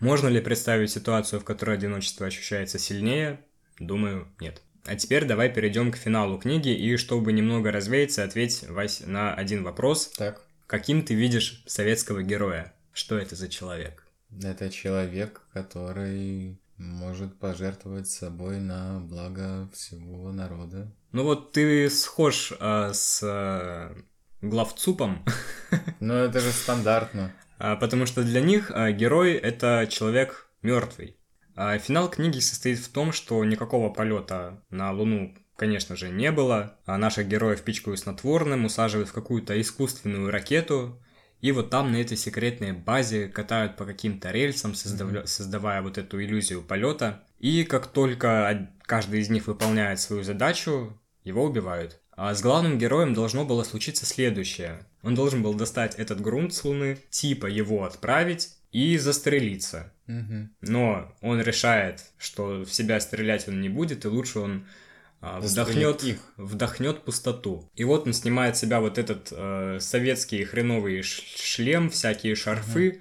Можно 0.00 0.28
ли 0.28 0.40
представить 0.40 0.90
ситуацию, 0.90 1.40
в 1.40 1.44
которой 1.44 1.76
одиночество 1.76 2.26
ощущается 2.26 2.78
сильнее? 2.78 3.44
Думаю, 3.78 4.26
нет. 4.40 4.62
А 4.84 4.96
теперь 4.96 5.26
давай 5.26 5.48
перейдем 5.48 5.92
к 5.92 5.96
финалу 5.96 6.38
книги, 6.38 6.70
и 6.70 6.96
чтобы 6.96 7.32
немного 7.32 7.70
развеяться, 7.70 8.24
ответь, 8.24 8.64
Вась, 8.68 9.02
на 9.06 9.32
один 9.32 9.62
вопрос. 9.62 10.08
Так, 10.16 10.44
Каким 10.66 11.04
ты 11.04 11.14
видишь 11.14 11.62
советского 11.66 12.22
героя? 12.22 12.72
Что 12.92 13.18
это 13.18 13.36
за 13.36 13.48
человек? 13.48 14.02
это 14.42 14.70
человек, 14.70 15.42
который 15.52 16.58
может 16.78 17.38
пожертвовать 17.38 18.08
собой 18.08 18.58
на 18.58 19.00
благо 19.00 19.68
всего 19.72 20.32
народа. 20.32 20.90
Ну 21.12 21.24
вот 21.24 21.52
ты 21.52 21.90
схож 21.90 22.52
а, 22.58 22.92
с 22.92 23.20
а, 23.22 23.94
главцупом, 24.40 25.24
Но 26.00 26.14
это 26.14 26.40
же 26.40 26.50
стандартно. 26.50 27.32
А, 27.58 27.76
потому 27.76 28.06
что 28.06 28.22
для 28.22 28.40
них 28.40 28.70
а, 28.74 28.90
герой 28.92 29.34
это 29.34 29.86
человек 29.88 30.48
мертвый. 30.62 31.16
А 31.54 31.76
финал 31.78 32.10
книги 32.10 32.38
состоит 32.40 32.78
в 32.78 32.88
том, 32.90 33.12
что 33.12 33.44
никакого 33.44 33.90
полета 33.90 34.62
на 34.70 34.90
Луну, 34.92 35.34
конечно 35.56 35.96
же, 35.96 36.08
не 36.08 36.30
было. 36.32 36.78
А 36.86 36.98
наших 36.98 37.28
героев 37.28 37.62
пичкают 37.62 38.00
снотворным, 38.00 38.64
усаживают 38.64 39.08
в 39.08 39.12
какую-то 39.12 39.60
искусственную 39.60 40.30
ракету. 40.30 41.00
И 41.40 41.50
вот 41.52 41.70
там, 41.70 41.90
на 41.90 41.96
этой 41.96 42.16
секретной 42.16 42.72
базе, 42.72 43.28
катают 43.28 43.76
по 43.76 43.84
каким-то 43.84 44.30
рельсам, 44.30 44.72
создавля- 44.72 45.26
создавая 45.26 45.82
вот 45.82 45.98
эту 45.98 46.22
иллюзию 46.22 46.62
полета. 46.62 47.24
И 47.38 47.64
как 47.64 47.88
только 47.88 48.70
каждый 48.82 49.20
из 49.20 49.28
них 49.28 49.48
выполняет 49.48 49.98
свою 49.98 50.22
задачу, 50.22 50.98
его 51.24 51.44
убивают. 51.44 52.00
А 52.14 52.34
с 52.34 52.42
главным 52.42 52.78
героем 52.78 53.14
должно 53.14 53.44
было 53.44 53.64
случиться 53.64 54.06
следующее. 54.06 54.86
Он 55.02 55.14
должен 55.14 55.42
был 55.42 55.54
достать 55.54 55.96
этот 55.96 56.20
грунт 56.20 56.54
с 56.54 56.64
Луны, 56.64 56.98
типа 57.10 57.46
его 57.46 57.84
отправить 57.84 58.50
и 58.70 58.96
застрелиться. 58.98 59.92
Мгм. 60.06 60.54
Но 60.60 61.14
он 61.20 61.40
решает, 61.40 62.04
что 62.18 62.64
в 62.64 62.72
себя 62.72 63.00
стрелять 63.00 63.48
он 63.48 63.60
не 63.60 63.68
будет, 63.68 64.04
и 64.04 64.08
лучше 64.08 64.40
он 64.40 64.66
вдохнет, 65.22 65.50
Застрелит 65.50 66.02
их. 66.04 66.18
вдохнет 66.36 67.04
пустоту. 67.04 67.70
И 67.74 67.84
вот 67.84 68.06
он 68.06 68.12
снимает 68.12 68.56
с 68.56 68.60
себя 68.60 68.80
вот 68.80 68.98
этот 68.98 69.28
э, 69.30 69.78
советский 69.80 70.44
хреновый 70.44 71.02
шлем, 71.02 71.90
всякие 71.90 72.34
шарфы, 72.34 73.00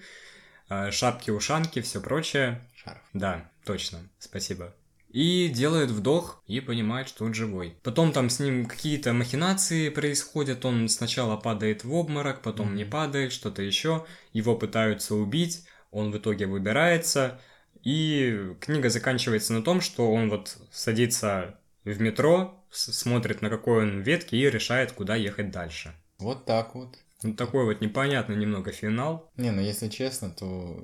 э, 0.69 0.91
шапки-ушанки, 0.91 1.82
все 1.82 1.99
прочее. 1.99 2.61
Шарф. 2.76 3.01
Да, 3.13 3.49
точно, 3.65 3.99
спасибо. 4.19 4.76
И 5.09 5.49
делает 5.49 5.91
вдох 5.91 6.41
и 6.47 6.61
понимает, 6.61 7.09
что 7.09 7.26
он 7.26 7.34
живой. 7.34 7.76
Потом 7.84 8.13
там 8.13 8.30
с 8.30 8.39
ним 8.39 8.65
какие-то 8.65 9.11
махинации 9.11 9.89
происходят. 9.89 10.63
Он 10.63 10.88
сначала 10.88 11.36
падает 11.36 11.84
в 11.84 11.93
обморок, 11.93 12.41
потом 12.41 12.76
не 12.76 12.86
падает, 12.86 13.34
что-то 13.34 13.61
еще. 13.61 14.05
Его 14.32 14.55
пытаются 14.55 15.15
убить. 15.15 15.65
Он 15.89 16.11
в 16.11 16.17
итоге 16.17 16.45
выбирается. 16.45 17.41
И 17.84 18.53
книга 18.61 18.89
заканчивается 18.89 19.51
на 19.51 19.63
том, 19.63 19.82
что 19.82 20.09
он 20.09 20.30
вот 20.30 20.55
садится 20.72 21.59
в 21.84 22.02
метро, 22.02 22.64
смотрит 22.70 23.42
на 23.42 23.50
какой 23.50 23.84
он 23.84 24.02
ветке 24.02 24.38
и 24.38 24.50
решает, 24.50 24.92
куда 24.92 25.16
ехать 25.16 25.52
дальше. 25.52 25.94
Вот 26.20 26.46
так 26.46 26.76
вот. 26.76 26.98
Вот 27.24 27.38
такой 27.38 27.66
вот 27.66 27.82
непонятный 27.82 28.36
немного 28.36 28.72
финал. 28.72 29.32
Не, 29.38 29.52
ну 29.52 29.62
если 29.62 29.90
честно, 29.90 30.32
то 30.32 30.84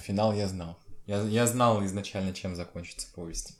финал 0.00 0.32
я 0.34 0.48
знал. 0.48 0.78
Я, 1.06 1.22
я 1.22 1.46
знал 1.46 1.84
изначально, 1.84 2.32
чем 2.32 2.54
закончится 2.56 3.08
повесть. 3.14 3.58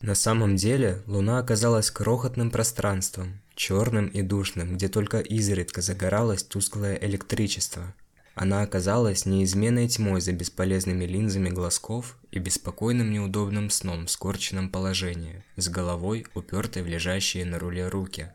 На 0.00 0.14
самом 0.14 0.56
деле, 0.56 1.02
Луна 1.06 1.38
оказалась 1.38 1.90
крохотным 1.90 2.50
пространством, 2.50 3.40
черным 3.54 4.06
и 4.08 4.20
душным, 4.20 4.74
где 4.74 4.88
только 4.88 5.20
изредка 5.20 5.80
загоралось 5.80 6.42
тусклое 6.42 6.96
электричество. 6.96 7.94
Она 8.34 8.62
оказалась 8.62 9.26
неизменной 9.26 9.86
тьмой 9.86 10.20
за 10.20 10.32
бесполезными 10.32 11.04
линзами 11.04 11.50
глазков 11.50 12.18
и 12.32 12.40
беспокойным 12.40 13.12
неудобным 13.12 13.70
сном 13.70 14.06
в 14.06 14.10
скорченном 14.10 14.70
положении, 14.70 15.44
с 15.56 15.68
головой 15.68 16.26
упертой 16.34 16.82
в 16.82 16.86
лежащие 16.88 17.44
на 17.44 17.60
руле 17.60 17.88
руки. 17.88 18.32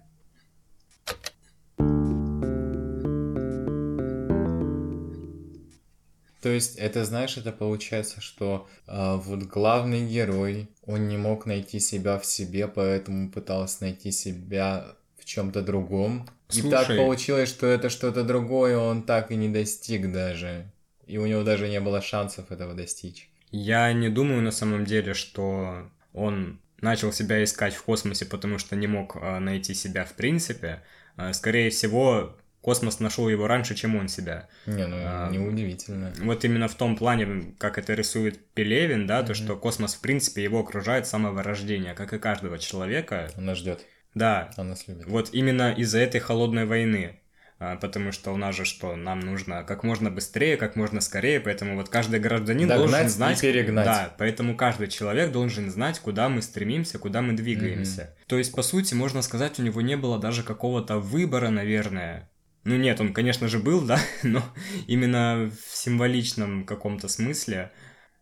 То 6.42 6.48
есть, 6.48 6.78
это, 6.78 7.04
знаешь, 7.04 7.36
это 7.36 7.52
получается, 7.52 8.22
что 8.22 8.70
э, 8.88 9.16
вот 9.18 9.44
главный 9.44 10.08
герой, 10.08 10.70
он 10.86 11.10
не 11.10 11.18
мог 11.18 11.46
найти 11.46 11.82
себя 11.82 12.18
в 12.18 12.26
себе, 12.26 12.70
поэтому 12.70 13.30
пытался 13.30 13.84
найти 13.84 14.12
себя 14.12 14.96
чем-то 15.30 15.62
другом. 15.62 16.28
И 16.52 16.62
так 16.64 16.88
Слушай. 16.88 16.98
получилось, 16.98 17.50
что 17.50 17.68
это 17.68 17.90
что-то 17.90 18.24
другое, 18.24 18.78
он 18.78 19.04
так 19.04 19.32
и 19.32 19.36
не 19.36 19.48
достиг 19.48 20.12
даже. 20.12 20.66
И 21.06 21.18
у 21.18 21.26
него 21.26 21.44
даже 21.44 21.70
не 21.70 21.80
было 21.80 22.02
шансов 22.02 22.52
этого 22.52 22.74
достичь. 22.74 23.30
Я 23.52 23.94
не 23.94 24.10
думаю 24.10 24.42
на 24.42 24.52
самом 24.52 24.86
деле, 24.86 25.14
что 25.14 25.90
он 26.14 26.60
начал 26.82 27.12
себя 27.12 27.44
искать 27.44 27.76
в 27.76 27.84
космосе, 27.84 28.26
потому 28.26 28.58
что 28.58 28.76
не 28.76 28.88
мог 28.88 29.18
а, 29.22 29.40
найти 29.40 29.74
себя 29.74 30.04
в 30.06 30.14
принципе. 30.14 30.82
А, 31.16 31.34
скорее 31.34 31.70
всего, 31.70 32.36
космос 32.62 33.00
нашел 33.00 33.30
его 33.30 33.48
раньше, 33.48 33.76
чем 33.76 33.96
он 33.96 34.08
себя. 34.08 34.48
Не, 34.66 34.88
ну, 34.88 34.98
А, 35.00 35.30
неудивительно. 35.30 36.12
Вот 36.22 36.44
именно 36.46 36.68
в 36.68 36.76
том 36.76 36.96
плане, 36.96 37.54
как 37.60 37.78
это 37.78 37.94
рисует 37.94 38.44
Пелевин, 38.54 39.06
да, 39.06 39.24
то, 39.24 39.34
что 39.34 39.56
космос, 39.56 39.96
в 39.96 40.02
принципе, 40.02 40.44
его 40.44 40.60
окружает 40.60 41.06
с 41.06 41.10
самого 41.10 41.44
рождения, 41.44 41.94
как 41.94 42.14
и 42.14 42.20
каждого 42.20 42.58
человека. 42.58 43.32
Он 43.38 43.46
нас 43.46 43.58
ждет, 43.58 43.86
Да, 44.16 44.52
он 44.58 44.70
нас 44.70 44.88
любит. 44.88 45.06
вот 45.08 45.30
именно 45.34 45.72
из-за 45.74 46.00
этой 46.00 46.20
холодной 46.20 46.66
войны. 46.66 47.20
А, 47.60 47.76
Потому 47.76 48.14
что 48.14 48.32
у 48.32 48.38
нас 48.38 48.56
же 48.56 48.64
что, 48.64 48.96
нам 48.96 49.20
нужно 49.20 49.64
как 49.66 49.84
можно 49.84 50.10
быстрее, 50.10 50.56
как 50.56 50.78
можно 50.78 51.02
скорее, 51.02 51.42
поэтому 51.42 51.76
вот 51.76 51.90
каждый 51.90 52.22
гражданин 52.22 52.70
Догнать 52.70 52.90
должен 52.90 53.06
и 53.06 53.10
знать... 53.10 53.42
перегнать. 53.42 53.86
Да, 53.86 54.16
поэтому 54.18 54.56
каждый 54.56 54.88
человек 54.88 55.34
должен 55.34 55.70
знать, 55.70 56.00
куда 56.00 56.30
мы 56.30 56.42
стремимся, 56.42 57.00
куда 57.00 57.22
мы 57.22 57.34
двигаемся. 57.34 58.16
То 58.28 58.38
есть, 58.38 58.54
по 58.54 58.62
сути, 58.62 58.94
можно 58.94 59.22
сказать, 59.22 59.60
у 59.60 59.64
него 59.64 59.82
не 59.82 59.98
было 59.98 60.18
даже 60.18 60.44
какого-то 60.44 61.00
выбора, 61.00 61.50
наверное. 61.50 62.30
Ну 62.64 62.78
нет, 62.78 63.02
он, 63.02 63.14
конечно 63.14 63.50
же, 63.50 63.60
был, 63.60 63.82
да, 63.86 64.00
но 64.24 64.42
именно 64.88 65.52
в 65.52 65.76
символичном 65.76 66.66
каком-то 66.66 67.10
смысле 67.10 67.72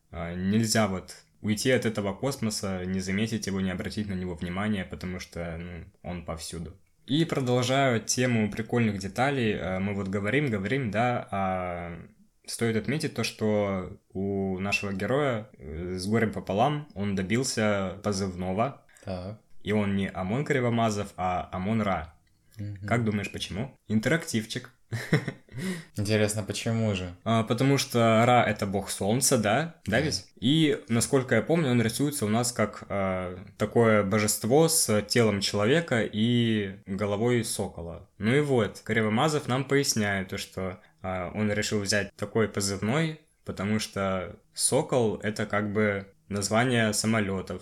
а, 0.09 0.33
нельзя 0.33 0.87
вот 0.87 1.15
уйти 1.41 1.71
от 1.71 1.85
этого 1.85 2.13
космоса, 2.13 2.83
не 2.85 2.99
заметить 2.99 3.47
его, 3.47 3.61
не 3.61 3.71
обратить 3.71 4.07
на 4.07 4.13
него 4.13 4.35
внимания, 4.35 4.85
потому 4.85 5.19
что 5.19 5.57
ну, 5.57 5.85
он 6.03 6.25
повсюду. 6.25 6.75
И 7.05 7.23
продолжаю 7.25 8.01
тему 8.01 8.51
прикольных 8.51 8.99
деталей. 8.99 9.53
э, 9.53 9.79
Мы 9.79 9.93
вот 9.93 10.07
говорим, 10.09 10.49
говорим, 10.49 10.91
да, 10.91 11.27
а 11.31 11.99
стоит 12.45 12.75
отметить 12.75 13.13
то, 13.13 13.23
что 13.23 13.97
у 14.13 14.59
нашего 14.59 14.91
героя 14.93 15.49
э, 15.57 15.95
с 15.97 16.05
горем 16.07 16.31
пополам 16.31 16.87
он 16.95 17.15
добился 17.15 17.97
позывного, 18.03 18.81
Так. 19.05 19.39
и 19.63 19.71
он 19.71 19.95
не 19.95 20.09
Амон 20.09 20.43
Кривомазов, 20.45 21.13
а 21.17 21.49
Амон 21.51 21.81
Ра. 21.81 22.13
Мгм. 22.57 22.87
Как 22.87 23.05
думаешь, 23.05 23.31
почему? 23.31 23.73
Интерактивчик. 23.87 24.71
Интересно, 25.95 26.43
почему 26.43 26.93
же? 26.95 27.13
А, 27.23 27.43
потому 27.43 27.77
что 27.77 28.23
Ра 28.25 28.43
это 28.47 28.65
бог 28.65 28.89
солнца, 28.89 29.37
да? 29.37 29.75
Да 29.85 29.97
Да. 29.97 29.99
ведь? 30.01 30.25
И, 30.39 30.79
насколько 30.87 31.35
я 31.35 31.41
помню, 31.41 31.71
он 31.71 31.81
рисуется 31.81 32.25
у 32.25 32.29
нас 32.29 32.51
как 32.51 32.83
а, 32.89 33.37
такое 33.57 34.03
божество 34.03 34.67
с 34.67 35.01
телом 35.03 35.41
человека 35.41 36.01
и 36.03 36.75
головой 36.85 37.43
сокола. 37.43 38.07
Ну 38.19 38.35
и 38.35 38.41
вот, 38.41 38.81
Кривомазов 38.83 39.47
нам 39.47 39.65
поясняет 39.65 40.29
то, 40.29 40.37
что 40.37 40.79
а, 41.01 41.31
он 41.33 41.51
решил 41.51 41.79
взять 41.79 42.15
такой 42.15 42.47
позывной, 42.47 43.19
потому 43.43 43.79
что 43.79 44.35
сокол 44.53 45.19
это 45.23 45.45
как 45.45 45.73
бы 45.73 46.07
название 46.29 46.93
самолетов, 46.93 47.61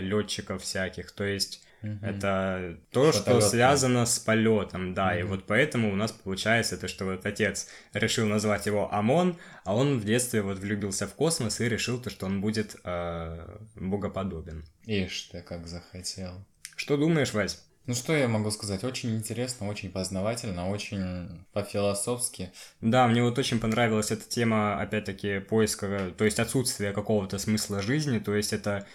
летчиков 0.00 0.62
всяких, 0.62 1.12
то 1.12 1.24
есть 1.24 1.62
Это 1.82 2.78
то, 2.90 3.12
что 3.12 3.40
связано 3.40 4.04
с 4.04 4.18
полетом, 4.18 4.94
да, 4.94 5.18
и 5.18 5.22
вот 5.22 5.46
поэтому 5.46 5.92
у 5.92 5.96
нас 5.96 6.12
получается 6.12 6.76
то, 6.76 6.88
что 6.88 7.04
вот 7.04 7.24
отец 7.24 7.68
решил 7.92 8.26
назвать 8.26 8.66
его 8.66 8.92
Амон, 8.92 9.38
а 9.64 9.76
он 9.76 9.98
в 9.98 10.04
детстве 10.04 10.42
вот 10.42 10.58
влюбился 10.58 11.06
в 11.06 11.14
космос 11.14 11.60
и 11.60 11.68
решил 11.68 12.00
то, 12.00 12.10
что 12.10 12.26
он 12.26 12.40
будет 12.40 12.76
э, 12.84 13.58
богоподобен. 13.76 14.64
Ишь 14.86 15.22
ты, 15.30 15.40
как 15.42 15.66
захотел. 15.66 16.44
Что 16.76 16.96
думаешь, 16.96 17.32
Вась? 17.32 17.64
Ну 17.88 17.94
что 17.94 18.14
я 18.14 18.28
могу 18.28 18.50
сказать? 18.50 18.84
Очень 18.84 19.16
интересно, 19.16 19.66
очень 19.66 19.90
познавательно, 19.90 20.68
очень 20.68 21.46
по-философски. 21.54 22.52
Да, 22.82 23.08
мне 23.08 23.22
вот 23.22 23.38
очень 23.38 23.60
понравилась 23.60 24.10
эта 24.10 24.28
тема, 24.28 24.78
опять-таки, 24.78 25.38
поиска, 25.38 26.12
то 26.16 26.26
есть 26.26 26.38
отсутствия 26.38 26.92
какого-то 26.92 27.38
смысла 27.38 27.80
жизни, 27.80 28.18
то 28.18 28.34
есть 28.34 28.52
это 28.52 28.86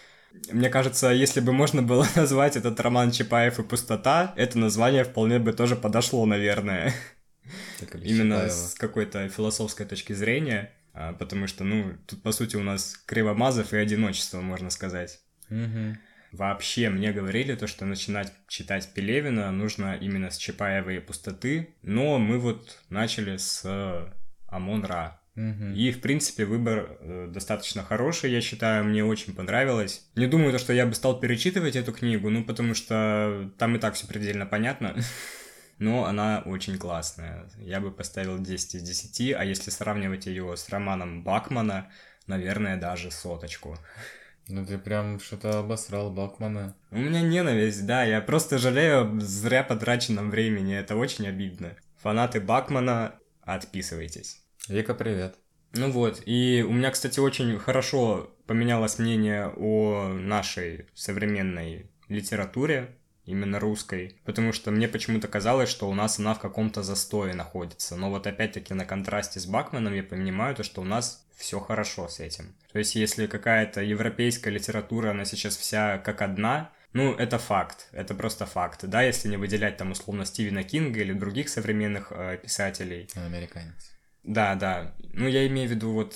мне 0.52 0.70
кажется, 0.70 1.10
если 1.10 1.40
бы 1.40 1.54
можно 1.54 1.82
было 1.82 2.08
назвать 2.16 2.56
этот 2.56 2.80
роман 2.80 3.12
Чапаев 3.12 3.60
и 3.60 3.64
пустота, 3.64 4.34
это 4.36 4.58
название 4.60 5.04
вполне 5.04 5.40
бы 5.40 5.54
тоже 5.54 5.76
подошло, 5.76 6.26
наверное. 6.26 6.94
Именно 7.94 8.36
Чапаева. 8.36 8.50
с 8.50 8.76
какой-то 8.76 9.30
философской 9.30 9.86
точки 9.86 10.14
зрения, 10.14 10.72
а, 10.94 11.14
потому 11.14 11.48
что, 11.48 11.64
ну, 11.64 11.98
тут, 12.08 12.24
по 12.24 12.32
сути, 12.32 12.56
у 12.56 12.64
нас 12.64 12.98
Кривомазов 13.06 13.74
и 13.74 13.78
одиночество, 13.78 14.42
можно 14.42 14.70
сказать. 14.70 15.20
Вообще, 16.32 16.90
мне 16.90 17.12
говорили 17.12 17.54
то, 17.54 17.68
что 17.68 17.86
начинать 17.86 18.34
читать 18.48 18.92
Пелевина 18.96 19.52
нужно 19.52 19.96
именно 19.96 20.32
с 20.32 20.38
Чапаева 20.38 20.90
и 20.90 21.00
пустоты, 21.00 21.76
но 21.84 22.18
мы 22.18 22.40
вот 22.40 22.80
начали 22.90 23.38
с 23.38 23.62
э, 23.64 24.12
Амон-Ра. 24.48 25.20
Мгм. 25.36 25.74
И, 25.74 25.92
в 25.92 26.02
принципе, 26.02 26.46
выбор 26.46 26.98
э, 27.00 27.28
достаточно 27.34 27.82
хороший, 27.82 28.32
я 28.32 28.40
считаю, 28.40 28.84
мне 28.84 29.04
очень 29.04 29.34
понравилось. 29.34 30.06
Не 30.16 30.28
думаю, 30.28 30.52
то, 30.52 30.60
что 30.60 30.74
я 30.74 30.86
бы 30.86 30.94
стал 30.94 31.20
перечитывать 31.20 31.76
эту 31.76 31.92
книгу, 31.92 32.30
ну, 32.30 32.44
потому 32.44 32.76
что 32.76 33.52
там 33.58 33.76
и 33.76 33.80
так 33.80 33.96
все 33.96 34.06
предельно 34.06 34.46
понятно. 34.46 34.96
Но 35.80 36.06
она 36.06 36.44
очень 36.46 36.78
классная. 36.78 37.50
Я 37.58 37.80
бы 37.80 37.92
поставил 37.92 38.38
10 38.38 38.76
из 38.76 38.84
10, 38.84 39.34
а 39.34 39.44
если 39.44 39.72
сравнивать 39.72 40.28
ее 40.28 40.56
с 40.56 40.70
романом 40.70 41.24
Бакмана, 41.24 41.90
наверное, 42.28 42.78
даже 42.78 43.10
соточку. 43.10 43.78
Ну 44.48 44.66
ты 44.66 44.78
прям 44.78 45.20
что-то 45.20 45.60
обосрал 45.60 46.12
Бакмана. 46.12 46.76
У 46.92 46.98
меня 46.98 47.22
ненависть, 47.22 47.86
да, 47.88 48.04
я 48.04 48.22
просто 48.22 48.60
жалею 48.60 49.20
зря 49.20 49.64
потраченном 49.64 50.30
времени, 50.30 50.76
это 50.76 50.96
очень 50.96 51.28
обидно. 51.28 51.76
Фанаты 52.02 52.40
Бакмана, 52.40 53.16
отписывайтесь. 53.42 54.43
Вика, 54.70 54.94
привет. 54.94 55.36
Ну 55.74 55.92
вот, 55.92 56.22
и 56.26 56.64
у 56.66 56.72
меня, 56.72 56.92
кстати, 56.92 57.20
очень 57.20 57.60
хорошо 57.60 58.34
поменялось 58.48 58.98
мнение 58.98 59.48
о 59.58 60.08
нашей 60.08 60.86
современной 60.94 61.90
литературе, 62.08 62.96
именно 63.26 63.60
русской, 63.60 64.16
потому 64.24 64.54
что 64.54 64.72
мне 64.72 64.88
почему-то 64.88 65.28
казалось, 65.28 65.70
что 65.70 65.90
у 65.90 65.94
нас 65.94 66.18
она 66.20 66.34
в 66.34 66.40
каком-то 66.40 66.82
застое 66.82 67.34
находится. 67.34 67.98
Но 67.98 68.10
вот 68.10 68.26
опять-таки 68.26 68.74
на 68.74 68.86
контрасте 68.86 69.42
с 69.42 69.46
Бакманом 69.46 69.94
я 69.94 70.04
понимаю 70.04 70.56
то, 70.56 70.64
что 70.64 70.82
у 70.82 70.86
нас 70.86 71.26
все 71.36 71.60
хорошо 71.60 72.08
с 72.08 72.22
этим. 72.22 72.56
То 72.72 72.80
есть 72.80 72.96
если 72.96 73.28
какая-то 73.28 73.82
европейская 73.82 74.52
литература, 74.52 75.12
она 75.12 75.26
сейчас 75.26 75.58
вся 75.58 75.98
как 75.98 76.22
одна, 76.22 76.72
ну, 76.94 77.14
это 77.14 77.38
факт, 77.38 77.90
это 77.92 78.14
просто 78.14 78.46
факт. 78.46 78.86
Да, 78.86 79.02
если 79.02 79.28
не 79.28 79.38
выделять 79.38 79.76
там 79.76 79.92
условно 79.92 80.26
Стивена 80.26 80.64
Кинга 80.64 81.02
или 81.02 81.12
других 81.12 81.50
современных 81.50 82.12
э, 82.12 82.38
писателей. 82.42 83.10
Американец. 83.16 83.93
Да, 84.24 84.56
да. 84.56 84.94
Ну, 85.14 85.28
я 85.28 85.48
имею 85.48 85.68
в 85.70 85.72
виду 85.72 85.92
вот 85.92 86.16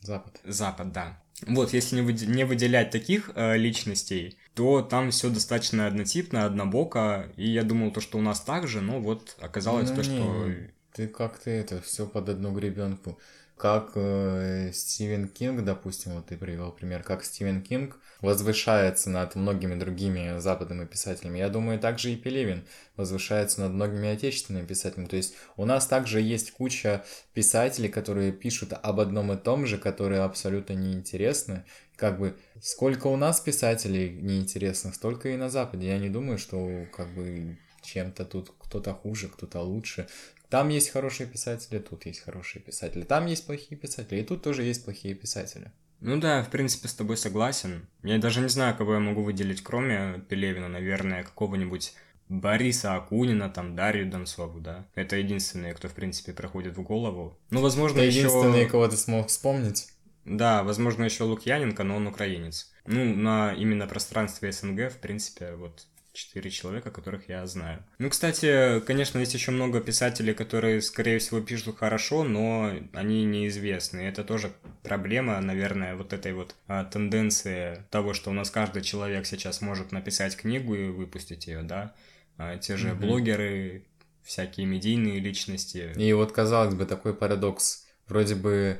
Запад. 0.00 0.40
Запад, 0.44 0.92
да. 0.92 1.22
Вот, 1.46 1.72
если 1.74 1.96
не, 1.96 2.02
выде- 2.02 2.26
не 2.26 2.44
выделять 2.44 2.90
таких 2.90 3.30
э, 3.34 3.56
личностей, 3.58 4.38
то 4.54 4.80
там 4.82 5.10
все 5.10 5.28
достаточно 5.28 5.86
однотипно, 5.86 6.46
однобоко, 6.46 7.30
и 7.36 7.48
я 7.50 7.62
думал 7.62 7.90
то, 7.92 8.00
что 8.00 8.18
у 8.18 8.22
нас 8.22 8.40
так 8.40 8.66
же, 8.66 8.80
но 8.80 9.00
вот 9.00 9.36
оказалось 9.40 9.90
Ну, 9.90 9.96
то, 9.96 10.02
не, 10.02 10.16
что... 10.16 10.48
Ты 10.92 11.08
как 11.08 11.38
ты 11.38 11.50
это 11.50 11.82
все 11.82 12.06
под 12.06 12.28
одну 12.30 12.52
гребенку. 12.54 13.18
Как 13.56 13.92
э, 13.96 14.70
Стивен 14.72 15.28
Кинг, 15.28 15.62
допустим, 15.64 16.12
вот 16.14 16.26
ты 16.26 16.38
привел 16.38 16.72
пример, 16.72 17.02
как 17.02 17.24
Стивен 17.24 17.62
Кинг 17.62 17.98
возвышается 18.20 19.10
над 19.10 19.34
многими 19.34 19.74
другими 19.74 20.38
западными 20.38 20.86
писателями. 20.86 21.38
Я 21.38 21.48
думаю, 21.48 21.78
также 21.78 22.12
и 22.12 22.16
Пелевин 22.16 22.64
возвышается 22.96 23.60
над 23.60 23.72
многими 23.72 24.08
отечественными 24.08 24.66
писателями. 24.66 25.06
То 25.06 25.16
есть 25.16 25.34
у 25.56 25.64
нас 25.64 25.86
также 25.86 26.20
есть 26.20 26.52
куча 26.52 27.04
писателей, 27.34 27.88
которые 27.88 28.32
пишут 28.32 28.72
об 28.72 29.00
одном 29.00 29.32
и 29.32 29.36
том 29.36 29.66
же, 29.66 29.78
которые 29.78 30.22
абсолютно 30.22 30.74
неинтересны. 30.74 31.64
Как 31.96 32.18
бы 32.18 32.36
сколько 32.60 33.06
у 33.06 33.16
нас 33.16 33.40
писателей 33.40 34.10
неинтересных, 34.10 34.94
столько 34.94 35.30
и 35.30 35.36
на 35.36 35.48
Западе. 35.48 35.88
Я 35.88 35.98
не 35.98 36.08
думаю, 36.08 36.38
что 36.38 36.86
как 36.94 37.14
бы 37.14 37.58
чем-то 37.82 38.24
тут 38.24 38.52
кто-то 38.58 38.92
хуже, 38.92 39.28
кто-то 39.28 39.60
лучше. 39.60 40.08
Там 40.48 40.68
есть 40.68 40.90
хорошие 40.90 41.26
писатели, 41.26 41.78
тут 41.78 42.06
есть 42.06 42.20
хорошие 42.20 42.62
писатели. 42.62 43.02
Там 43.02 43.26
есть 43.26 43.46
плохие 43.46 43.78
писатели, 43.78 44.20
и 44.20 44.24
тут 44.24 44.42
тоже 44.42 44.62
есть 44.62 44.84
плохие 44.84 45.14
писатели. 45.14 45.72
Ну 46.00 46.18
да, 46.20 46.42
в 46.42 46.50
принципе, 46.50 46.88
с 46.88 46.94
тобой 46.94 47.16
согласен. 47.16 47.86
Я 48.02 48.18
даже 48.18 48.40
не 48.40 48.48
знаю, 48.48 48.76
кого 48.76 48.94
я 48.94 49.00
могу 49.00 49.22
выделить, 49.22 49.62
кроме 49.62 50.24
Пелевина, 50.28 50.68
наверное, 50.68 51.24
какого-нибудь 51.24 51.94
Бориса 52.28 52.94
Акунина, 52.94 53.48
там, 53.48 53.76
Дарью 53.76 54.10
Донцову, 54.10 54.60
да. 54.60 54.86
Это 54.94 55.16
единственные, 55.16 55.74
кто, 55.74 55.88
в 55.88 55.94
принципе, 55.94 56.32
проходит 56.32 56.76
в 56.76 56.82
голову. 56.82 57.38
Ну, 57.50 57.60
возможно, 57.60 57.98
Это 57.98 58.06
еще... 58.06 58.20
единственные, 58.20 58.66
кого 58.66 58.88
ты 58.88 58.96
смог 58.96 59.28
вспомнить. 59.28 59.88
Да, 60.24 60.64
возможно, 60.64 61.04
еще 61.04 61.22
Лукьяненко, 61.22 61.84
но 61.84 61.96
он 61.96 62.08
украинец. 62.08 62.72
Ну, 62.84 63.14
на 63.14 63.54
именно 63.54 63.86
пространстве 63.86 64.50
СНГ, 64.50 64.92
в 64.92 64.98
принципе, 64.98 65.54
вот 65.54 65.86
четыре 66.16 66.50
человека, 66.50 66.90
которых 66.90 67.28
я 67.28 67.46
знаю. 67.46 67.84
Ну, 67.98 68.10
кстати, 68.10 68.80
конечно, 68.80 69.18
есть 69.18 69.34
еще 69.34 69.50
много 69.50 69.80
писателей, 69.80 70.34
которые, 70.34 70.80
скорее 70.80 71.18
всего, 71.18 71.40
пишут 71.40 71.78
хорошо, 71.78 72.24
но 72.24 72.72
они 72.92 73.24
неизвестны. 73.24 74.00
Это 74.00 74.24
тоже 74.24 74.52
проблема, 74.82 75.40
наверное, 75.40 75.94
вот 75.94 76.12
этой 76.12 76.32
вот 76.32 76.54
а, 76.66 76.84
тенденции 76.84 77.84
того, 77.90 78.14
что 78.14 78.30
у 78.30 78.32
нас 78.32 78.50
каждый 78.50 78.82
человек 78.82 79.26
сейчас 79.26 79.60
может 79.60 79.92
написать 79.92 80.36
книгу 80.36 80.74
и 80.74 80.88
выпустить 80.88 81.46
ее, 81.46 81.62
да. 81.62 81.94
А, 82.38 82.56
те 82.56 82.76
же 82.76 82.88
Мгм. 82.88 83.00
блогеры, 83.00 83.84
всякие 84.22 84.66
медийные 84.66 85.20
личности. 85.20 85.92
И 85.96 86.12
вот, 86.12 86.32
казалось 86.32 86.74
бы, 86.74 86.84
такой 86.86 87.14
парадокс. 87.14 87.86
Вроде 88.08 88.34
бы 88.34 88.78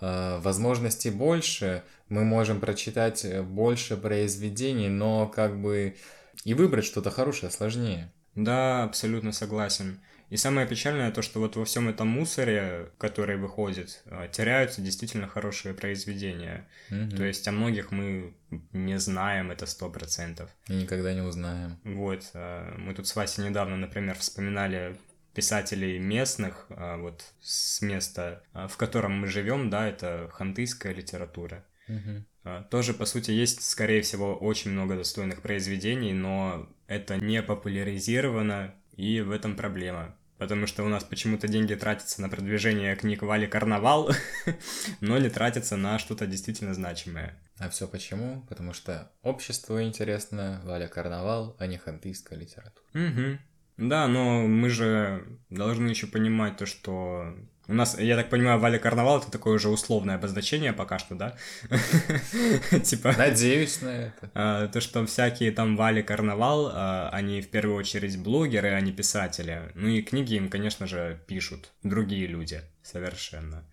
э, 0.00 0.38
возможностей 0.40 1.10
больше, 1.10 1.82
мы 2.08 2.24
можем 2.24 2.60
прочитать 2.60 3.24
э, 3.24 3.42
больше 3.42 3.96
произведений, 3.96 4.88
но 4.88 5.26
как 5.26 5.60
бы 5.60 5.96
и 6.44 6.54
выбрать 6.54 6.84
что-то 6.84 7.10
хорошее 7.10 7.50
сложнее. 7.52 8.12
Да, 8.34 8.84
абсолютно 8.84 9.32
согласен. 9.32 10.00
И 10.30 10.36
самое 10.38 10.66
печальное 10.66 11.12
то, 11.12 11.20
что 11.20 11.40
вот 11.40 11.56
во 11.56 11.66
всем 11.66 11.90
этом 11.90 12.08
мусоре, 12.08 12.90
который 12.96 13.36
выходит, 13.36 14.02
а, 14.06 14.28
теряются 14.28 14.80
действительно 14.80 15.28
хорошие 15.28 15.74
произведения. 15.74 16.66
Мгм. 16.88 17.10
То 17.10 17.24
есть 17.24 17.46
о 17.46 17.52
многих 17.52 17.90
мы 17.90 18.32
не 18.72 18.98
знаем, 18.98 19.50
это 19.50 19.66
сто 19.66 19.90
процентов. 19.90 20.48
И 20.68 20.72
никогда 20.72 21.12
не 21.12 21.20
узнаем. 21.20 21.78
Вот, 21.84 22.30
а, 22.32 22.74
мы 22.78 22.94
тут 22.94 23.06
с 23.06 23.14
Васей 23.14 23.44
недавно, 23.44 23.76
например, 23.76 24.16
вспоминали 24.16 24.96
писателей 25.34 25.98
местных, 25.98 26.64
а, 26.70 26.96
вот 26.96 27.22
с 27.42 27.82
места, 27.82 28.42
в 28.54 28.78
котором 28.78 29.12
мы 29.20 29.26
живем, 29.26 29.68
да, 29.68 29.86
это 29.86 30.30
хантыйская 30.32 30.94
литература. 30.94 31.62
Мгм. 31.88 32.24
А, 32.44 32.62
Тоже, 32.64 32.94
по 32.94 33.04
сути, 33.06 33.30
есть, 33.30 33.62
скорее 33.62 34.02
всего, 34.02 34.34
очень 34.34 34.70
много 34.70 34.96
достойных 34.96 35.42
произведений, 35.42 36.12
но 36.12 36.68
это 36.86 37.16
не 37.16 37.42
популяризировано, 37.42 38.74
и 38.96 39.20
в 39.20 39.30
этом 39.30 39.56
проблема. 39.56 40.16
Потому 40.38 40.66
что 40.66 40.82
у 40.82 40.88
нас 40.88 41.04
почему-то 41.04 41.46
деньги 41.46 41.74
тратятся 41.74 42.20
на 42.20 42.28
продвижение 42.28 42.96
книг 42.96 43.22
Вали 43.22 43.46
Карнавал, 43.46 44.10
но 45.00 45.18
не 45.18 45.28
тратятся 45.28 45.76
на 45.76 46.00
что-то 46.00 46.26
действительно 46.26 46.74
значимое. 46.74 47.38
А 47.58 47.68
все 47.68 47.86
почему? 47.86 48.44
Потому 48.48 48.72
что 48.72 49.12
обществу 49.22 49.80
интересно 49.80 50.60
Валя 50.64 50.88
Карнавал, 50.88 51.54
а 51.60 51.68
не 51.68 51.78
хантыйская 51.78 52.36
литература. 52.36 52.84
Угу. 52.92 53.88
Да, 53.88 54.08
но 54.08 54.46
мы 54.48 54.68
же 54.68 55.38
должны 55.48 55.88
еще 55.88 56.08
понимать 56.08 56.56
то, 56.56 56.66
что 56.66 57.36
у 57.68 57.74
нас, 57.74 57.96
я 57.98 58.16
так 58.16 58.28
понимаю, 58.28 58.58
Валя 58.58 58.78
Карнавал 58.78 59.20
это 59.20 59.30
такое 59.30 59.54
уже 59.54 59.68
условное 59.68 60.16
обозначение 60.16 60.72
пока 60.72 60.98
что, 60.98 61.14
да? 61.14 61.36
Типа... 62.82 63.14
Надеюсь 63.16 63.80
на 63.82 63.88
это. 63.88 64.30
А, 64.34 64.68
то, 64.68 64.80
что 64.80 65.06
всякие 65.06 65.52
там 65.52 65.76
Вали 65.76 66.02
Карнавал, 66.02 66.70
а, 66.72 67.08
они 67.12 67.40
в 67.40 67.48
первую 67.48 67.76
очередь 67.76 68.18
блогеры, 68.18 68.70
а 68.70 68.80
не 68.80 68.90
писатели. 68.90 69.70
Ну 69.74 69.88
и 69.88 70.02
книги 70.02 70.34
им, 70.34 70.48
конечно 70.48 70.88
же, 70.88 71.20
пишут 71.28 71.70
другие 71.84 72.26
люди 72.26 72.62
совершенно. 72.82 73.64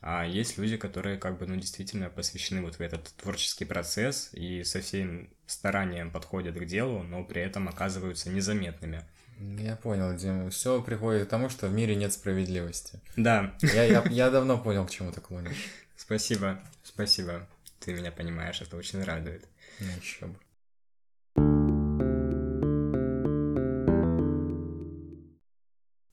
А 0.00 0.26
есть 0.26 0.58
люди, 0.58 0.76
которые 0.76 1.16
как 1.16 1.38
бы, 1.38 1.46
ну, 1.46 1.56
действительно 1.56 2.10
посвящены 2.10 2.62
вот 2.62 2.76
в 2.76 2.80
этот 2.80 3.12
творческий 3.16 3.64
процесс 3.64 4.30
и 4.32 4.64
со 4.64 4.80
всем 4.80 5.30
старанием 5.46 6.10
подходят 6.10 6.56
к 6.56 6.64
делу, 6.64 7.02
но 7.02 7.24
при 7.24 7.42
этом 7.42 7.68
оказываются 7.68 8.28
незаметными. 8.28 9.04
Я 9.38 9.76
понял, 9.76 10.14
Дим. 10.16 10.50
Все 10.50 10.80
приходит 10.82 11.26
к 11.26 11.30
тому, 11.30 11.48
что 11.50 11.68
в 11.68 11.72
мире 11.72 11.94
нет 11.94 12.12
справедливости. 12.12 13.00
Да, 13.16 13.54
Я, 13.60 13.84
я, 13.84 14.02
я 14.08 14.30
давно 14.30 14.58
понял, 14.58 14.86
к 14.86 14.90
чему 14.90 15.12
ты 15.12 15.20
клонишь. 15.20 15.70
спасибо, 15.96 16.58
спасибо. 16.82 17.46
Ты 17.80 17.92
меня 17.92 18.10
понимаешь, 18.10 18.60
это 18.62 18.76
очень 18.76 19.02
радует. 19.04 19.46
Ну, 19.80 19.86
еще 20.00 20.26
бы. 20.26 20.36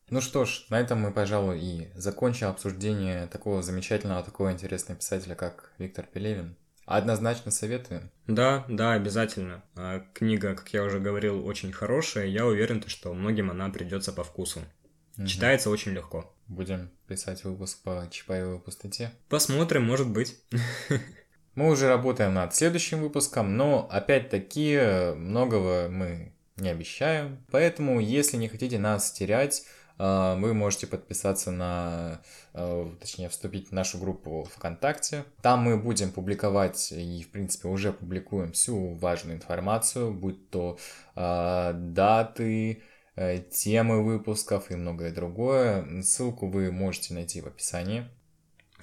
Ну 0.09 0.21
что 0.21 0.45
ж, 0.45 0.65
на 0.69 0.79
этом 0.79 0.99
мы, 1.01 1.11
пожалуй, 1.11 1.59
и 1.59 1.89
закончим 1.95 2.47
обсуждение 2.47 3.25
такого 3.27 3.63
замечательного, 3.63 4.21
такого 4.23 4.51
интересного 4.51 4.99
писателя, 4.99 5.33
как 5.33 5.71
Виктор 5.79 6.05
Пелевин. 6.05 6.55
Однозначно 6.85 7.51
советуем. 7.51 8.11
Да, 8.27 8.65
да, 8.67 8.93
обязательно. 8.93 9.63
А, 9.75 10.03
Книга, 10.13 10.55
как 10.55 10.69
я 10.73 10.83
уже 10.83 10.99
говорил, 10.99 11.45
очень 11.45 11.71
хорошая. 11.71 12.27
Я 12.27 12.45
уверен, 12.45 12.81
то, 12.81 12.89
что 12.89 13.13
многим 13.13 13.51
она 13.51 13.69
придется 13.69 14.11
по 14.11 14.23
вкусу. 14.23 14.61
Мгм. 15.15 15.27
Читается 15.27 15.69
очень 15.69 15.93
легко. 15.93 16.33
Будем 16.47 16.89
писать 17.07 17.43
выпуск 17.43 17.81
по 17.83 18.07
Чапаевой 18.11 18.59
пустоте. 18.59 19.11
Посмотрим, 19.29 19.83
может 19.83 20.09
быть. 20.09 20.37
Мы 21.55 21.69
уже 21.69 21.87
работаем 21.87 22.33
над 22.33 22.55
следующим 22.55 23.01
выпуском, 23.01 23.55
но 23.55 23.87
опять-таки 23.91 25.13
многого 25.15 25.87
мы 25.87 26.33
не 26.57 26.69
обещаем. 26.69 27.45
Поэтому, 27.51 27.99
если 27.99 28.37
не 28.37 28.47
хотите 28.47 28.79
нас 28.79 29.11
терять, 29.11 29.59
э, 29.61 29.65
вы 29.97 30.53
можете 30.53 30.87
подписаться 30.87 31.51
на, 31.51 32.21
э, 32.53 32.91
точнее, 32.99 33.29
вступить 33.29 33.69
в 33.69 33.71
нашу 33.73 33.99
группу 33.99 34.47
ВКонтакте. 34.55 35.23
Там 35.41 35.59
мы 35.59 35.77
будем 35.77 36.11
публиковать 36.11 36.91
и, 36.91 37.23
в 37.23 37.31
принципе, 37.31 37.67
уже 37.67 37.93
публикуем 37.93 38.53
всю 38.53 38.95
важную 38.95 39.37
информацию, 39.37 40.13
будь 40.13 40.49
то 40.49 40.79
э, 41.15 41.73
даты, 41.73 42.81
э, 43.15 43.39
темы 43.39 44.03
выпусков 44.03 44.71
и 44.71 44.75
многое 44.75 45.13
другое. 45.13 46.01
Ссылку 46.01 46.47
вы 46.47 46.71
можете 46.71 47.13
найти 47.13 47.41
в 47.41 47.47
описании. 47.47 48.09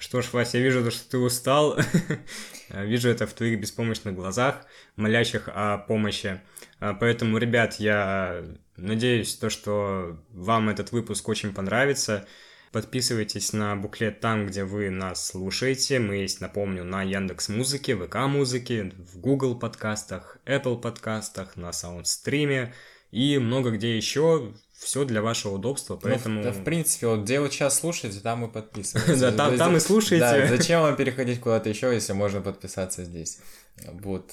Что 0.01 0.23
ж, 0.23 0.33
Вася, 0.33 0.57
я 0.57 0.63
вижу, 0.63 0.83
то, 0.83 0.89
что 0.89 1.11
ты 1.11 1.17
устал. 1.19 1.77
вижу 2.69 3.09
это 3.09 3.27
в 3.27 3.33
твоих 3.33 3.59
беспомощных 3.59 4.15
глазах, 4.15 4.65
молящих 4.95 5.47
о 5.47 5.77
помощи. 5.77 6.41
А, 6.79 6.95
Поэтому, 6.95 7.37
ребят, 7.37 7.75
я 7.75 8.43
надеюсь, 8.81 9.35
то, 9.35 9.49
что 9.49 10.17
вам 10.31 10.69
этот 10.69 10.91
выпуск 10.91 11.27
очень 11.29 11.53
понравится. 11.53 12.25
Подписывайтесь 12.71 13.51
на 13.51 13.75
буклет 13.75 14.21
там, 14.21 14.45
где 14.47 14.63
вы 14.63 14.89
нас 14.89 15.27
слушаете. 15.27 15.99
Мы 15.99 16.17
есть, 16.17 16.39
напомню, 16.39 16.83
на 16.85 17.03
Яндекс 17.03 17.49
Музыке, 17.49 17.97
ВК 17.97 18.15
Музыке, 18.27 18.93
в 18.97 19.19
Google 19.19 19.59
подкастах, 19.59 20.37
Apple 20.45 20.79
подкастах, 20.79 21.57
на 21.57 21.73
Саундстриме 21.73 22.73
и 23.11 23.37
много 23.37 23.71
где 23.71 23.95
еще. 23.97 24.53
Все 24.73 25.05
для 25.05 25.21
вашего 25.21 25.55
удобства, 25.55 25.95
поэтому... 25.95 26.37
Ну, 26.39 26.43
да, 26.43 26.51
в 26.53 26.63
принципе, 26.63 27.05
вот 27.05 27.19
где 27.19 27.39
вы 27.39 27.51
сейчас 27.51 27.79
слушаете, 27.79 28.19
там 28.19 28.45
и 28.45 28.51
подписывайтесь. 28.51 29.19
Да, 29.19 29.31
там- 29.31 29.55
там 29.55 29.77
и 29.77 29.79
слушайте. 29.79 30.25
Да, 30.25 30.47
зачем 30.47 30.81
вам 30.81 30.95
переходить 30.95 31.39
куда-то 31.39 31.69
еще, 31.69 31.93
если 31.93 32.13
можно 32.13 32.41
подписаться 32.41 33.03
здесь? 33.03 33.37
Вот. 33.85 34.31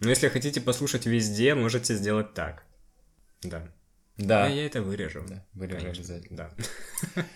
Но 0.00 0.08
если 0.08 0.28
хотите 0.28 0.62
послушать 0.62 1.04
везде, 1.04 1.54
можете 1.54 1.94
сделать 1.94 2.32
так. 2.32 2.64
Да. 3.42 3.68
Да. 4.16 4.46
А 4.46 4.48
я 4.48 4.66
это 4.66 4.82
вырежу. 4.82 5.24
Да, 5.28 5.44
вырежу 5.54 5.78
Конечно, 5.78 6.02
обязательно. 6.02 6.36
Да. 7.16 7.24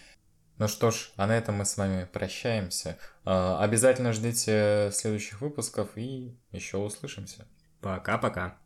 Ну 0.58 0.68
что 0.68 0.90
ж, 0.90 1.12
а 1.16 1.26
на 1.26 1.36
этом 1.36 1.56
мы 1.56 1.66
с 1.66 1.76
вами 1.76 2.08
прощаемся. 2.10 2.96
А, 3.26 3.62
Обязательно 3.62 4.14
ждите 4.14 4.88
следующих 4.90 5.42
выпусков 5.42 5.90
и 5.96 6.34
еще 6.50 6.78
услышимся. 6.78 7.46
Пока-пока. 7.82 8.56